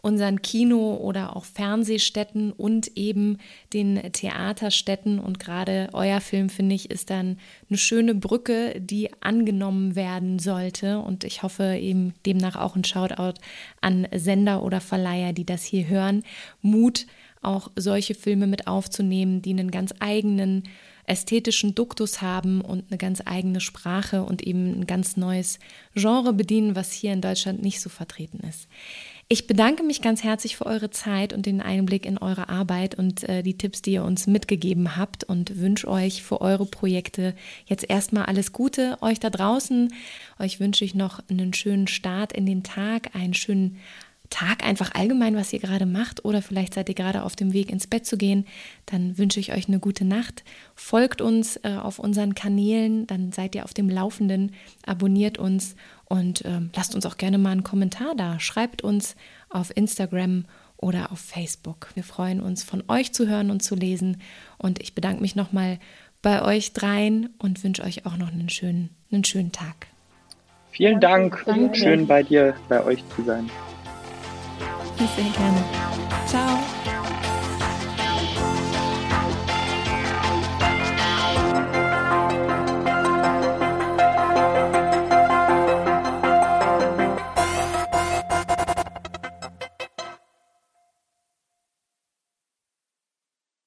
unseren 0.03 0.43
Kino- 0.43 0.97
oder 0.97 1.37
auch 1.37 1.45
Fernsehstätten 1.45 2.53
und 2.53 2.97
eben 2.97 3.39
den 3.73 3.97
Theaterstätten. 4.13 5.19
Und 5.19 5.39
gerade 5.39 5.89
euer 5.93 6.21
Film, 6.21 6.49
finde 6.49 6.75
ich, 6.75 6.91
ist 6.91 7.11
dann 7.11 7.39
eine 7.69 7.79
schöne 7.79 8.15
Brücke, 8.15 8.81
die 8.81 9.11
angenommen 9.21 9.97
werden 9.97 10.39
sollte. 10.39 10.99
Und 11.01 11.25
ich 11.25 11.43
hoffe 11.43 11.77
eben 11.77 12.15
demnach 12.27 12.57
auch 12.57 12.77
ein 12.77 12.85
Shoutout 12.85 13.41
an 13.81 14.07
Sender 14.15 14.63
oder 14.63 14.81
Verleiher, 14.81 15.33
die 15.33 15.47
das 15.47 15.65
hier 15.65 15.89
hören. 15.89 16.23
Mut, 16.63 17.07
auch 17.43 17.71
solche 17.77 18.15
Filme 18.15 18.47
mit 18.47 18.67
aufzunehmen, 18.67 19.43
die 19.43 19.51
einen 19.51 19.71
ganz 19.71 19.95
eigenen 19.99 20.65
ästhetischen 21.07 21.75
Duktus 21.75 22.23
haben 22.23 22.61
und 22.61 22.85
eine 22.89 22.99
ganz 22.99 23.21
eigene 23.25 23.61
Sprache 23.61 24.23
und 24.23 24.43
eben 24.43 24.81
ein 24.81 24.87
ganz 24.87 25.17
neues 25.17 25.59
Genre 25.95 26.33
bedienen, 26.33 26.77
was 26.77 26.93
hier 26.93 27.13
in 27.13 27.21
Deutschland 27.21 27.63
nicht 27.63 27.81
so 27.81 27.89
vertreten 27.89 28.41
ist. 28.49 28.69
Ich 29.32 29.47
bedanke 29.47 29.85
mich 29.85 30.02
ganz 30.02 30.24
herzlich 30.24 30.57
für 30.57 30.66
eure 30.66 30.90
Zeit 30.90 31.32
und 31.32 31.47
den 31.47 31.61
Einblick 31.61 32.05
in 32.05 32.19
eure 32.19 32.48
Arbeit 32.48 32.97
und 32.97 33.28
äh, 33.28 33.44
die 33.44 33.57
Tipps, 33.57 33.81
die 33.81 33.93
ihr 33.93 34.02
uns 34.02 34.27
mitgegeben 34.27 34.97
habt 34.97 35.23
und 35.23 35.61
wünsche 35.61 35.86
euch 35.86 36.24
für 36.24 36.40
eure 36.40 36.66
Projekte 36.66 37.36
jetzt 37.65 37.89
erstmal 37.89 38.24
alles 38.24 38.52
Gute. 38.52 38.98
Euch 39.02 39.20
da 39.20 39.31
draußen, 39.31 39.94
euch 40.40 40.59
wünsche 40.59 40.85
ich 40.85 40.97
noch 40.97 41.20
einen 41.31 41.55
schönen 41.55 41.86
Start 41.86 42.32
in 42.32 42.44
den 42.44 42.65
Tag, 42.65 43.15
einen 43.15 43.35
schönen 43.35 43.77
Tag 44.31 44.65
einfach 44.65 44.94
allgemein, 44.94 45.36
was 45.36 45.52
ihr 45.52 45.61
gerade 45.61 45.86
macht 45.86 46.24
oder 46.24 46.43
vielleicht 46.43 46.74
seid 46.74 46.89
ihr 46.89 46.94
gerade 46.97 47.23
auf 47.23 47.36
dem 47.36 47.52
Weg 47.52 47.70
ins 47.70 47.86
Bett 47.86 48.07
zu 48.07 48.16
gehen, 48.16 48.47
dann 48.86 49.16
wünsche 49.16 49.39
ich 49.39 49.52
euch 49.52 49.69
eine 49.69 49.78
gute 49.78 50.05
Nacht. 50.05 50.44
Folgt 50.74 51.20
uns 51.20 51.57
äh, 51.62 51.77
auf 51.81 52.01
unseren 52.01 52.35
Kanälen, 52.35 53.07
dann 53.07 53.31
seid 53.31 53.55
ihr 53.55 53.65
auf 53.65 53.74
dem 53.74 53.89
Laufenden, 53.89 54.52
abonniert 54.86 55.39
uns 55.39 55.77
und 56.11 56.45
äh, 56.45 56.61
lasst 56.74 56.97
uns 56.97 57.07
auch 57.07 57.16
gerne 57.16 57.39
mal 57.39 57.53
einen 57.53 57.62
Kommentar 57.62 58.15
da. 58.16 58.41
Schreibt 58.41 58.82
uns 58.82 59.15
auf 59.49 59.74
Instagram 59.74 60.45
oder 60.77 61.12
auf 61.12 61.20
Facebook. 61.20 61.89
Wir 61.95 62.03
freuen 62.03 62.41
uns, 62.41 62.65
von 62.65 62.82
euch 62.89 63.12
zu 63.12 63.28
hören 63.28 63.51
und 63.51 63.62
zu 63.62 63.77
lesen. 63.77 64.20
Und 64.59 64.82
ich 64.82 64.97
bedanke 64.97 65.23
mich 65.23 65.37
nochmal 65.37 65.78
bei 66.20 66.43
euch 66.43 66.73
dreien 66.73 67.31
und 67.39 67.62
wünsche 67.62 67.85
euch 67.85 68.07
auch 68.07 68.16
noch 68.16 68.32
einen 68.32 68.49
schönen, 68.49 68.91
einen 69.12 69.23
schönen 69.23 69.53
Tag. 69.53 69.87
Vielen 70.73 71.01
Dank. 71.01 71.45
Danke. 71.47 71.78
Schön 71.78 72.09
bei 72.09 72.24
dir, 72.24 72.55
bei 72.69 72.82
euch 72.82 73.05
zu 73.15 73.23
sein. 73.23 73.49
Sehr 74.97 75.31
gerne. 75.31 75.65
Ciao. 76.27 77.00